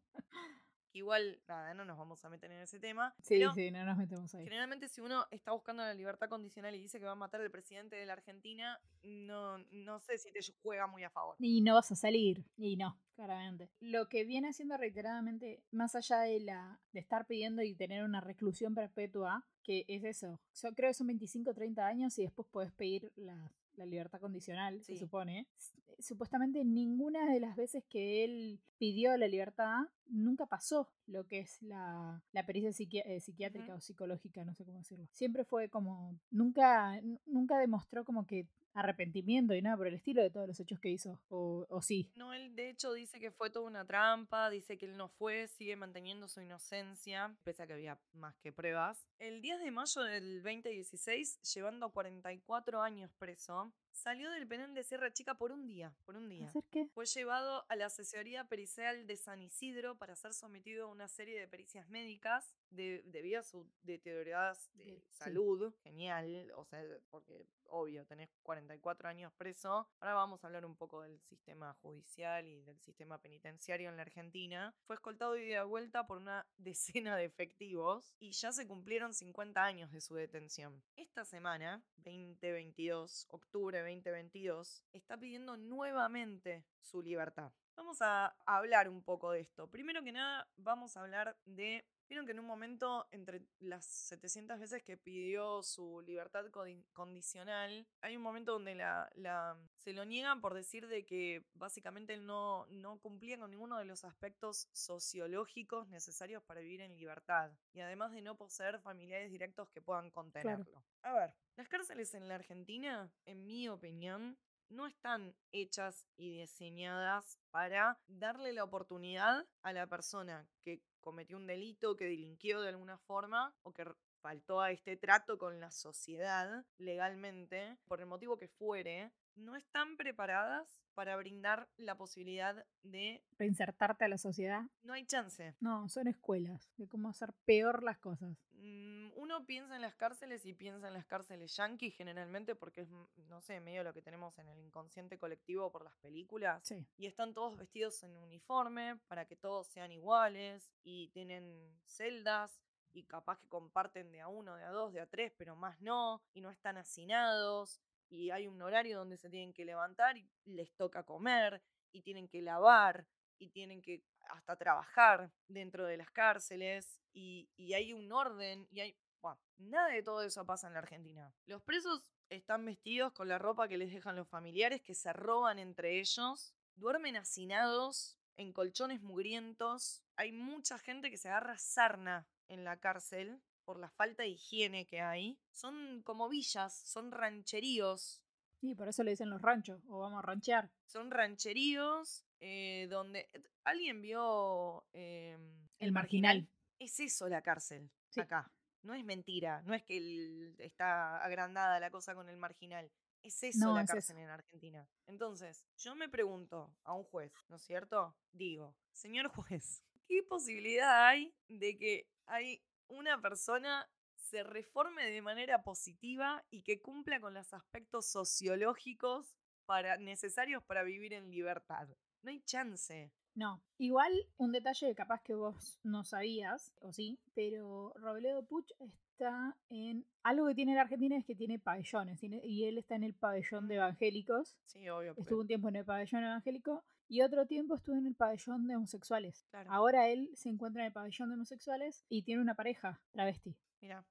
Que 0.91 0.99
Igual, 0.99 1.41
nada, 1.47 1.73
no 1.73 1.85
nos 1.85 1.97
vamos 1.97 2.23
a 2.23 2.29
meter 2.29 2.51
en 2.51 2.61
ese 2.61 2.79
tema. 2.79 3.15
Sí, 3.23 3.39
pero 3.39 3.53
sí, 3.53 3.71
no 3.71 3.83
nos 3.83 3.97
metemos 3.97 4.33
ahí. 4.35 4.43
Generalmente 4.43 4.87
si 4.87 5.01
uno 5.01 5.25
está 5.31 5.51
buscando 5.51 5.83
la 5.83 5.93
libertad 5.93 6.29
condicional 6.29 6.75
y 6.75 6.79
dice 6.79 6.99
que 6.99 7.05
va 7.05 7.13
a 7.13 7.15
matar 7.15 7.41
al 7.41 7.49
presidente 7.49 7.95
de 7.95 8.05
la 8.05 8.13
Argentina, 8.13 8.79
no, 9.01 9.57
no 9.71 9.99
sé 9.99 10.17
si 10.17 10.31
te 10.31 10.39
juega 10.61 10.87
muy 10.87 11.03
a 11.03 11.09
favor. 11.09 11.35
Y 11.39 11.61
no 11.61 11.73
vas 11.75 11.91
a 11.91 11.95
salir. 11.95 12.45
Y 12.57 12.77
no, 12.77 12.99
claramente. 13.15 13.71
Lo 13.79 14.09
que 14.09 14.25
viene 14.25 14.49
haciendo 14.49 14.77
reiteradamente, 14.77 15.63
más 15.71 15.95
allá 15.95 16.19
de 16.19 16.39
la 16.39 16.79
de 16.91 16.99
estar 16.99 17.25
pidiendo 17.25 17.63
y 17.63 17.73
tener 17.73 18.03
una 18.03 18.21
reclusión 18.21 18.75
perpetua, 18.75 19.47
que 19.63 19.85
es 19.87 20.03
eso. 20.03 20.39
Yo 20.61 20.73
creo 20.73 20.89
que 20.89 20.95
son 20.95 21.07
25 21.07 21.49
o 21.49 21.53
30 21.53 21.87
años 21.87 22.19
y 22.19 22.23
después 22.23 22.47
puedes 22.51 22.71
pedir 22.73 23.11
la, 23.15 23.51
la 23.81 23.85
libertad 23.87 24.19
condicional, 24.19 24.81
se 24.83 24.93
supone. 24.99 25.47
S- 25.57 25.75
Supuestamente 25.99 26.63
ninguna 26.65 27.31
de 27.31 27.39
las 27.39 27.55
veces 27.55 27.83
que 27.87 28.23
él 28.23 28.59
pidió 28.79 29.15
la 29.17 29.27
libertad 29.27 29.81
nunca 30.07 30.47
pasó 30.47 30.89
lo 31.05 31.27
que 31.27 31.39
es 31.39 31.61
la, 31.61 32.23
la 32.31 32.45
pericia 32.45 32.69
psiqui- 32.71 33.03
eh, 33.05 33.19
psiquiátrica 33.19 33.75
o 33.75 33.81
psicológica, 33.81 34.43
no 34.43 34.55
sé 34.55 34.65
cómo 34.65 34.79
decirlo. 34.79 35.05
Siempre 35.11 35.45
fue 35.45 35.69
como, 35.69 36.17
nunca, 36.31 36.99
nunca 37.27 37.59
demostró 37.59 38.03
como 38.03 38.25
que 38.25 38.47
arrepentimiento 38.73 39.53
y 39.53 39.61
nada 39.61 39.77
por 39.77 39.87
el 39.87 39.95
estilo 39.95 40.21
de 40.21 40.29
todos 40.29 40.47
los 40.47 40.59
hechos 40.59 40.79
que 40.79 40.89
hizo. 40.89 41.19
O, 41.29 41.65
o 41.69 41.81
sí. 41.81 42.11
No, 42.15 42.33
él 42.33 42.55
de 42.55 42.69
hecho 42.69 42.93
dice 42.93 43.19
que 43.19 43.31
fue 43.31 43.49
toda 43.49 43.67
una 43.67 43.85
trampa, 43.85 44.49
dice 44.49 44.77
que 44.77 44.85
él 44.85 44.97
no 44.97 45.09
fue, 45.09 45.47
sigue 45.47 45.75
manteniendo 45.75 46.27
su 46.27 46.41
inocencia, 46.41 47.35
pese 47.43 47.63
a 47.63 47.67
que 47.67 47.73
había 47.73 47.99
más 48.13 48.35
que 48.37 48.51
pruebas. 48.51 49.07
El 49.19 49.41
10 49.41 49.59
de 49.59 49.71
mayo 49.71 50.01
del 50.03 50.43
2016, 50.43 51.41
llevando 51.53 51.89
44 51.89 52.81
años 52.81 53.11
preso, 53.17 53.71
salió 53.91 54.31
del 54.31 54.47
penal 54.47 54.73
de 54.73 54.83
Sierra 54.83 55.11
Chica 55.11 55.35
por 55.35 55.51
un 55.51 55.67
día, 55.67 55.93
por 56.05 56.15
un 56.15 56.29
día. 56.29 56.47
¿Hacer 56.47 56.63
qué? 56.71 56.87
Fue 56.93 57.05
llevado 57.05 57.65
a 57.69 57.75
la 57.75 57.87
asesoría 57.87 58.45
pericial 58.45 59.05
de 59.07 59.17
San 59.17 59.41
Isidro 59.41 59.95
para 59.97 60.15
ser 60.15 60.33
sometido 60.33 60.85
a 60.85 60.91
una 60.91 61.07
serie 61.07 61.39
de 61.39 61.47
pericias 61.47 61.87
médicas 61.89 62.55
de- 62.69 63.03
debido 63.05 63.39
a 63.39 63.43
su 63.43 63.69
deteriorada 63.83 64.53
de 64.73 64.83
sí. 64.85 65.03
salud. 65.09 65.73
Genial, 65.83 66.51
o 66.55 66.65
sea, 66.65 66.83
porque 67.09 67.45
obvio, 67.65 68.05
tenés 68.05 68.29
44 68.43 69.07
años 69.09 69.31
preso. 69.33 69.87
Ahora 69.99 70.13
vamos 70.13 70.43
a 70.43 70.47
hablar 70.47 70.65
un 70.65 70.75
poco 70.75 71.01
del 71.01 71.19
sistema 71.21 71.73
judicial 71.81 72.45
y 72.47 72.61
del 72.63 72.79
sistema 72.79 73.17
penitenciario 73.17 73.89
en 73.89 73.95
la 73.95 74.01
Argentina. 74.01 74.73
Fue 74.85 74.95
escoltado 74.95 75.37
y 75.37 75.45
de 75.47 75.61
vuelta 75.63 76.05
por 76.05 76.17
una 76.17 76.45
decena 76.57 77.15
de 77.15 77.25
efectivos 77.25 78.13
y 78.19 78.31
ya 78.31 78.51
se 78.51 78.67
cumplieron 78.67 79.13
50 79.13 79.63
años 79.63 79.91
de 79.91 80.01
su 80.01 80.15
detención. 80.15 80.81
Esta 80.97 81.23
semana, 81.25 81.81
2022, 81.97 83.27
octubre 83.29 83.80
2022, 83.81 84.83
está 84.93 85.17
pidiendo 85.17 85.57
nuevamente 85.57 86.65
su 86.81 87.01
libertad. 87.01 87.51
Vamos 87.75 88.01
a 88.01 88.35
hablar 88.45 88.89
un 88.89 89.01
poco 89.03 89.31
de 89.31 89.41
esto. 89.41 89.69
Primero 89.69 90.03
que 90.03 90.11
nada, 90.11 90.47
vamos 90.57 90.97
a 90.97 91.01
hablar 91.01 91.37
de... 91.45 91.85
Vieron 92.11 92.25
que 92.25 92.33
en 92.33 92.39
un 92.41 92.45
momento, 92.45 93.07
entre 93.13 93.41
las 93.61 93.85
700 93.85 94.59
veces 94.59 94.83
que 94.83 94.97
pidió 94.97 95.63
su 95.63 96.01
libertad 96.05 96.43
condicional, 96.91 97.87
hay 98.01 98.17
un 98.17 98.21
momento 98.21 98.51
donde 98.51 98.75
la, 98.75 99.09
la- 99.15 99.57
se 99.77 99.93
lo 99.93 100.03
niegan 100.03 100.41
por 100.41 100.53
decir 100.53 100.87
de 100.89 101.05
que 101.05 101.45
básicamente 101.53 102.13
él 102.13 102.25
no, 102.25 102.65
no 102.67 102.99
cumplía 102.99 103.39
con 103.39 103.49
ninguno 103.49 103.77
de 103.77 103.85
los 103.85 104.03
aspectos 104.03 104.67
sociológicos 104.73 105.87
necesarios 105.87 106.43
para 106.43 106.59
vivir 106.59 106.81
en 106.81 106.97
libertad. 106.97 107.53
Y 107.71 107.79
además 107.79 108.11
de 108.11 108.21
no 108.21 108.35
poseer 108.35 108.81
familiares 108.81 109.31
directos 109.31 109.69
que 109.69 109.81
puedan 109.81 110.11
contenerlo. 110.11 110.83
A 111.03 111.13
ver, 111.13 111.33
las 111.55 111.69
cárceles 111.69 112.13
en 112.13 112.27
la 112.27 112.35
Argentina, 112.35 113.09
en 113.23 113.45
mi 113.45 113.69
opinión, 113.69 114.37
no 114.71 114.87
están 114.87 115.35
hechas 115.51 116.07
y 116.17 116.39
diseñadas 116.39 117.39
para 117.51 117.99
darle 118.07 118.53
la 118.53 118.63
oportunidad 118.63 119.45
a 119.61 119.73
la 119.73 119.87
persona 119.87 120.47
que 120.63 120.81
cometió 121.01 121.37
un 121.37 121.47
delito, 121.47 121.95
que 121.95 122.05
delinquió 122.05 122.61
de 122.61 122.69
alguna 122.69 122.97
forma 122.97 123.53
o 123.63 123.73
que 123.73 123.85
faltó 124.21 124.61
a 124.61 124.71
este 124.71 124.97
trato 124.97 125.37
con 125.37 125.59
la 125.59 125.71
sociedad 125.71 126.65
legalmente, 126.77 127.77
por 127.87 127.99
el 127.99 128.05
motivo 128.05 128.37
que 128.37 128.47
fuere, 128.47 129.11
no 129.35 129.55
están 129.55 129.97
preparadas 129.97 130.81
para 130.93 131.15
brindar 131.15 131.67
la 131.77 131.95
posibilidad 131.95 132.65
de... 132.83 133.23
Reinsertarte 133.37 134.05
a 134.05 134.09
la 134.09 134.17
sociedad. 134.17 134.63
No 134.83 134.93
hay 134.93 135.05
chance. 135.05 135.55
No, 135.59 135.89
son 135.89 136.07
escuelas 136.07 136.69
de 136.77 136.87
cómo 136.87 137.09
hacer 137.09 137.33
peor 137.45 137.83
las 137.83 137.97
cosas. 137.97 138.37
Mm, 138.61 139.11
Uno 139.15 139.45
piensa 139.45 139.75
en 139.75 139.81
las 139.81 139.95
cárceles 139.95 140.45
y 140.45 140.53
piensa 140.53 140.87
en 140.87 140.93
las 140.93 141.05
cárceles 141.05 141.55
yanquis 141.55 141.95
generalmente 141.95 142.55
porque 142.55 142.81
es, 142.81 142.89
mm, 142.89 143.05
no 143.27 143.41
sé, 143.41 143.59
medio 143.59 143.83
lo 143.83 143.93
que 143.93 144.01
tenemos 144.01 144.37
en 144.37 144.47
el 144.49 144.59
inconsciente 144.59 145.17
colectivo 145.17 145.71
por 145.71 145.83
las 145.83 145.95
películas. 145.97 146.61
Sí. 146.63 146.85
Y 146.97 147.07
están 147.07 147.33
todos 147.33 147.57
vestidos 147.57 148.03
en 148.03 148.15
uniforme 148.17 148.97
para 149.07 149.25
que 149.25 149.35
todos 149.35 149.67
sean 149.67 149.91
iguales 149.91 150.71
y 150.83 151.09
tienen 151.09 151.79
celdas 151.85 152.61
y 152.93 153.03
capaz 153.03 153.39
que 153.39 153.47
comparten 153.47 154.11
de 154.11 154.21
a 154.21 154.27
uno, 154.27 154.55
de 154.55 154.63
a 154.63 154.69
dos, 154.69 154.93
de 154.93 155.01
a 155.01 155.07
tres, 155.07 155.33
pero 155.37 155.55
más 155.55 155.81
no, 155.81 156.21
y 156.33 156.41
no 156.41 156.51
están 156.51 156.77
hacinados 156.77 157.81
y 158.09 158.29
hay 158.29 158.47
un 158.47 158.61
horario 158.61 158.97
donde 158.97 159.17
se 159.17 159.29
tienen 159.29 159.53
que 159.53 159.65
levantar 159.65 160.17
y 160.17 160.27
les 160.45 160.71
toca 160.75 161.03
comer 161.03 161.63
y 161.91 162.01
tienen 162.01 162.27
que 162.27 162.41
lavar 162.41 163.07
y 163.39 163.49
tienen 163.49 163.81
que 163.81 164.03
hasta 164.33 164.55
trabajar 164.55 165.31
dentro 165.47 165.85
de 165.85 165.97
las 165.97 166.09
cárceles 166.11 166.99
y, 167.13 167.49
y 167.55 167.73
hay 167.73 167.93
un 167.93 168.11
orden 168.11 168.67
y 168.71 168.79
hay... 168.81 168.97
Bueno, 169.21 169.39
nada 169.57 169.89
de 169.89 170.01
todo 170.01 170.23
eso 170.23 170.45
pasa 170.45 170.67
en 170.67 170.73
la 170.73 170.79
Argentina. 170.79 171.31
Los 171.45 171.61
presos 171.61 172.09
están 172.29 172.65
vestidos 172.65 173.13
con 173.13 173.27
la 173.27 173.37
ropa 173.37 173.67
que 173.67 173.77
les 173.77 173.91
dejan 173.91 174.15
los 174.15 174.27
familiares, 174.27 174.81
que 174.81 174.95
se 174.95 175.13
roban 175.13 175.59
entre 175.59 175.99
ellos, 175.99 176.55
duermen 176.75 177.17
hacinados, 177.17 178.17
en 178.37 178.51
colchones 178.51 179.01
mugrientos. 179.01 180.03
Hay 180.15 180.31
mucha 180.31 180.79
gente 180.79 181.11
que 181.11 181.17
se 181.17 181.29
agarra 181.29 181.57
sarna 181.57 182.25
en 182.47 182.63
la 182.63 182.77
cárcel 182.77 183.41
por 183.63 183.79
la 183.79 183.91
falta 183.91 184.23
de 184.23 184.29
higiene 184.29 184.87
que 184.87 185.01
hay. 185.01 185.37
Son 185.51 186.01
como 186.01 186.27
villas, 186.29 186.73
son 186.73 187.11
rancheríos 187.11 188.23
Sí, 188.61 188.75
por 188.75 188.87
eso 188.87 189.03
le 189.03 189.11
dicen 189.11 189.31
los 189.31 189.41
ranchos, 189.41 189.81
o 189.89 189.99
vamos 189.99 190.19
a 190.19 190.21
ranchear. 190.21 190.69
son 190.85 191.09
rancheríos 191.09 192.23
eh, 192.41 192.87
donde... 192.89 193.29
¿Alguien 193.63 194.01
vio 194.01 194.85
em, 194.91 195.67
El 195.79 195.91
Marginal. 195.91 196.49
Es 196.79 196.99
eso 196.99 197.29
la 197.29 197.41
cárcel 197.41 197.89
Sí. 198.09 198.19
acá. 198.19 198.51
No 198.83 198.95
es 198.95 199.05
mentira, 199.05 199.61
no 199.61 199.73
es 199.75 199.83
que 199.83 199.97
el- 199.97 200.55
está 200.57 201.23
agrandada 201.23 201.79
la 201.79 201.91
cosa 201.91 202.15
con 202.15 202.27
el 202.27 202.37
marginal. 202.37 202.91
Es 203.21 203.43
eso 203.43 203.59
No, 203.67 203.75
la 203.75 203.83
es 203.83 203.91
cárcel 203.91 204.15
eso. 204.17 204.23
en 204.25 204.29
Argentina. 204.31 204.89
Entonces, 205.05 205.63
yo 205.77 205.95
me 205.95 206.09
pregunto 206.09 206.75
a 206.83 206.93
un 206.95 207.03
juez, 207.03 207.31
¿no 207.47 207.57
es 207.57 207.61
cierto? 207.61 208.15
Digo, 208.31 208.75
señor 208.91 209.27
juez, 209.29 209.83
¿qué 210.07 210.23
posibilidad 210.23 211.05
hay 211.07 211.31
de 211.47 211.77
que 211.77 212.07
hay 212.25 212.63
una 212.87 213.21
persona 213.21 213.87
se 214.15 214.43
reforme 214.43 215.05
de 215.05 215.21
manera 215.21 215.61
positiva 215.63 216.43
y 216.49 216.63
que 216.63 216.81
cumpla 216.81 217.19
con 217.21 217.35
los 217.35 217.53
aspectos 217.53 218.07
sociológicos 218.07 219.35
para, 219.65 219.97
necesarios 219.97 220.63
para 220.63 220.81
vivir 220.83 221.13
en 221.13 221.29
libertad? 221.29 221.87
No 222.23 222.29
hay 222.31 222.41
chance. 222.41 223.11
No, 223.33 223.63
igual 223.77 224.11
un 224.37 224.51
detalle 224.51 224.87
que 224.89 224.95
capaz 224.95 225.21
que 225.23 225.35
vos 225.35 225.79
no 225.83 226.03
sabías, 226.03 226.73
o 226.79 226.91
sí, 226.91 227.17
pero 227.33 227.93
Robledo 227.95 228.43
Puch 228.45 228.71
está 228.79 229.55
en... 229.69 230.05
Algo 230.23 230.47
que 230.47 230.55
tiene 230.55 230.75
la 230.75 230.81
Argentina 230.81 231.15
es 231.17 231.25
que 231.25 231.35
tiene 231.35 231.57
pabellones, 231.57 232.19
tiene- 232.19 232.41
y 232.43 232.65
él 232.65 232.77
está 232.77 232.95
en 232.95 233.03
el 233.03 233.13
pabellón 233.13 233.67
de 233.69 233.75
evangélicos, 233.75 234.57
Sí, 234.65 234.89
obvio. 234.89 235.15
porque- 235.15 235.21
estuvo 235.29 235.41
un 235.41 235.47
tiempo 235.47 235.69
en 235.69 235.77
el 235.77 235.85
pabellón 235.85 236.23
evangélico 236.25 236.83
y 237.07 237.21
otro 237.21 237.45
tiempo 237.47 237.75
estuvo 237.75 237.95
en 237.95 238.05
el 238.07 238.15
pabellón 238.15 238.67
de 238.67 238.75
homosexuales. 238.75 239.45
Claro. 239.49 239.71
Ahora 239.71 240.09
él 240.09 240.29
se 240.35 240.49
encuentra 240.49 240.81
en 240.81 240.87
el 240.87 240.93
pabellón 240.93 241.29
de 241.29 241.35
homosexuales 241.35 242.03
y 242.09 242.23
tiene 242.23 242.41
una 242.41 242.55
pareja 242.55 243.01
travesti. 243.11 243.55
Mira, 243.79 244.05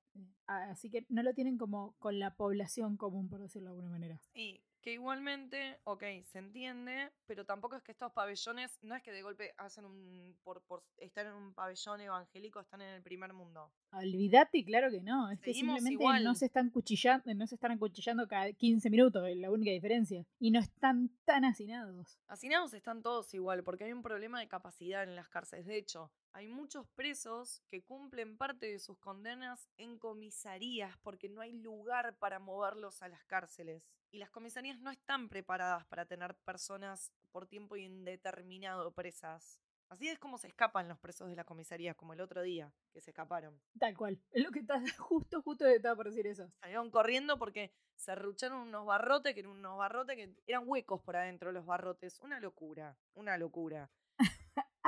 Ah, 0.46 0.70
Así 0.70 0.90
que 0.90 1.04
no 1.10 1.22
lo 1.22 1.32
tienen 1.34 1.56
como 1.58 1.94
con 1.98 2.18
la 2.18 2.34
población 2.34 2.96
común, 2.96 3.28
por 3.28 3.40
decirlo 3.40 3.68
de 3.68 3.74
alguna 3.76 3.90
manera. 3.90 4.18
Y 4.34 4.60
Que 4.82 4.94
igualmente, 4.94 5.78
ok, 5.84 6.02
se 6.24 6.38
entiende, 6.38 7.12
pero 7.26 7.44
tampoco 7.44 7.76
es 7.76 7.82
que 7.82 7.92
estos 7.92 8.12
pabellones, 8.12 8.78
no 8.82 8.94
es 8.94 9.02
que 9.02 9.12
de 9.12 9.22
golpe 9.22 9.52
hacen 9.58 9.84
un, 9.84 10.36
por, 10.42 10.62
por 10.62 10.82
estar 10.96 11.26
en 11.26 11.34
un 11.34 11.52
pabellón 11.52 12.00
evangélico, 12.00 12.60
están 12.60 12.80
en 12.80 12.94
el 12.94 13.02
primer 13.02 13.32
mundo. 13.34 13.70
Olvídate, 13.92 14.64
claro 14.64 14.90
que 14.90 15.00
no. 15.00 15.30
Es 15.30 15.40
que 15.40 15.52
simplemente 15.52 15.92
igual. 15.92 16.24
no 16.24 16.34
se 16.34 16.46
están 16.46 16.70
cuchillando, 16.70 17.34
no 17.34 17.46
se 17.46 17.56
están 17.56 17.72
acuchillando 17.72 18.26
cada 18.26 18.52
15 18.52 18.88
minutos, 18.88 19.26
es 19.28 19.36
la 19.36 19.50
única 19.50 19.70
diferencia. 19.70 20.24
Y 20.38 20.50
no 20.50 20.60
están 20.60 21.10
tan 21.24 21.44
hacinados. 21.44 22.18
Hacinados 22.28 22.72
están 22.72 23.02
todos 23.02 23.34
igual, 23.34 23.62
porque 23.64 23.84
hay 23.84 23.92
un 23.92 24.02
problema 24.02 24.40
de 24.40 24.48
capacidad 24.48 25.02
en 25.02 25.14
las 25.14 25.28
cárceles. 25.28 25.66
De 25.66 25.76
hecho, 25.76 26.10
hay 26.32 26.48
muchos 26.48 26.86
presos 26.94 27.62
que 27.68 27.82
cumplen 27.82 28.36
parte 28.36 28.66
de 28.66 28.78
sus 28.78 28.98
condenas 28.98 29.68
en 29.76 29.98
comisarías 29.98 30.96
porque 30.98 31.28
no 31.28 31.40
hay 31.40 31.52
lugar 31.52 32.16
para 32.18 32.38
moverlos 32.38 33.02
a 33.02 33.08
las 33.08 33.24
cárceles. 33.24 33.92
Y 34.12 34.18
las 34.18 34.30
comisarías 34.30 34.78
no 34.80 34.90
están 34.90 35.28
preparadas 35.28 35.84
para 35.86 36.06
tener 36.06 36.34
personas 36.36 37.12
por 37.30 37.46
tiempo 37.46 37.76
indeterminado 37.76 38.92
presas. 38.92 39.60
Así 39.88 40.08
es 40.08 40.20
como 40.20 40.38
se 40.38 40.46
escapan 40.46 40.88
los 40.88 41.00
presos 41.00 41.28
de 41.28 41.34
la 41.34 41.42
comisaría, 41.42 41.94
como 41.94 42.12
el 42.12 42.20
otro 42.20 42.42
día, 42.42 42.72
que 42.92 43.00
se 43.00 43.10
escaparon. 43.10 43.60
Tal 43.78 43.96
cual. 43.96 44.20
Es 44.30 44.44
lo 44.44 44.52
que 44.52 44.60
está 44.60 44.80
justo, 44.98 45.42
justo 45.42 45.66
estaba 45.66 45.96
por 45.96 46.06
decir 46.10 46.28
eso. 46.28 46.48
Salieron 46.60 46.92
corriendo 46.92 47.38
porque 47.38 47.72
se 47.96 48.12
arrucharon 48.12 48.60
unos 48.60 48.86
barrotes, 48.86 49.34
que 49.34 49.40
eran 49.40 49.52
unos 49.52 49.76
barrotes 49.76 50.16
que 50.16 50.34
eran 50.46 50.62
huecos 50.66 51.02
por 51.02 51.16
adentro 51.16 51.48
de 51.48 51.54
los 51.54 51.66
barrotes. 51.66 52.20
Una 52.20 52.38
locura, 52.38 52.96
una 53.14 53.36
locura. 53.36 53.90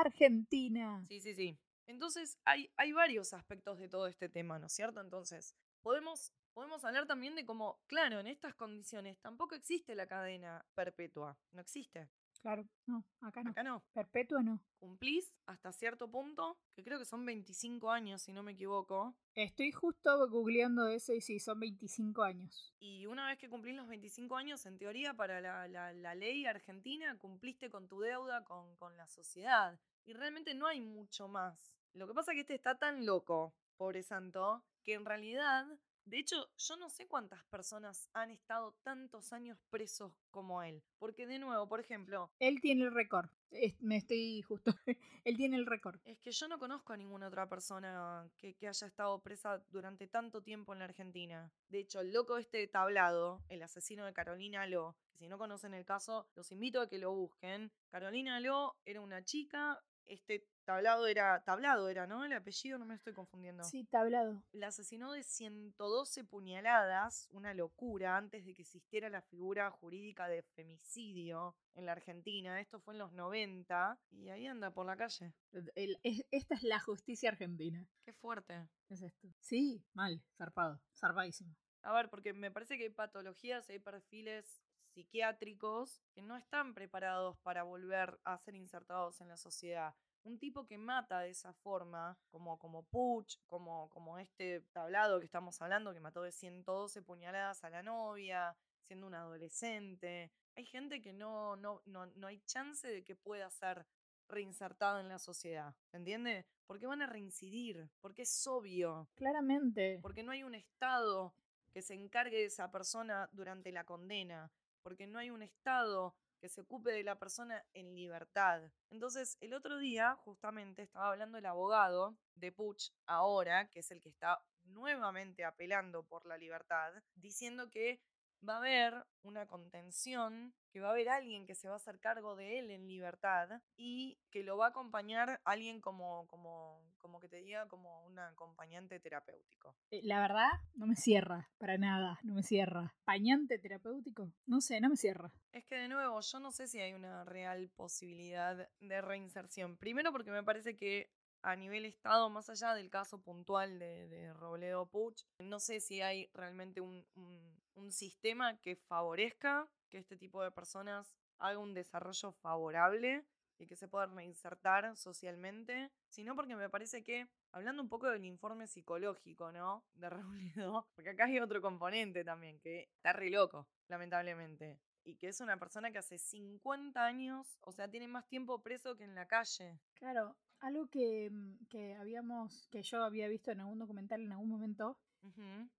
Argentina. 0.02 1.04
Sí, 1.08 1.20
sí, 1.20 1.34
sí. 1.34 1.58
Entonces, 1.86 2.38
hay, 2.44 2.70
hay 2.76 2.92
varios 2.92 3.32
aspectos 3.32 3.78
de 3.78 3.88
todo 3.88 4.06
este 4.06 4.28
tema, 4.28 4.58
¿no 4.58 4.66
es 4.66 4.72
cierto? 4.72 5.00
Entonces, 5.00 5.54
podemos, 5.82 6.32
podemos 6.52 6.84
hablar 6.84 7.06
también 7.06 7.34
de 7.34 7.44
cómo, 7.44 7.80
claro, 7.86 8.20
en 8.20 8.26
estas 8.28 8.54
condiciones 8.54 9.18
tampoco 9.20 9.54
existe 9.54 9.94
la 9.94 10.06
cadena 10.06 10.64
perpetua. 10.74 11.36
No 11.50 11.60
existe. 11.60 12.08
Claro. 12.42 12.66
No, 12.86 13.04
acá 13.20 13.42
no. 13.44 13.50
Acá 13.50 13.62
no. 13.62 13.82
Perpetua 13.94 14.42
no. 14.42 14.60
Cumplís 14.80 15.32
hasta 15.46 15.72
cierto 15.72 16.10
punto, 16.10 16.58
que 16.74 16.82
creo 16.82 16.98
que 16.98 17.04
son 17.04 17.24
25 17.24 17.90
años, 17.90 18.20
si 18.22 18.32
no 18.32 18.42
me 18.42 18.52
equivoco. 18.52 19.14
Estoy 19.34 19.70
justo 19.70 20.28
googleando 20.28 20.88
eso 20.88 21.12
y 21.14 21.20
sí, 21.20 21.38
son 21.38 21.60
25 21.60 22.24
años. 22.24 22.74
Y 22.80 23.06
una 23.06 23.28
vez 23.28 23.38
que 23.38 23.48
cumplís 23.48 23.76
los 23.76 23.86
25 23.86 24.36
años, 24.36 24.66
en 24.66 24.76
teoría, 24.76 25.14
para 25.14 25.40
la, 25.40 25.68
la- 25.68 25.92
la 25.92 26.14
ley 26.16 26.44
argentina, 26.44 27.16
cumpliste 27.18 27.70
con 27.70 27.86
tu 27.88 28.00
deuda 28.00 28.42
con, 28.44 28.74
con 28.76 28.96
la 28.96 29.06
sociedad. 29.06 29.78
Y 30.04 30.14
realmente 30.14 30.52
no 30.54 30.66
hay 30.66 30.80
mucho 30.80 31.28
más. 31.28 31.78
Lo 31.94 32.08
que 32.08 32.14
pasa 32.14 32.32
es 32.32 32.36
que 32.36 32.40
este 32.40 32.54
está 32.54 32.74
tan 32.76 33.06
loco, 33.06 33.54
pobre 33.76 34.02
santo, 34.02 34.64
que 34.82 34.94
en 34.94 35.04
realidad, 35.04 35.66
de 36.04 36.18
hecho, 36.18 36.48
yo 36.58 36.76
no 36.76 36.88
sé 36.90 37.06
cuántas 37.06 37.44
personas 37.46 38.08
han 38.12 38.30
estado 38.30 38.74
tantos 38.82 39.32
años 39.32 39.58
presos 39.70 40.12
como 40.30 40.62
él. 40.62 40.82
Porque 40.98 41.26
de 41.26 41.38
nuevo, 41.38 41.68
por 41.68 41.80
ejemplo, 41.80 42.30
Él 42.38 42.60
tiene 42.60 42.84
el 42.84 42.92
récord. 42.94 43.28
Es- 43.50 43.80
me 43.80 43.96
estoy 43.96 44.42
justo. 44.42 44.72
Él 45.24 45.36
tiene 45.36 45.56
el 45.56 45.66
récord. 45.66 46.00
Es 46.04 46.18
que 46.18 46.32
yo 46.32 46.48
no 46.48 46.58
conozco 46.58 46.92
a 46.92 46.96
ninguna 46.96 47.28
otra 47.28 47.48
persona 47.48 48.28
que, 48.38 48.54
que 48.54 48.68
haya 48.68 48.86
estado 48.86 49.20
presa 49.20 49.62
durante 49.70 50.06
tanto 50.08 50.42
tiempo 50.42 50.72
en 50.72 50.80
la 50.80 50.86
Argentina. 50.86 51.52
De 51.68 51.78
hecho, 51.80 52.00
el 52.00 52.12
loco 52.12 52.38
este 52.38 52.58
de 52.58 52.66
tablado, 52.68 53.42
el 53.48 53.62
asesino 53.62 54.04
de 54.04 54.12
Carolina 54.12 54.66
Lo, 54.66 54.96
que 55.12 55.18
si 55.18 55.28
no 55.28 55.38
conocen 55.38 55.74
el 55.74 55.84
caso, 55.84 56.26
los 56.34 56.50
invito 56.50 56.80
a 56.80 56.88
que 56.88 56.98
lo 56.98 57.12
busquen. 57.12 57.70
Carolina 57.90 58.40
Lo 58.40 58.76
era 58.84 59.00
una 59.00 59.22
chica, 59.24 59.80
este 60.14 60.46
tablado 60.64 61.06
era, 61.06 61.42
tablado 61.44 61.88
era, 61.88 62.06
¿no? 62.06 62.24
El 62.24 62.32
apellido 62.32 62.78
no 62.78 62.84
me 62.86 62.94
estoy 62.94 63.12
confundiendo. 63.12 63.64
Sí, 63.64 63.84
tablado. 63.84 64.42
La 64.52 64.68
asesinó 64.68 65.12
de 65.12 65.22
112 65.24 66.24
puñaladas, 66.24 67.28
una 67.32 67.52
locura, 67.54 68.16
antes 68.16 68.44
de 68.44 68.54
que 68.54 68.62
existiera 68.62 69.08
la 69.08 69.22
figura 69.22 69.70
jurídica 69.70 70.28
de 70.28 70.42
femicidio 70.42 71.56
en 71.74 71.86
la 71.86 71.92
Argentina. 71.92 72.60
Esto 72.60 72.80
fue 72.80 72.94
en 72.94 72.98
los 72.98 73.12
90 73.12 73.98
y 74.10 74.28
ahí 74.28 74.46
anda 74.46 74.70
por 74.70 74.86
la 74.86 74.96
calle. 74.96 75.32
El- 75.74 75.98
esta 76.30 76.54
es 76.54 76.62
la 76.62 76.78
justicia 76.80 77.30
argentina. 77.30 77.86
Qué 78.04 78.12
fuerte. 78.12 78.68
Es 78.88 79.02
esto. 79.02 79.28
Sí, 79.40 79.82
mal. 79.94 80.22
Zarpado. 80.36 80.80
Zarpadísimo. 80.94 81.54
A 81.82 81.92
ver, 81.92 82.08
porque 82.10 82.32
me 82.32 82.50
parece 82.52 82.76
que 82.78 82.84
hay 82.84 82.90
patologías, 82.90 83.68
hay 83.68 83.80
perfiles 83.80 84.62
psiquiátricos 84.92 86.00
que 86.14 86.22
no 86.22 86.36
están 86.36 86.74
preparados 86.74 87.36
para 87.38 87.62
volver 87.62 88.18
a 88.24 88.38
ser 88.38 88.54
insertados 88.54 89.20
en 89.20 89.28
la 89.28 89.36
sociedad. 89.36 89.94
Un 90.24 90.38
tipo 90.38 90.66
que 90.66 90.78
mata 90.78 91.20
de 91.20 91.30
esa 91.30 91.52
forma, 91.52 92.16
como, 92.30 92.58
como 92.58 92.84
Puch, 92.84 93.38
como, 93.46 93.88
como 93.90 94.18
este 94.18 94.60
tablado 94.72 95.18
que 95.18 95.26
estamos 95.26 95.60
hablando, 95.60 95.92
que 95.92 96.00
mató 96.00 96.22
de 96.22 96.30
112 96.30 97.02
puñaladas 97.02 97.64
a 97.64 97.70
la 97.70 97.82
novia, 97.82 98.56
siendo 98.86 99.06
un 99.06 99.14
adolescente. 99.14 100.30
Hay 100.56 100.64
gente 100.66 101.00
que 101.02 101.12
no, 101.12 101.56
no, 101.56 101.82
no, 101.86 102.06
no 102.06 102.26
hay 102.28 102.40
chance 102.42 102.86
de 102.86 103.02
que 103.02 103.16
pueda 103.16 103.50
ser 103.50 103.86
reinsertado 104.28 105.00
en 105.00 105.08
la 105.08 105.18
sociedad. 105.18 105.74
¿Se 105.90 105.96
entiende? 105.96 106.46
Porque 106.66 106.86
van 106.86 107.02
a 107.02 107.06
reincidir, 107.06 107.90
porque 108.00 108.22
es 108.22 108.46
obvio 108.46 109.08
Claramente. 109.14 109.98
porque 110.00 110.22
no 110.22 110.32
hay 110.32 110.42
un 110.44 110.54
Estado 110.54 111.34
que 111.72 111.82
se 111.82 111.94
encargue 111.94 112.36
de 112.38 112.44
esa 112.46 112.70
persona 112.70 113.28
durante 113.32 113.72
la 113.72 113.84
condena, 113.84 114.52
porque 114.82 115.06
no 115.06 115.18
hay 115.18 115.30
un 115.30 115.42
Estado 115.42 116.14
que 116.40 116.48
se 116.48 116.62
ocupe 116.62 116.90
de 116.90 117.04
la 117.04 117.18
persona 117.18 117.64
en 117.72 117.94
libertad. 117.94 118.62
Entonces, 118.90 119.38
el 119.40 119.54
otro 119.54 119.78
día, 119.78 120.16
justamente, 120.24 120.82
estaba 120.82 121.10
hablando 121.10 121.38
el 121.38 121.46
abogado 121.46 122.16
de 122.34 122.50
Puch 122.50 122.90
ahora, 123.06 123.68
que 123.68 123.78
es 123.80 123.90
el 123.92 124.00
que 124.00 124.08
está 124.08 124.42
nuevamente 124.64 125.44
apelando 125.44 126.02
por 126.02 126.26
la 126.26 126.36
libertad, 126.36 126.92
diciendo 127.14 127.70
que 127.70 128.00
va 128.48 128.54
a 128.54 128.58
haber 128.58 129.06
una 129.22 129.46
contención, 129.46 130.54
que 130.72 130.80
va 130.80 130.88
a 130.88 130.92
haber 130.92 131.08
alguien 131.10 131.46
que 131.46 131.54
se 131.54 131.68
va 131.68 131.74
a 131.74 131.76
hacer 131.76 132.00
cargo 132.00 132.34
de 132.34 132.58
él 132.58 132.70
en 132.70 132.88
libertad 132.88 133.60
y 133.76 134.18
que 134.30 134.42
lo 134.42 134.56
va 134.56 134.66
a 134.66 134.68
acompañar 134.70 135.40
alguien 135.44 135.80
como, 135.80 136.26
como, 136.26 136.82
como 136.98 137.20
que 137.20 137.28
te 137.28 137.36
diga, 137.36 137.68
como 137.68 138.04
un 138.04 138.18
acompañante 138.18 138.98
terapéutico. 138.98 139.76
Eh, 139.90 140.00
La 140.02 140.20
verdad, 140.20 140.50
no 140.74 140.86
me 140.86 140.96
cierra. 140.96 141.50
Para 141.58 141.76
nada. 141.78 142.18
No 142.22 142.34
me 142.34 142.42
cierra. 142.42 142.94
¿Pañante 143.04 143.58
terapéutico? 143.58 144.32
No 144.46 144.60
sé, 144.60 144.80
no 144.80 144.88
me 144.88 144.96
cierra. 144.96 145.30
Es 145.52 145.64
que 145.64 145.76
de 145.76 145.88
nuevo, 145.88 146.20
yo 146.20 146.40
no 146.40 146.50
sé 146.50 146.66
si 146.66 146.80
hay 146.80 146.94
una 146.94 147.24
real 147.24 147.70
posibilidad 147.76 148.68
de 148.80 149.00
reinserción. 149.02 149.76
Primero 149.76 150.10
porque 150.10 150.30
me 150.30 150.42
parece 150.42 150.76
que 150.76 151.10
a 151.42 151.56
nivel 151.56 151.84
Estado, 151.84 152.30
más 152.30 152.48
allá 152.50 152.74
del 152.74 152.90
caso 152.90 153.20
puntual 153.20 153.78
de, 153.78 154.32
Robledo 154.34 154.86
Puch, 154.86 155.22
no 155.38 155.58
sé 155.60 155.80
si 155.80 156.00
hay 156.00 156.28
realmente 156.34 156.80
un, 156.80 157.04
un- 157.16 157.62
un 157.74 157.90
sistema 157.92 158.58
que 158.60 158.76
favorezca 158.76 159.68
que 159.88 159.98
este 159.98 160.16
tipo 160.16 160.42
de 160.42 160.50
personas 160.50 161.14
haga 161.38 161.58
un 161.58 161.74
desarrollo 161.74 162.32
favorable 162.32 163.24
y 163.58 163.66
que 163.66 163.76
se 163.76 163.88
puedan 163.88 164.14
reinsertar 164.16 164.96
socialmente, 164.96 165.90
sino 166.08 166.34
porque 166.34 166.56
me 166.56 166.68
parece 166.68 167.02
que, 167.04 167.28
hablando 167.52 167.82
un 167.82 167.88
poco 167.88 168.08
del 168.08 168.24
informe 168.24 168.66
psicológico, 168.66 169.52
¿no? 169.52 169.84
De 169.94 170.08
Robledo, 170.10 170.86
porque 170.94 171.10
acá 171.10 171.24
hay 171.26 171.38
otro 171.40 171.60
componente 171.62 172.24
también, 172.24 172.58
que 172.60 172.88
está 172.96 173.12
re 173.12 173.30
loco, 173.30 173.68
lamentablemente 173.88 174.78
y 175.04 175.16
que 175.16 175.26
es 175.26 175.40
una 175.40 175.56
persona 175.56 175.90
que 175.90 175.98
hace 175.98 176.16
50 176.16 177.04
años, 177.04 177.58
o 177.62 177.72
sea, 177.72 177.88
tiene 177.90 178.06
más 178.06 178.28
tiempo 178.28 178.62
preso 178.62 178.96
que 178.96 179.02
en 179.02 179.16
la 179.16 179.26
calle. 179.26 179.80
Claro, 179.94 180.36
algo 180.62 180.86
que, 180.86 181.30
mm, 181.30 181.66
que 181.68 181.94
habíamos, 181.94 182.66
que 182.68 182.82
yo 182.82 183.02
había 183.04 183.28
visto 183.28 183.50
en 183.50 183.60
algún 183.60 183.78
documental 183.78 184.22
en 184.22 184.32
algún 184.32 184.48
momento, 184.48 184.96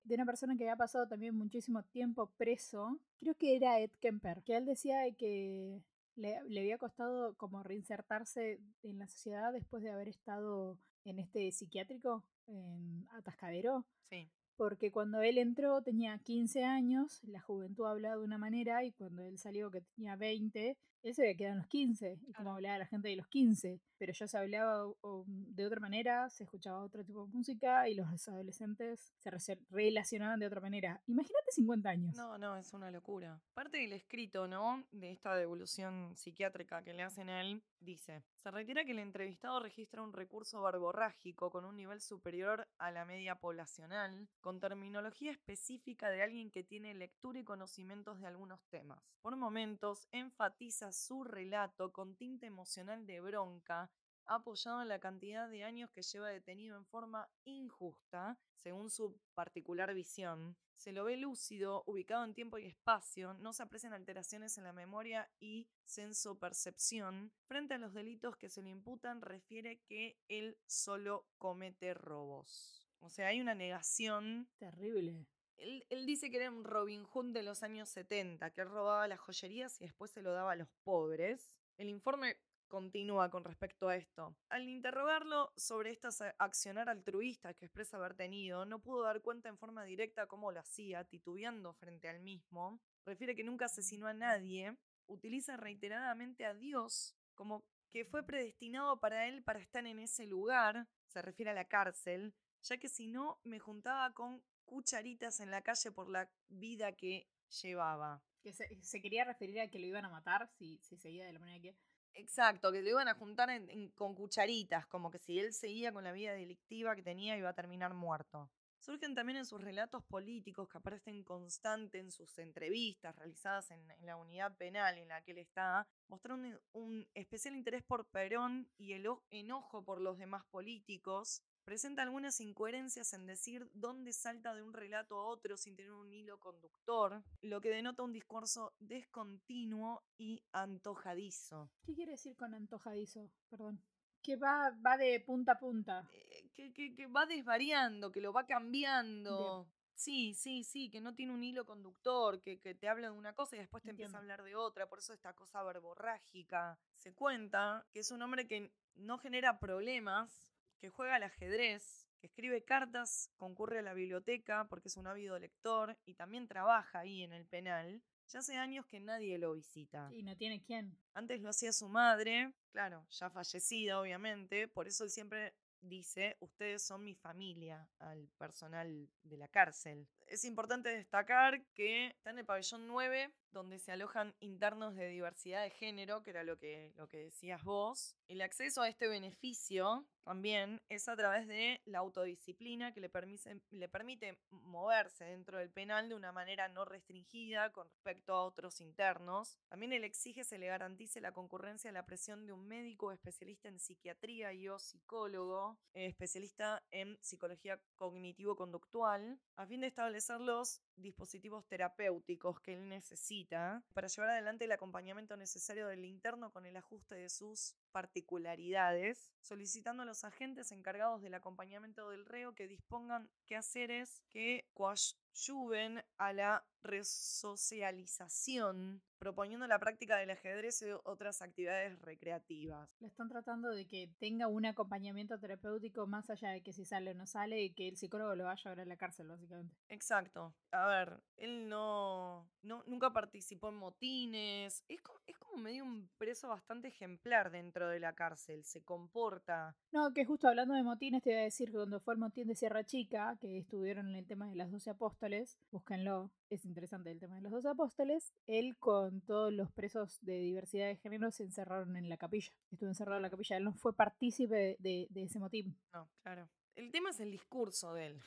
de 0.05 0.15
una 0.15 0.25
persona 0.25 0.55
que 0.55 0.63
había 0.63 0.77
pasado 0.77 1.05
también 1.05 1.35
muchísimo 1.35 1.83
tiempo 1.83 2.31
preso, 2.37 2.97
creo 3.19 3.35
que 3.35 3.57
era 3.57 3.77
Ed 3.81 3.91
Kemper, 3.99 4.41
que 4.43 4.55
él 4.55 4.65
decía 4.65 4.99
de 4.99 5.15
que 5.15 5.81
le, 6.15 6.41
le 6.47 6.61
había 6.61 6.77
costado 6.77 7.35
como 7.35 7.61
reinsertarse 7.61 8.61
en 8.83 8.99
la 8.99 9.07
sociedad 9.07 9.51
después 9.51 9.83
de 9.83 9.91
haber 9.91 10.07
estado 10.07 10.77
en 11.03 11.19
este 11.19 11.51
psiquiátrico, 11.51 12.23
en 12.47 13.05
Atascadero, 13.11 13.83
Sí, 14.09 14.29
porque 14.55 14.91
cuando 14.91 15.21
él 15.21 15.37
entró 15.37 15.81
tenía 15.81 16.17
15 16.19 16.63
años, 16.63 17.21
la 17.23 17.41
juventud 17.41 17.85
hablaba 17.85 18.17
de 18.17 18.23
una 18.23 18.37
manera 18.37 18.83
y 18.83 18.91
cuando 18.91 19.23
él 19.23 19.37
salió 19.37 19.71
que 19.71 19.81
tenía 19.81 20.15
20, 20.15 20.77
él 21.03 21.13
se 21.13 21.23
había 21.23 21.35
quedado 21.35 21.53
en 21.53 21.59
los 21.59 21.67
15, 21.67 22.19
y 22.27 22.33
como 22.33 22.53
hablaba 22.53 22.77
la 22.77 22.85
gente 22.85 23.09
de 23.09 23.15
los 23.15 23.27
15, 23.27 23.79
pero 23.97 24.13
ya 24.13 24.27
se 24.27 24.37
hablaba 24.37 24.85
o- 24.87 25.25
de 25.27 25.65
otra 25.65 25.79
manera, 25.79 26.29
se 26.29 26.43
escuchaba 26.43 26.81
otro 26.83 27.03
tipo 27.05 27.25
de 27.25 27.31
música 27.33 27.87
y 27.89 27.95
los 27.95 28.27
adolescentes 28.27 29.13
se 29.19 29.29
relacionaban 29.69 30.39
de 30.39 30.47
otra 30.47 30.61
manera. 30.61 31.01
Imagínate 31.07 31.51
50 31.51 31.89
años. 31.89 32.15
no, 32.15 32.37
no, 32.37 32.57
es 32.57 32.73
una 32.73 32.89
locura. 32.91 33.39
Parte 33.53 33.77
del 33.77 33.93
escrito, 33.93 34.47
¿no? 34.47 34.83
De 34.91 35.11
esta 35.11 35.35
devolución 35.35 36.15
psiquiátrica 36.15 36.83
que 36.83 36.93
le 36.93 37.03
hacen 37.03 37.29
a 37.29 37.41
él, 37.41 37.61
dice, 37.79 38.23
se 38.35 38.49
reitera 38.51 38.85
que 38.85 38.91
el 38.91 38.99
entrevistado 38.99 39.59
registra 39.59 40.01
un 40.01 40.13
recurso 40.13 40.61
verborrágico 40.61 41.51
con 41.51 41.65
un 41.65 41.75
nivel 41.75 41.99
superior 42.01 42.67
a 42.77 42.91
la 42.91 43.03
media 43.05 43.35
poblacional, 43.35 44.27
con 44.41 44.59
terminología 44.59 45.31
específica 45.31 46.09
de 46.09 46.21
alguien 46.23 46.49
que 46.49 46.63
tiene 46.63 46.93
lectura 46.93 47.39
y 47.39 47.43
conocimientos 47.43 48.19
de 48.19 48.27
algunos 48.27 48.61
temas. 48.69 48.99
Por 49.21 49.35
momentos, 49.35 50.07
enfatiza 50.11 50.91
su 50.93 51.23
relato 51.23 51.91
con 51.91 52.15
tinte 52.15 52.45
emocional 52.45 53.05
de 53.05 53.19
bronca 53.21 53.91
apoyado 54.25 54.81
en 54.81 54.87
la 54.87 54.99
cantidad 54.99 55.49
de 55.49 55.63
años 55.63 55.89
que 55.91 56.01
lleva 56.01 56.29
detenido 56.29 56.77
en 56.77 56.85
forma 56.85 57.29
injusta, 57.43 58.39
según 58.55 58.89
su 58.89 59.19
particular 59.33 59.93
visión. 59.93 60.55
Se 60.75 60.91
lo 60.91 61.05
ve 61.05 61.17
lúcido, 61.17 61.83
ubicado 61.85 62.23
en 62.25 62.33
tiempo 62.33 62.57
y 62.57 62.65
espacio, 62.65 63.33
no 63.35 63.53
se 63.53 63.63
aprecian 63.63 63.93
alteraciones 63.93 64.57
en 64.57 64.63
la 64.65 64.73
memoria 64.73 65.29
y 65.39 65.67
sensopercepción. 65.83 67.31
Frente 67.45 67.75
a 67.75 67.77
los 67.77 67.93
delitos 67.93 68.37
que 68.37 68.49
se 68.49 68.61
le 68.61 68.69
imputan, 68.69 69.21
refiere 69.21 69.81
que 69.87 70.17
él 70.27 70.57
solo 70.65 71.25
comete 71.37 71.93
robos. 71.93 72.89
O 72.99 73.09
sea, 73.09 73.27
hay 73.27 73.41
una 73.41 73.55
negación 73.55 74.47
Terrible. 74.57 75.27
Él, 75.57 76.05
dice 76.05 76.29
que 76.29 76.37
era 76.37 76.51
un 76.51 76.63
Robin 76.63 77.03
Hood 77.03 77.27
de 77.33 77.43
los 77.43 77.63
años 77.63 77.89
70, 77.89 78.51
que 78.51 78.63
robaba 78.63 79.07
las 79.07 79.19
joyerías 79.19 79.79
y 79.81 79.85
después 79.85 80.11
se 80.11 80.21
lo 80.21 80.31
daba 80.31 80.53
a 80.53 80.55
los 80.55 80.69
pobres. 80.83 81.49
El 81.77 81.89
informe 81.89 82.37
continúa 82.67 83.29
con 83.29 83.43
respecto 83.43 83.87
a 83.87 83.95
esto. 83.95 84.35
Al 84.49 84.67
interrogarlo 84.67 85.51
sobre 85.55 85.91
esta 85.91 86.11
sa- 86.11 86.35
accionar 86.39 86.89
altruista 86.89 87.53
que 87.53 87.65
expresa 87.65 87.97
haber 87.97 88.15
tenido, 88.15 88.65
no 88.65 88.79
pudo 88.79 89.03
dar 89.03 89.21
cuenta 89.21 89.49
en 89.49 89.57
forma 89.57 89.83
directa 89.83 90.27
cómo 90.27 90.51
lo 90.51 90.59
hacía, 90.59 91.03
titubeando 91.03 91.73
frente 91.73 92.09
al 92.09 92.19
mismo. 92.21 92.79
Refiere 93.05 93.35
que 93.35 93.43
nunca 93.43 93.65
asesinó 93.65 94.07
a 94.07 94.13
nadie. 94.13 94.75
Utiliza 95.05 95.57
reiteradamente 95.57 96.45
a 96.45 96.53
Dios 96.53 97.15
como 97.35 97.63
que 97.91 98.05
fue 98.05 98.23
predestinado 98.23 98.99
para 98.99 99.27
él 99.27 99.43
para 99.43 99.59
estar 99.59 99.85
en 99.85 99.99
ese 99.99 100.25
lugar, 100.25 100.87
se 101.07 101.21
refiere 101.21 101.51
a 101.51 101.53
la 101.53 101.65
cárcel, 101.65 102.33
ya 102.63 102.77
que 102.77 102.89
si 102.89 103.07
no 103.07 103.39
me 103.43 103.59
juntaba 103.59 104.11
con 104.13 104.41
cucharitas 104.73 105.39
en 105.39 105.51
la 105.51 105.61
calle 105.61 105.91
por 105.91 106.09
la 106.09 106.29
vida 106.49 106.91
que 106.93 107.27
llevaba. 107.61 108.21
Que 108.41 108.51
se, 108.53 108.67
se 108.81 109.01
quería 109.01 109.23
referir 109.23 109.59
a 109.61 109.67
que 109.69 109.79
lo 109.79 109.85
iban 109.85 110.05
a 110.05 110.09
matar 110.09 110.49
si, 110.57 110.79
si 110.81 110.97
seguía 110.97 111.25
de 111.25 111.33
la 111.33 111.39
manera 111.39 111.61
que. 111.61 111.75
Exacto, 112.15 112.71
que 112.71 112.81
lo 112.81 112.89
iban 112.89 113.07
a 113.07 113.15
juntar 113.15 113.49
en- 113.49 113.69
en- 113.69 113.89
con 113.91 114.13
cucharitas, 114.15 114.85
como 114.87 115.09
que 115.09 115.19
si 115.19 115.39
él 115.39 115.53
seguía 115.53 115.91
con 115.93 116.03
la 116.03 116.11
vida 116.11 116.33
delictiva 116.33 116.95
que 116.95 117.01
tenía 117.03 117.37
iba 117.37 117.49
a 117.49 117.53
terminar 117.53 117.93
muerto. 117.93 118.49
Surgen 118.83 119.15
también 119.15 119.37
en 119.37 119.45
sus 119.45 119.61
relatos 119.61 120.03
políticos 120.03 120.67
que 120.67 120.77
aparecen 120.77 121.23
constante 121.23 121.99
en 121.99 122.11
sus 122.11 122.37
entrevistas 122.37 123.15
realizadas 123.15 123.71
en, 123.71 123.89
en 123.89 124.05
la 124.05 124.17
unidad 124.17 124.57
penal 124.57 124.97
en 124.97 125.07
la 125.07 125.21
que 125.21 125.31
él 125.31 125.37
está, 125.37 125.87
mostrando 126.09 126.49
un, 126.49 126.59
un 126.73 127.07
especial 127.13 127.55
interés 127.55 127.81
por 127.81 128.05
Perón 128.07 128.67
y 128.77 128.91
el 128.91 129.07
enojo 129.29 129.85
por 129.85 130.01
los 130.01 130.17
demás 130.17 130.43
políticos. 130.51 131.41
Presenta 131.63 132.01
algunas 132.01 132.41
incoherencias 132.41 133.13
en 133.13 133.25
decir 133.25 133.69
dónde 133.73 134.11
salta 134.11 134.53
de 134.53 134.63
un 134.63 134.73
relato 134.73 135.17
a 135.17 135.27
otro 135.27 135.55
sin 135.55 135.77
tener 135.77 135.93
un 135.93 136.11
hilo 136.11 136.37
conductor, 136.41 137.23
lo 137.39 137.61
que 137.61 137.69
denota 137.69 138.03
un 138.03 138.11
discurso 138.11 138.73
descontinuo 138.79 140.03
y 140.17 140.43
antojadizo. 140.51 141.71
¿Qué 141.85 141.93
quiere 141.93 142.11
decir 142.11 142.35
con 142.35 142.53
antojadizo? 142.53 143.31
Perdón. 143.49 143.81
Que 144.21 144.35
va, 144.35 144.77
va 144.85 144.97
de 144.97 145.21
punta 145.21 145.53
a 145.53 145.57
punta. 145.57 146.09
Que, 146.55 146.71
que- 146.73 146.93
que 146.95 147.07
va 147.07 147.25
desvariando, 147.25 148.11
que 148.11 148.21
lo 148.21 148.31
va 148.33 148.45
cambiando. 148.45 149.67
Sí, 149.95 150.33
sí, 150.33 150.63
sí, 150.63 150.89
que 150.89 151.01
no 151.01 151.13
tiene 151.13 151.33
un 151.33 151.43
hilo 151.43 151.65
conductor, 151.65 152.41
que, 152.41 152.59
que 152.59 152.73
te 152.75 152.87
habla 152.89 153.07
de 153.11 153.17
una 153.17 153.33
cosa 153.33 153.55
y 153.55 153.59
después 153.59 153.83
te 153.83 153.91
empieza 153.91 154.17
a 154.17 154.19
hablar 154.21 154.43
de 154.43 154.55
otra, 154.55 154.87
por 154.87 154.99
eso 154.99 155.13
esta 155.13 155.33
cosa 155.33 155.63
verborrágica. 155.63 156.77
Se 156.95 157.13
cuenta 157.13 157.85
que 157.91 157.99
es 157.99 158.11
un 158.11 158.21
hombre 158.21 158.47
que 158.47 158.71
no 158.95 159.17
genera 159.19 159.59
problemas, 159.59 160.51
que 160.79 160.89
juega 160.89 161.15
al 161.15 161.23
ajedrez, 161.23 162.07
que 162.19 162.27
escribe 162.27 162.63
cartas, 162.63 163.29
concurre 163.37 163.79
a 163.79 163.83
la 163.83 163.93
biblioteca 163.93 164.65
porque 164.67 164.87
es 164.87 164.97
un 164.97 165.07
ávido 165.07 165.37
lector 165.39 165.95
y 166.05 166.15
también 166.15 166.47
trabaja 166.47 166.99
ahí 166.99 167.21
en 167.23 167.33
el 167.33 167.45
penal. 167.45 168.01
Ya 168.29 168.39
hace 168.39 168.57
años 168.57 168.85
que 168.87 168.99
nadie 168.99 169.37
lo 169.37 169.53
visita. 169.53 170.09
Y 170.11 170.23
no 170.23 170.35
tiene 170.35 170.61
quién. 170.63 170.97
Antes 171.13 171.41
lo 171.41 171.49
hacía 171.49 171.71
su 171.71 171.87
madre, 171.87 172.51
claro, 172.71 173.05
ya 173.11 173.29
fallecida 173.29 173.99
obviamente, 173.99 174.67
por 174.67 174.87
eso 174.87 175.03
él 175.03 175.09
siempre 175.11 175.53
dice, 175.83 176.37
ustedes 176.39 176.81
son 176.81 177.03
mi 177.03 177.15
familia 177.15 177.87
al 177.99 178.27
personal 178.37 179.09
de 179.23 179.37
la 179.37 179.47
cárcel. 179.47 180.07
Es 180.27 180.45
importante 180.45 180.89
destacar 180.89 181.63
que 181.73 182.07
está 182.07 182.31
en 182.31 182.39
el 182.39 182.45
pabellón 182.45 182.87
9, 182.87 183.33
donde 183.51 183.79
se 183.79 183.91
alojan 183.91 184.33
internos 184.39 184.95
de 184.95 185.07
diversidad 185.07 185.63
de 185.63 185.69
género, 185.69 186.23
que 186.23 186.31
era 186.31 186.43
lo 186.43 186.57
que, 186.57 186.93
lo 186.97 187.07
que 187.07 187.25
decías 187.25 187.63
vos. 187.63 188.15
El 188.27 188.41
acceso 188.41 188.81
a 188.81 188.89
este 188.89 189.07
beneficio 189.07 190.07
también 190.23 190.81
es 190.89 191.07
a 191.09 191.15
través 191.15 191.47
de 191.47 191.81
la 191.85 191.99
autodisciplina 191.99 192.93
que 192.93 193.01
le 193.01 193.09
permite, 193.09 194.39
moverse 194.49 195.25
dentro 195.25 195.57
del 195.57 195.69
penal 195.69 196.09
de 196.09 196.15
una 196.15 196.31
manera 196.31 196.67
no 196.69 196.85
restringida 196.85 197.71
con 197.71 197.89
respecto 197.89 198.33
a 198.33 198.43
otros 198.43 198.81
internos. 198.81 199.59
También 199.69 199.93
él 199.93 200.03
exige 200.03 200.43
se 200.43 200.57
le 200.57 200.67
garantice 200.67 201.21
la 201.21 201.31
concurrencia 201.31 201.89
a 201.89 201.93
la 201.93 202.05
presión 202.05 202.45
de 202.45 202.53
un 202.53 202.67
médico 202.67 203.11
especialista 203.11 203.67
en 203.67 203.79
psiquiatría 203.79 204.53
y 204.53 204.69
o 204.69 204.79
psicólogo, 204.79 205.77
eh, 205.93 206.07
especialista 206.07 206.83
en 206.91 207.17
psicología 207.21 207.79
cognitivo-conductual, 207.95 209.39
a 209.55 209.65
fin 209.65 209.81
de 209.81 209.87
establecer 209.87 210.39
los 210.39 210.81
dispositivos 210.95 211.65
terapéuticos 211.67 212.59
que 212.61 212.73
él 212.73 212.87
necesita 212.87 213.83
para 213.93 214.07
llevar 214.07 214.31
adelante 214.31 214.65
el 214.65 214.71
acompañamiento 214.71 215.37
necesario 215.37 215.87
del 215.87 216.05
interno 216.05 216.51
con 216.51 216.65
el 216.65 216.77
ajuste 216.77 217.15
de 217.15 217.29
sus 217.29 217.75
particularidades, 217.93 219.31
solicitando 219.39 220.03
a 220.03 220.05
los 220.05 220.25
agentes 220.25 220.73
encargados 220.73 221.21
del 221.21 221.35
acompañamiento 221.35 222.09
del 222.09 222.25
reo 222.25 222.53
que 222.53 222.67
dispongan 222.67 223.29
qué 223.45 223.55
haceres 223.55 224.21
que 224.29 224.67
coadyuven 224.73 226.03
a 226.17 226.33
la 226.33 226.65
resocialización, 226.83 229.01
proponiendo 229.17 229.65
la 229.67 229.79
práctica 229.79 230.17
del 230.17 230.31
ajedrez 230.31 230.81
y 230.81 230.87
otras 231.05 231.41
actividades 231.41 231.97
recreativas. 232.01 232.89
Le 232.99 233.07
están 233.07 233.29
tratando 233.29 233.69
de 233.69 233.87
que 233.87 234.09
tenga 234.19 234.47
un 234.47 234.65
acompañamiento 234.65 235.39
terapéutico 235.39 236.07
más 236.07 236.29
allá 236.29 236.49
de 236.49 236.61
que 236.61 236.73
si 236.73 236.83
sale 236.85 237.11
o 237.11 237.13
no 237.13 237.25
sale 237.25 237.63
y 237.63 237.73
que 237.73 237.87
el 237.87 237.95
psicólogo 237.97 238.35
lo 238.35 238.43
vaya 238.43 238.53
a 238.53 238.63
llevar 238.63 238.81
a 238.81 238.85
la 238.85 238.97
cárcel, 238.97 239.29
básicamente. 239.29 239.73
Exacto. 239.89 240.53
A 240.71 240.87
ver, 240.87 241.23
él 241.37 241.69
no, 241.69 242.49
no 242.61 242.83
nunca 242.85 243.13
participó 243.13 243.69
en 243.69 243.75
motines. 243.75 244.83
Es 244.87 245.01
como, 245.01 245.19
es 245.25 245.37
como 245.37 245.61
medio 245.61 245.83
un 245.83 246.09
preso 246.17 246.49
bastante 246.49 246.89
ejemplar 246.89 247.51
dentro 247.51 247.89
de 247.89 247.99
la 247.99 248.13
cárcel. 248.13 248.63
Se 248.65 248.83
comporta. 248.83 249.75
No, 249.91 250.13
que 250.13 250.25
justo 250.25 250.47
hablando 250.47 250.73
de 250.73 250.83
motines, 250.83 251.23
te 251.23 251.31
iba 251.31 251.39
a 251.39 251.43
decir 251.43 251.71
que 251.71 251.77
cuando 251.77 251.99
fue 251.99 252.15
el 252.15 252.19
motín 252.19 252.47
de 252.47 252.55
Sierra 252.55 252.83
Chica, 252.83 253.37
que 253.39 253.57
estuvieron 253.57 254.09
en 254.09 254.15
el 254.15 254.25
tema 254.25 254.47
de 254.47 254.55
las 254.55 254.71
doce 254.71 254.89
apóstoles, 254.89 255.57
búsquenlo, 255.71 256.31
es 256.55 256.65
interesante 256.65 257.11
el 257.11 257.19
tema 257.19 257.35
de 257.35 257.41
los 257.41 257.51
doce 257.51 257.67
apóstoles, 257.69 258.33
él 258.47 258.77
con 258.77 259.21
todos 259.21 259.51
los 259.53 259.71
presos 259.71 260.17
de 260.21 260.39
diversidad 260.39 260.87
de 260.87 260.95
género 260.97 261.31
se 261.31 261.43
encerraron 261.43 261.95
en 261.97 262.09
la 262.09 262.17
capilla. 262.17 262.51
Estuvo 262.71 262.89
encerrado 262.89 263.17
en 263.17 263.23
la 263.23 263.29
capilla, 263.29 263.57
él 263.57 263.63
no 263.63 263.73
fue 263.73 263.95
partícipe 263.95 264.55
de, 264.55 264.75
de- 264.79 265.07
de 265.09 265.23
ese 265.23 265.39
motín. 265.39 265.77
No, 265.93 266.09
claro. 266.21 266.49
El 266.75 266.91
tema 266.91 267.11
es 267.11 267.19
el 267.19 267.31
discurso 267.31 267.93
de 267.93 268.07
él. 268.07 268.19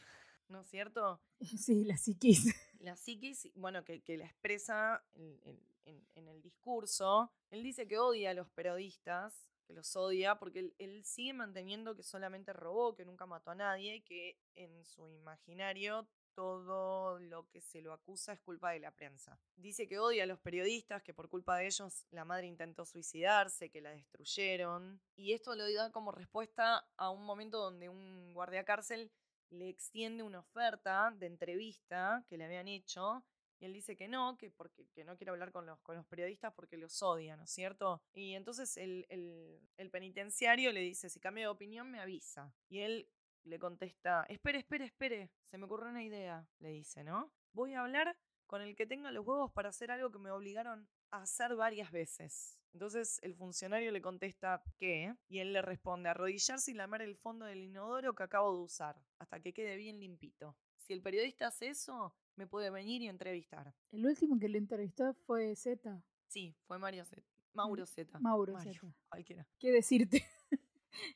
¿No 0.49 0.61
es 0.61 0.69
cierto? 0.69 1.21
Sí, 1.59 1.85
la 1.85 1.97
psiquis. 1.97 2.55
la 2.79 2.97
psiquis, 2.97 3.51
bueno, 3.55 3.85
que, 3.85 4.01
que 4.03 4.17
la 4.17 4.27
expresa 4.27 5.03
en, 5.15 5.41
en- 5.45 5.61
en- 5.87 6.07
en 6.15 6.29
el 6.29 6.41
discurso. 6.43 7.33
Él 7.51 7.63
dice 7.63 7.87
que 7.89 7.99
odia 7.99 8.31
a 8.31 8.35
los 8.35 8.49
periodistas, 8.51 9.49
que 9.67 9.73
los 9.75 9.97
odia, 9.97 10.37
porque 10.39 10.61
él, 10.61 10.75
él 10.79 11.05
sigue 11.05 11.33
manteniendo 11.33 11.97
que 11.97 12.05
solamente 12.05 12.53
robó, 12.53 12.95
que 12.95 13.05
nunca 13.05 13.27
mató 13.27 13.51
a 13.51 13.55
nadie, 13.57 14.03
que 14.03 14.39
en 14.55 14.85
su 14.85 15.09
imaginario 15.09 16.07
todo 16.37 17.19
lo 17.19 17.49
que 17.49 17.61
se 17.61 17.83
lo 17.83 17.93
acusa 17.93 18.33
es 18.35 18.41
culpa 18.41 18.71
de 18.71 18.79
la 18.81 18.93
prensa. 18.93 19.37
Dice 19.57 19.89
que 19.89 19.99
odia 19.99 20.23
a 20.23 20.27
los 20.27 20.39
periodistas, 20.39 21.03
que 21.03 21.13
por 21.15 21.29
culpa 21.29 21.57
de 21.57 21.67
ellos 21.67 22.07
la 22.13 22.25
madre 22.25 22.47
intentó 22.47 22.85
suicidarse, 22.85 23.71
que 23.71 23.81
la 23.81 23.91
destruyeron. 23.91 25.01
Y 25.17 25.33
esto 25.33 25.57
lo 25.57 25.73
da 25.73 25.91
como 25.91 26.13
respuesta 26.13 26.87
a 26.97 27.11
un 27.11 27.25
momento 27.25 27.59
donde 27.59 27.89
un 27.89 28.33
guardia 28.35 28.65
cárcel 28.65 29.11
le 29.51 29.69
extiende 29.69 30.23
una 30.23 30.41
oferta 30.41 31.13
de 31.17 31.27
entrevista 31.27 32.25
que 32.29 32.37
le 32.37 32.45
habían 32.45 32.69
hecho 32.69 33.25
y 33.59 33.65
él 33.65 33.73
dice 33.73 33.97
que 33.97 34.07
no, 34.09 34.37
que 34.37 34.51
porque 34.51 34.87
que 34.95 35.05
no 35.05 35.17
quiere 35.17 35.31
hablar 35.31 35.51
con 35.51 35.65
los, 35.67 35.79
periodistas 36.09 36.53
porque 36.55 36.77
los 36.77 37.03
odia, 37.03 37.37
¿no 37.37 37.45
es 37.45 37.51
cierto? 37.51 38.03
Y 38.13 38.35
entonces 38.35 38.77
el, 38.77 39.07
el- 39.09 39.61
el 39.79 39.91
penitenciario 39.91 40.73
le 40.73 40.81
dice, 40.81 41.09
si 41.09 41.21
cambia 41.21 41.45
de 41.45 41.49
opinión 41.49 41.91
me 41.91 42.01
avisa. 42.01 42.53
Y 42.69 42.81
él 42.81 43.09
le 43.47 43.59
contesta, 43.59 44.25
espere, 44.29 44.59
espere, 44.59 44.85
espere, 44.85 45.31
se 45.45 45.59
me 45.59 45.65
ocurrió 45.65 45.89
una 45.89 46.03
idea, 46.05 46.47
le 46.59 46.71
dice, 46.71 47.05
¿no? 47.05 47.33
Voy 47.53 47.75
a 47.75 47.81
hablar 47.83 48.17
con 48.47 48.61
el 48.63 48.77
que 48.77 48.87
tenga 48.87 49.11
los 49.11 49.27
huevos 49.27 49.51
para 49.53 49.71
hacer 49.71 49.91
algo 49.91 50.11
que 50.11 50.19
me 50.19 50.31
obligaron 50.31 50.89
a 51.11 51.23
hacer 51.23 51.55
varias 51.57 51.91
veces. 51.91 52.59
Entonces 52.73 53.19
el 53.23 53.35
funcionario 53.35 53.91
le 53.91 54.03
contesta, 54.03 54.63
¿qué? 54.79 55.15
Y 55.29 55.39
él 55.39 55.53
le 55.53 55.63
responde, 55.63 56.09
arrodillarse 56.09 56.71
y 56.71 56.75
lamer 56.75 57.03
el 57.03 57.17
fondo 57.17 57.47
del 57.47 57.63
inodoro 57.63 58.15
que 58.15 58.23
acabo 58.25 58.53
de 58.57 58.63
usar, 58.63 59.01
hasta 59.19 59.41
que 59.41 59.53
quede 59.53 59.77
bien 59.77 59.99
limpito. 59.99 60.57
Si 60.77 60.93
el 60.93 61.03
periodista 61.03 61.49
hace 61.49 61.69
eso, 61.69 62.15
me 62.37 62.47
puede 62.47 62.71
venir 62.71 63.03
y 63.03 63.09
entrevistar. 63.09 63.73
El 63.93 64.07
último 64.07 64.39
que 64.39 64.49
lo 64.49 64.59
entrevistó 64.59 65.15
fue 65.25 65.57
Z. 65.57 66.03
Sí, 66.29 66.55
fue 66.67 66.79
Mario 66.79 67.05
Z. 67.05 67.23
Mauro 67.55 67.87
Z. 67.87 68.19
Mauro 68.21 68.59
Zeta. 68.61 68.81
Cualquiera. 69.09 69.47
¿Qué 69.59 69.73
decirte? 69.73 70.23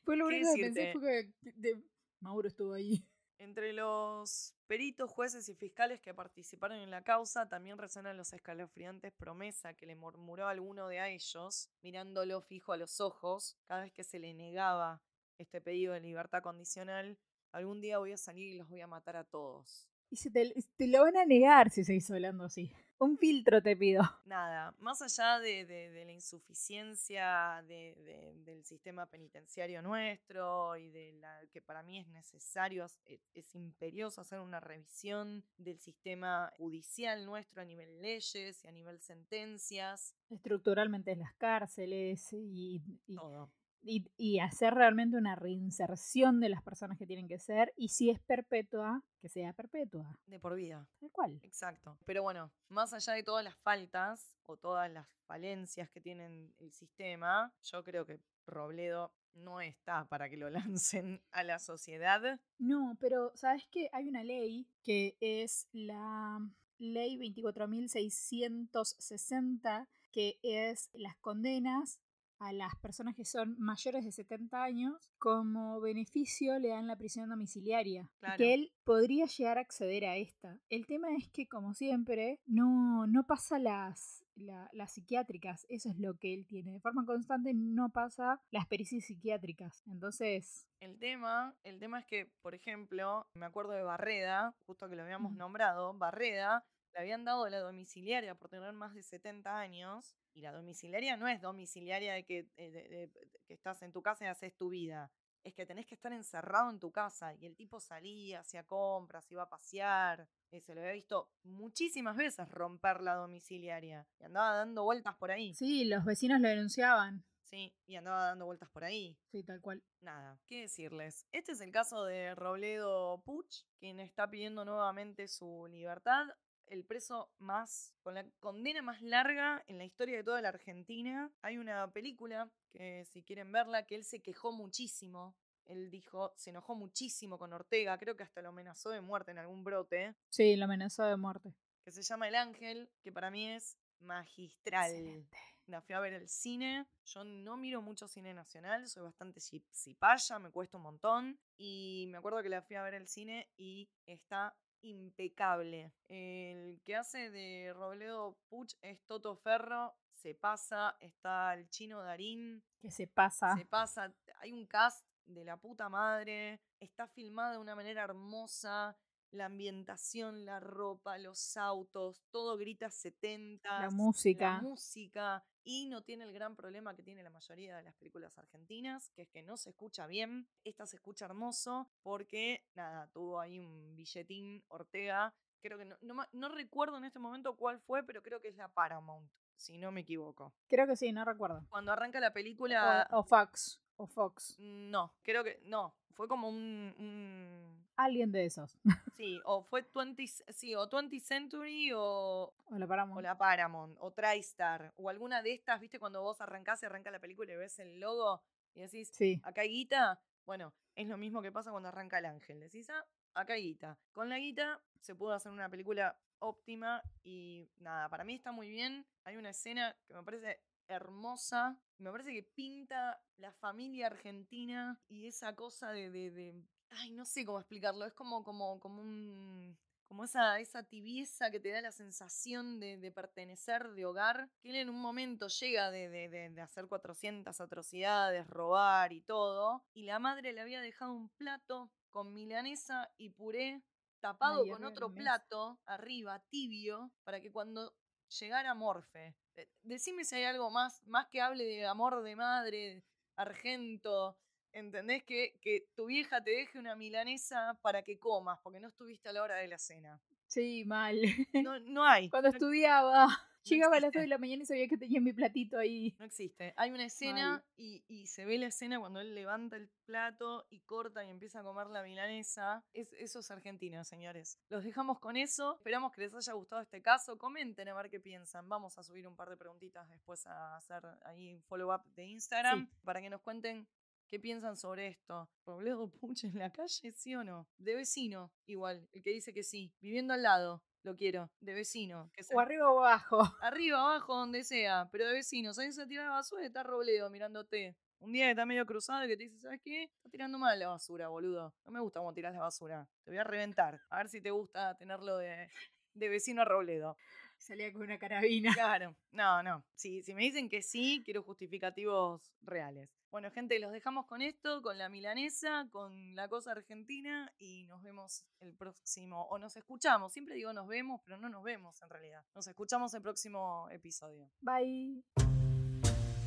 fue 0.03 0.17
lo 0.17 0.27
¿Qué 0.27 0.35
único 0.37 0.55
que 0.55 0.61
pensé 0.61 0.93
fue 0.93 1.31
que 1.43 1.51
de- 1.55 1.83
Mauro 2.21 2.47
estuvo 2.47 2.73
ahí. 2.73 3.05
Entre 3.37 3.73
los 3.73 4.53
peritos, 4.67 5.09
jueces 5.09 5.49
y 5.49 5.55
fiscales 5.55 5.99
que 5.99 6.13
participaron 6.13 6.77
en 6.77 6.91
la 6.91 7.03
causa 7.03 7.49
también 7.49 7.79
resuenan 7.79 8.15
los 8.15 8.33
escalofriantes 8.33 9.11
promesa 9.13 9.73
que 9.73 9.87
le 9.87 9.95
murmuró 9.95 10.47
alguno 10.47 10.87
de 10.87 11.13
ellos, 11.13 11.71
mirándolo 11.81 12.41
fijo 12.43 12.71
a 12.71 12.77
los 12.77 13.01
ojos, 13.01 13.57
cada 13.65 13.81
vez 13.81 13.91
que 13.93 14.03
se 14.03 14.19
le 14.19 14.35
negaba 14.35 15.01
este 15.39 15.59
pedido 15.59 15.93
de 15.93 16.01
libertad 16.01 16.43
condicional, 16.43 17.17
algún 17.51 17.81
día 17.81 17.97
voy 17.97 18.11
a 18.11 18.17
salir 18.17 18.53
y 18.53 18.57
los 18.57 18.69
voy 18.69 18.81
a 18.81 18.87
matar 18.87 19.15
a 19.15 19.23
todos. 19.23 19.89
Y 20.11 20.17
se 20.17 20.29
te, 20.29 20.53
te 20.77 20.87
lo 20.87 21.01
van 21.01 21.17
a 21.17 21.25
negar 21.25 21.71
si 21.71 21.83
seguís 21.83 22.11
hablando 22.11 22.43
así. 22.43 22.71
Un 23.03 23.17
filtro 23.17 23.63
te 23.63 23.75
pido. 23.75 24.03
Nada, 24.25 24.75
más 24.77 25.01
allá 25.01 25.39
de, 25.39 25.65
de- 25.65 25.89
de 25.89 26.05
la 26.05 26.11
insuficiencia 26.11 27.63
de- 27.67 27.95
de- 28.05 28.33
del 28.45 28.63
sistema 28.63 29.07
penitenciario 29.07 29.81
nuestro 29.81 30.77
y 30.77 30.91
de 30.91 31.13
la 31.13 31.41
que 31.51 31.61
para 31.63 31.81
mí 31.81 31.97
es 31.97 32.07
necesario, 32.09 32.85
es, 32.85 32.99
e- 33.05 33.19
es 33.33 33.55
imperioso 33.55 34.21
hacer 34.21 34.39
una 34.39 34.59
revisión 34.59 35.43
del 35.57 35.79
sistema 35.79 36.53
judicial 36.57 37.25
nuestro 37.25 37.63
a 37.63 37.65
nivel 37.65 38.01
leyes 38.03 38.63
y 38.63 38.67
a 38.67 38.71
nivel 38.71 39.01
sentencias, 39.01 40.15
Estructuralmente 40.29 41.11
en 41.11 41.19
las 41.21 41.33
cárceles 41.33 42.31
y, 42.33 42.81
y, 43.07 43.15
todo. 43.15 43.51
Y- 43.83 44.05
y 44.17 44.39
hacer 44.39 44.73
realmente 44.73 45.17
una 45.17 45.35
reinserción 45.35 46.39
de 46.39 46.49
las 46.49 46.61
personas 46.61 46.97
que 46.97 47.07
tienen 47.07 47.27
que 47.27 47.39
ser. 47.39 47.73
Y 47.75 47.89
si 47.89 48.09
es 48.09 48.19
perpetua, 48.19 49.03
que 49.19 49.29
sea 49.29 49.53
perpetua. 49.53 50.17
De 50.27 50.39
por 50.39 50.55
vida. 50.55 50.87
Tal 50.99 51.11
cual. 51.11 51.39
Exacto. 51.43 51.97
Pero 52.05 52.23
bueno, 52.23 52.51
más 52.69 52.93
allá 52.93 53.13
de 53.13 53.23
todas 53.23 53.43
las 53.43 53.55
faltas 53.57 54.35
o 54.45 54.57
todas 54.57 54.91
las 54.91 55.07
falencias 55.25 55.89
que 55.89 56.01
tiene 56.01 56.51
el 56.59 56.71
sistema, 56.73 57.53
yo 57.63 57.83
creo 57.83 58.05
que 58.05 58.19
Robledo 58.45 59.11
no 59.33 59.61
está 59.61 60.05
para 60.05 60.29
que 60.29 60.37
lo 60.37 60.49
lancen 60.75 61.21
a 61.31 61.43
la 61.43 61.57
sociedad. 61.59 62.39
No, 62.59 62.95
pero 62.99 63.31
¿sabes 63.35 63.65
qué? 63.71 63.89
Hay 63.93 64.07
una 64.09 64.23
ley 64.23 64.67
que 64.83 65.15
es 65.21 65.67
la 65.71 66.39
ley 66.79 67.17
24.660, 67.17 69.87
que 70.11 70.37
es 70.43 70.89
las 70.93 71.15
condenas 71.17 71.99
a 72.43 72.51
las 72.53 72.75
personas 72.77 73.15
que 73.15 73.23
son 73.23 73.55
mayores 73.59 74.03
de 74.03 74.11
70 74.11 74.63
años, 74.63 74.95
como 75.19 75.79
beneficio 75.79 76.57
le 76.57 76.69
dan 76.69 76.87
la 76.87 76.95
prisión 76.95 77.29
domiciliaria. 77.29 78.09
Claro. 78.19 78.37
que 78.37 78.53
él 78.55 78.71
podría 78.83 79.25
llegar 79.25 79.57
a 79.57 79.61
acceder 79.61 80.05
a 80.05 80.17
esta. 80.17 80.57
El 80.69 80.85
tema 80.87 81.07
es 81.15 81.29
que, 81.29 81.47
como 81.47 81.73
siempre, 81.75 82.39
no, 82.47 83.05
no 83.05 83.27
pasa 83.27 83.59
las, 83.59 84.25
la- 84.35 84.69
las 84.73 84.91
psiquiátricas. 84.93 85.65
Eso 85.69 85.89
es 85.89 85.99
lo 85.99 86.15
que 86.17 86.33
él 86.33 86.47
tiene. 86.47 86.71
De 86.73 86.79
forma 86.79 87.05
constante 87.05 87.53
no 87.53 87.89
pasa 87.89 88.41
las 88.49 88.65
pericias 88.65 89.05
psiquiátricas. 89.05 89.83
Entonces, 89.85 90.67
El 90.79 90.97
tema, 90.97 91.55
el 91.63 91.77
tema 91.79 91.99
es 91.99 92.05
que, 92.07 92.31
por 92.41 92.55
ejemplo, 92.55 93.27
me 93.35 93.45
acuerdo 93.45 93.73
de 93.73 93.83
Barreda, 93.83 94.55
justo 94.65 94.89
que 94.89 94.95
lo 94.95 95.03
habíamos 95.03 95.33
nombrado, 95.35 95.93
Barreda 95.93 96.65
le 96.93 96.99
habían 96.99 97.23
dado 97.25 97.47
la 97.49 97.59
domiciliaria 97.59 98.35
por 98.35 98.49
tener 98.49 98.73
más 98.73 98.93
de 98.93 99.03
70 99.03 99.57
años. 99.59 100.15
Y 100.33 100.41
la 100.41 100.51
domiciliaria 100.51 101.17
no 101.17 101.27
es 101.27 101.41
domiciliaria 101.41 102.13
de 102.13 102.23
que, 102.25 102.47
eh, 102.57 102.71
de- 102.71 102.87
de- 102.89 103.11
que 103.45 103.53
estás 103.53 103.81
en 103.81 103.91
tu 103.91 104.01
casa 104.01 104.25
y 104.25 104.27
haces 104.27 104.55
tu 104.55 104.69
vida. 104.69 105.11
Es 105.43 105.53
que 105.55 105.65
tenés 105.65 105.87
que 105.87 105.95
estar 105.95 106.13
encerrado 106.13 106.69
en 106.69 106.79
tu 106.79 106.91
casa. 106.91 107.33
Y 107.33 107.45
el 107.47 107.55
tipo 107.55 107.79
salía, 107.79 108.41
hacía 108.41 108.63
compras, 108.63 109.29
iba 109.31 109.43
a 109.43 109.49
pasear. 109.49 110.27
eh, 110.53 110.59
se 110.59 110.75
lo 110.75 110.81
había 110.81 110.91
visto 110.93 111.29
muchísimas 111.43 112.17
veces 112.17 112.45
romper 112.49 112.99
la 113.01 113.15
domiciliaria. 113.15 114.05
Y 114.19 114.23
andaba 114.25 114.53
dando 114.57 114.83
vueltas 114.83 115.15
por 115.15 115.31
ahí. 115.31 115.53
sí, 115.53 115.85
los 115.85 116.03
vecinos 116.03 116.41
lo 116.41 116.49
denunciaban. 116.49 117.23
Sí, 117.43 117.73
y 117.87 117.95
andaba 117.95 118.25
dando 118.25 118.45
vueltas 118.45 118.69
por 118.69 118.83
ahí. 118.83 119.17
Sí, 119.31 119.43
tal 119.43 119.61
cual. 119.61 119.81
Nada, 120.01 120.37
¿qué 120.47 120.61
decirles? 120.61 121.25
Este 121.31 121.53
es 121.53 121.61
el 121.61 121.71
caso 121.71 122.03
de 122.05 122.35
Robledo 122.35 123.21
Puch, 123.23 123.63
quien 123.79 123.99
está 124.01 124.29
pidiendo 124.29 124.63
nuevamente 124.65 125.27
su 125.29 125.67
libertad. 125.69 126.27
El 126.71 126.85
preso 126.85 127.29
más, 127.37 127.93
con 128.01 128.13
la 128.15 128.25
condena 128.39 128.81
más 128.81 129.01
larga 129.01 129.61
en 129.67 129.77
la 129.77 129.83
historia 129.83 130.15
de 130.15 130.23
toda 130.23 130.41
la 130.41 130.47
Argentina. 130.49 131.29
Hay 131.41 131.57
una 131.57 131.91
película 131.91 132.49
que 132.71 133.03
si 133.11 133.23
quieren 133.23 133.51
verla, 133.51 133.85
que 133.85 133.95
él 133.95 134.05
se 134.05 134.21
quejó 134.21 134.53
muchísimo. 134.53 135.35
Él 135.65 135.91
dijo, 135.91 136.33
se 136.37 136.51
enojó 136.51 136.73
muchísimo 136.75 137.37
con 137.37 137.51
Ortega, 137.51 137.97
creo 137.97 138.15
que 138.15 138.23
hasta 138.23 138.41
lo 138.41 138.49
amenazó 138.49 138.89
de 138.89 139.01
muerte 139.01 139.31
en 139.31 139.37
algún 139.39 139.65
brote, 139.65 140.15
Sí, 140.29 140.55
lo 140.55 140.63
amenazó 140.65 141.03
de 141.03 141.17
muerte. 141.17 141.53
que 141.83 141.91
se 141.91 142.03
llama 142.03 142.29
El 142.29 142.35
Ángel, 142.35 142.89
que 143.03 143.11
para 143.11 143.29
mí 143.29 143.49
es 143.51 143.77
magistral. 143.99 144.91
Excelente. 144.91 145.37
La 145.67 145.81
fui 145.81 145.93
a 145.93 145.99
ver 145.99 146.13
al 146.15 146.27
cine. 146.29 146.87
Yo 147.05 147.23
no 147.25 147.57
miro 147.57 147.81
mucho 147.81 148.07
cine 148.07 148.33
nacional, 148.33 148.87
soy 148.87 149.03
bastante 149.03 149.39
ci- 149.41 149.63
cipaya, 149.73 150.39
me 150.39 150.51
cuesta 150.51 150.77
un 150.77 150.83
montón. 150.83 151.37
Y 151.57 152.05
me 152.09 152.17
acuerdo 152.17 152.41
que 152.41 152.49
la 152.49 152.61
fui 152.61 152.77
a 152.77 152.83
ver 152.83 152.95
al 152.95 153.07
cine 153.09 153.49
y 153.57 153.89
está 154.05 154.55
impecable. 154.81 155.91
El 156.07 156.81
que 156.83 156.95
hace 156.95 157.29
de 157.29 157.73
Robledo 157.73 158.37
Puch 158.49 158.73
es 158.81 159.01
Toto 159.05 159.35
Ferro, 159.35 159.93
se 160.13 160.35
pasa, 160.35 160.97
está 160.99 161.53
el 161.53 161.69
chino 161.69 162.01
Darín, 162.01 162.63
Que 162.79 162.91
se 162.91 163.07
pasa. 163.07 163.55
se 163.57 163.65
pasa, 163.65 164.13
hay 164.39 164.51
un 164.51 164.65
cast 164.65 165.05
de 165.25 165.43
la 165.45 165.57
puta 165.57 165.89
madre, 165.89 166.61
está 166.79 167.07
filmada 167.07 167.53
de 167.53 167.57
una 167.57 167.75
manera 167.75 168.03
hermosa, 168.03 168.97
la 169.31 169.45
ambientación, 169.45 170.45
la 170.45 170.59
ropa, 170.59 171.17
los 171.17 171.57
autos, 171.57 172.21
todo 172.31 172.57
grita 172.57 172.89
70, 172.89 173.79
La 173.79 173.89
música. 173.89 174.53
la 174.55 174.61
música 174.61 175.43
y 175.63 175.85
no 175.87 176.01
tiene 176.03 176.23
el 176.25 176.33
gran 176.33 176.55
problema 176.55 176.95
que 176.95 177.03
tiene 177.03 177.23
la 177.23 177.29
mayoría 177.29 177.77
de 177.77 177.83
las 177.83 177.95
películas 177.95 178.37
argentinas, 178.37 179.09
que 179.11 179.23
es 179.23 179.29
que 179.29 179.41
no 179.43 179.57
se 179.57 179.69
escucha 179.69 180.07
bien, 180.07 180.47
esta 180.63 180.85
se 180.85 180.95
escucha 180.97 181.25
hermoso 181.25 181.89
porque 182.01 182.65
nada, 182.75 183.07
tuvo 183.13 183.39
ahí 183.39 183.59
un 183.59 183.95
billetín 183.95 184.63
Ortega, 184.69 185.33
creo 185.61 185.77
que 185.77 185.85
no, 185.85 185.95
no, 186.01 186.13
ma- 186.15 186.29
no 186.33 186.49
recuerdo 186.49 186.97
en 186.97 187.05
este 187.05 187.19
momento 187.19 187.55
cuál 187.55 187.79
fue, 187.79 188.03
pero 188.03 188.21
creo 188.21 188.41
que 188.41 188.47
es 188.49 188.55
la 188.57 188.67
Paramount, 188.69 189.31
si 189.55 189.77
no 189.77 189.91
me 189.91 190.01
equivoco. 190.01 190.53
Creo 190.67 190.87
que 190.87 190.95
sí, 190.95 191.11
no 191.11 191.23
recuerdo. 191.23 191.63
Cuando 191.69 191.91
arranca 191.91 192.19
la 192.19 192.33
película... 192.33 193.07
O, 193.11 193.19
o 193.19 193.23
Fox. 193.23 193.79
O 194.01 194.07
Fox. 194.07 194.55
No, 194.59 195.13
creo 195.23 195.43
que 195.43 195.59
no. 195.65 195.93
Fue 196.13 196.27
como 196.27 196.49
un, 196.49 196.93
un- 196.97 197.87
Alguien 197.95 198.31
de 198.31 198.45
esos. 198.45 198.77
sí, 199.15 199.39
o 199.45 199.63
fue 199.63 199.85
20, 199.93 200.25
sí, 200.53 200.73
o 200.75 200.87
20 200.89 201.19
Century 201.19 201.91
o, 201.93 202.53
o 202.65 202.77
la 202.77 202.87
paramos. 202.87 203.17
o 203.17 203.21
la 203.21 203.37
Paramount 203.37 203.95
o 203.99 204.11
TriStar 204.11 204.93
o 204.97 205.09
alguna 205.09 205.41
de 205.43 205.53
estas, 205.53 205.79
¿viste? 205.79 205.99
Cuando 205.99 206.21
vos 206.21 206.41
arrancás 206.41 206.81
y 206.81 206.85
arranca 206.87 207.11
la 207.11 207.19
película 207.19 207.53
y 207.53 207.57
ves 207.57 207.77
el 207.79 207.99
logo 207.99 208.41
y 208.73 208.81
decís, 208.81 209.09
Sí. 209.13 209.39
acá 209.43 209.61
hay 209.61 209.69
guita. 209.69 210.19
Bueno, 210.45 210.73
es 210.95 211.07
lo 211.07 211.17
mismo 211.17 211.41
que 211.41 211.51
pasa 211.51 211.71
cuando 211.71 211.89
arranca 211.89 212.17
el 212.19 212.25
ángel. 212.25 212.59
Decís, 212.59 212.89
ah, 212.89 213.05
acá 213.35 213.53
hay 213.53 213.63
guita. 213.63 213.97
Con 214.13 214.29
la 214.29 214.39
guita 214.39 214.81
se 214.99 215.13
pudo 215.15 215.33
hacer 215.33 215.51
una 215.51 215.69
película 215.69 216.17
óptima 216.39 217.03
y 217.23 217.69
nada, 217.79 218.09
para 218.09 218.23
mí 218.23 218.33
está 218.33 218.51
muy 218.51 218.67
bien. 218.67 219.05
Hay 219.23 219.37
una 219.37 219.51
escena 219.51 219.95
que 220.07 220.13
me 220.15 220.23
parece 220.23 220.59
hermosa. 220.95 221.77
Me 221.97 222.11
parece 222.11 222.31
que 222.33 222.43
pinta 222.43 223.21
la 223.37 223.51
familia 223.53 224.07
argentina 224.07 224.99
y 225.07 225.27
esa 225.27 225.55
cosa 225.55 225.91
de, 225.91 226.09
de- 226.09 226.31
de- 226.31 226.63
ay, 226.89 227.11
no 227.11 227.25
sé 227.25 227.45
cómo 227.45 227.59
explicarlo. 227.59 228.05
Es 228.05 228.13
como, 228.13 228.43
como, 228.43 228.79
como 228.79 229.01
un, 229.01 229.77
como 230.07 230.23
esa, 230.25 230.59
esa 230.59 230.83
tibieza 230.83 231.51
que 231.51 231.59
te 231.59 231.69
da 231.71 231.81
la 231.81 231.91
sensación 231.91 232.79
de, 232.79 232.97
de 232.97 233.11
pertenecer, 233.11 233.89
de 233.93 234.05
hogar. 234.05 234.49
Que 234.61 234.69
él 234.71 234.75
en 234.77 234.89
un 234.89 234.99
momento 234.99 235.47
llega 235.47 235.91
de, 235.91 236.09
de- 236.09 236.29
de- 236.49 236.61
hacer 236.61 236.87
400 236.87 237.61
atrocidades, 237.61 238.47
robar 238.47 239.13
y 239.13 239.21
todo. 239.21 239.83
Y 239.93 240.03
la 240.03 240.19
madre 240.19 240.53
le 240.53 240.61
había 240.61 240.81
dejado 240.81 241.13
un 241.13 241.29
plato 241.29 241.91
con 242.09 242.33
milanesa 242.33 243.09
y 243.17 243.29
puré 243.29 243.83
tapado 244.19 244.63
Ay, 244.63 244.69
con 244.71 244.83
otro 244.83 245.07
plato 245.13 245.79
arriba, 245.85 246.39
tibio, 246.49 247.11
para 247.23 247.39
que 247.41 247.51
cuando 247.51 247.93
llegara 248.39 248.73
Morfe. 248.73 249.35
Eh, 249.55 249.67
Decime 249.83 250.25
si 250.25 250.35
hay 250.35 250.43
algo 250.43 250.69
más, 250.69 251.01
más 251.07 251.27
que 251.27 251.41
hable 251.41 251.63
de 251.63 251.85
amor 251.85 252.21
de 252.23 252.35
madre, 252.35 253.03
argento. 253.35 254.37
¿Entendés? 254.73 255.23
Que, 255.23 255.57
que 255.61 255.87
tu 255.95 256.05
vieja 256.05 256.41
te 256.41 256.51
deje 256.51 256.79
una 256.79 256.95
milanesa 256.95 257.77
para 257.81 258.03
que 258.03 258.17
comas, 258.17 258.57
porque 258.63 258.79
no 258.79 258.87
estuviste 258.87 259.27
a 259.27 259.33
la 259.33 259.43
hora 259.43 259.55
de 259.57 259.67
la 259.67 259.77
cena. 259.77 260.21
Sí, 260.47 260.85
mal. 260.85 261.19
No, 261.53 261.79
no 261.79 262.05
hay. 262.07 262.29
Cuando 262.29 262.49
estudiaba, 262.49 263.27
llegaba 263.63 263.97
a 263.97 263.99
las 263.99 264.09
existe. 264.09 264.19
2 264.19 264.23
de 264.23 264.27
la 264.27 264.37
mañana 264.37 264.63
y 264.63 264.65
sabía 264.65 264.87
que 264.87 264.97
tenía 264.97 265.21
mi 265.21 265.33
platito 265.33 265.77
ahí. 265.77 266.15
no 266.19 266.25
existe. 266.25 266.73
Hay 266.77 266.91
una 266.91 267.05
escena 267.05 267.63
y, 267.77 268.03
y 268.07 268.27
se 268.27 268.45
ve 268.45 268.57
la 268.57 268.67
escena 268.67 268.99
cuando 268.99 269.19
él 269.19 269.33
levanta 269.35 269.75
el 269.75 269.89
plato 270.05 270.67
y 270.69 270.79
corta 270.81 271.23
y 271.23 271.29
empieza 271.29 271.59
a 271.59 271.63
comer 271.63 271.87
la 271.87 272.03
milanesa. 272.03 272.83
Es, 272.93 273.11
eso 273.13 273.39
es 273.39 273.51
Argentina, 273.51 274.03
señores. 274.03 274.59
Los 274.69 274.83
dejamos 274.83 275.19
con 275.19 275.37
eso. 275.37 275.75
Esperamos 275.75 276.11
que 276.11 276.21
les 276.21 276.33
haya 276.33 276.53
gustado 276.53 276.81
este 276.81 277.01
caso. 277.01 277.37
Comenten 277.37 277.87
a 277.89 277.93
ver 277.93 278.09
qué 278.09 278.19
piensan. 278.19 278.67
Vamos 278.69 278.97
a 278.97 279.03
subir 279.03 279.27
un 279.27 279.35
par 279.35 279.49
de 279.49 279.57
preguntitas 279.57 280.09
después 280.09 280.45
a 280.45 280.75
hacer 280.77 281.03
ahí 281.25 281.53
un 281.53 281.63
follow-up 281.63 282.03
de 282.15 282.25
Instagram 282.25 282.89
para 283.03 283.21
que 283.21 283.29
nos 283.29 283.41
cuenten 283.41 283.87
¿Qué 284.31 284.39
piensan 284.39 284.77
sobre 284.77 285.07
esto? 285.07 285.49
¿Robledo 285.65 286.07
Puch 286.09 286.45
en 286.45 286.57
la 286.57 286.71
calle, 286.71 287.11
sí 287.11 287.35
o 287.35 287.43
no? 287.43 287.67
De 287.77 287.95
vecino, 287.95 288.53
igual, 288.65 289.09
el 289.11 289.23
que 289.23 289.31
dice 289.31 289.51
que 289.51 289.61
sí. 289.61 289.93
Viviendo 289.99 290.33
al 290.33 290.43
lado, 290.43 290.81
lo 291.03 291.15
quiero. 291.15 291.49
De 291.59 291.73
vecino. 291.73 292.29
Que 292.33 292.43
O 292.53 292.59
arriba 292.59 292.91
o 292.91 292.99
abajo. 292.99 293.39
Arriba, 293.61 293.99
abajo, 293.99 294.35
donde 294.35 294.63
sea. 294.63 295.09
Pero 295.11 295.27
de 295.27 295.33
vecino. 295.33 295.73
Salís 295.73 295.97
a 295.99 296.07
tirar 296.07 296.29
basura 296.29 296.63
y 296.63 296.67
está 296.67 296.83
Robledo 296.83 297.29
mirándote. 297.29 297.95
Un 298.19 298.33
día 298.33 298.45
que 298.45 298.51
está 298.51 298.65
medio 298.65 298.85
cruzado 298.85 299.25
y 299.25 299.27
que 299.27 299.37
te 299.37 299.43
dice, 299.45 299.59
¿sabes 299.59 299.81
qué? 299.83 300.03
Está 300.03 300.29
tirando 300.29 300.59
mal 300.59 300.77
la 300.77 300.89
basura, 300.89 301.27
boludo. 301.29 301.73
No 301.85 301.91
me 301.91 301.99
gusta 301.99 302.19
cómo 302.19 302.33
tiras 302.33 302.53
la 302.53 302.61
basura. 302.61 303.07
Te 303.23 303.31
voy 303.31 303.39
a 303.39 303.43
reventar. 303.43 303.99
A 304.09 304.17
ver 304.17 304.29
si 304.29 304.41
te 304.41 304.51
gusta 304.51 304.95
tenerlo 304.95 305.37
de, 305.37 305.69
de 306.13 306.29
vecino 306.29 306.61
a 306.61 306.65
Robledo. 306.65 307.17
Salía 307.57 307.91
con 307.91 308.03
una 308.03 308.19
carabina. 308.19 308.73
Claro, 308.73 309.15
no, 309.31 309.63
no. 309.63 309.83
Si, 309.95 310.21
si 310.23 310.33
me 310.33 310.43
dicen 310.43 310.69
que 310.69 310.81
sí, 310.81 311.21
quiero 311.25 311.43
justificativos 311.43 312.53
reales. 312.61 313.20
Bueno, 313.31 313.49
gente, 313.49 313.79
los 313.79 313.93
dejamos 313.93 314.25
con 314.25 314.41
esto, 314.41 314.81
con 314.81 314.97
la 314.97 315.07
milanesa, 315.07 315.87
con 315.89 316.35
la 316.35 316.49
cosa 316.49 316.73
argentina 316.73 317.49
y 317.57 317.85
nos 317.85 318.03
vemos 318.03 318.43
el 318.59 318.73
próximo, 318.73 319.47
o 319.49 319.57
nos 319.57 319.77
escuchamos. 319.77 320.33
Siempre 320.33 320.55
digo 320.55 320.73
nos 320.73 320.85
vemos, 320.85 321.21
pero 321.23 321.37
no 321.37 321.47
nos 321.47 321.63
vemos 321.63 322.01
en 322.01 322.09
realidad. 322.09 322.43
Nos 322.53 322.67
escuchamos 322.67 323.13
el 323.13 323.21
próximo 323.21 323.87
episodio. 323.89 324.49
Bye. 324.59 325.23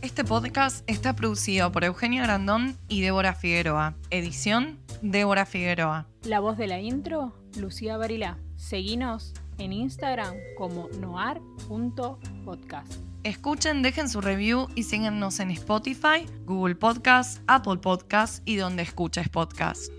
Este 0.02 0.24
podcast 0.24 0.84
está 0.86 1.16
producido 1.16 1.72
por 1.72 1.84
Eugenia 1.84 2.22
Grandón 2.22 2.76
y 2.88 3.00
Débora 3.00 3.34
Figueroa. 3.34 3.94
Edición, 4.10 4.78
Débora 5.00 5.46
Figueroa. 5.46 6.06
La 6.24 6.40
voz 6.40 6.58
de 6.58 6.66
la 6.66 6.80
intro, 6.80 7.32
Lucía 7.56 7.96
Barilá. 7.96 8.36
Seguinos 8.56 9.32
en 9.56 9.72
Instagram 9.72 10.36
como 10.58 10.90
noar.podcast. 11.00 13.03
Escuchen, 13.24 13.80
dejen 13.80 14.10
su 14.10 14.20
review 14.20 14.68
y 14.74 14.82
síganos 14.82 15.40
en 15.40 15.50
Spotify, 15.50 16.26
Google 16.44 16.74
Podcasts, 16.74 17.40
Apple 17.46 17.78
Podcasts 17.78 18.42
y 18.44 18.56
donde 18.56 18.82
escuches 18.82 19.30
podcast. 19.30 19.90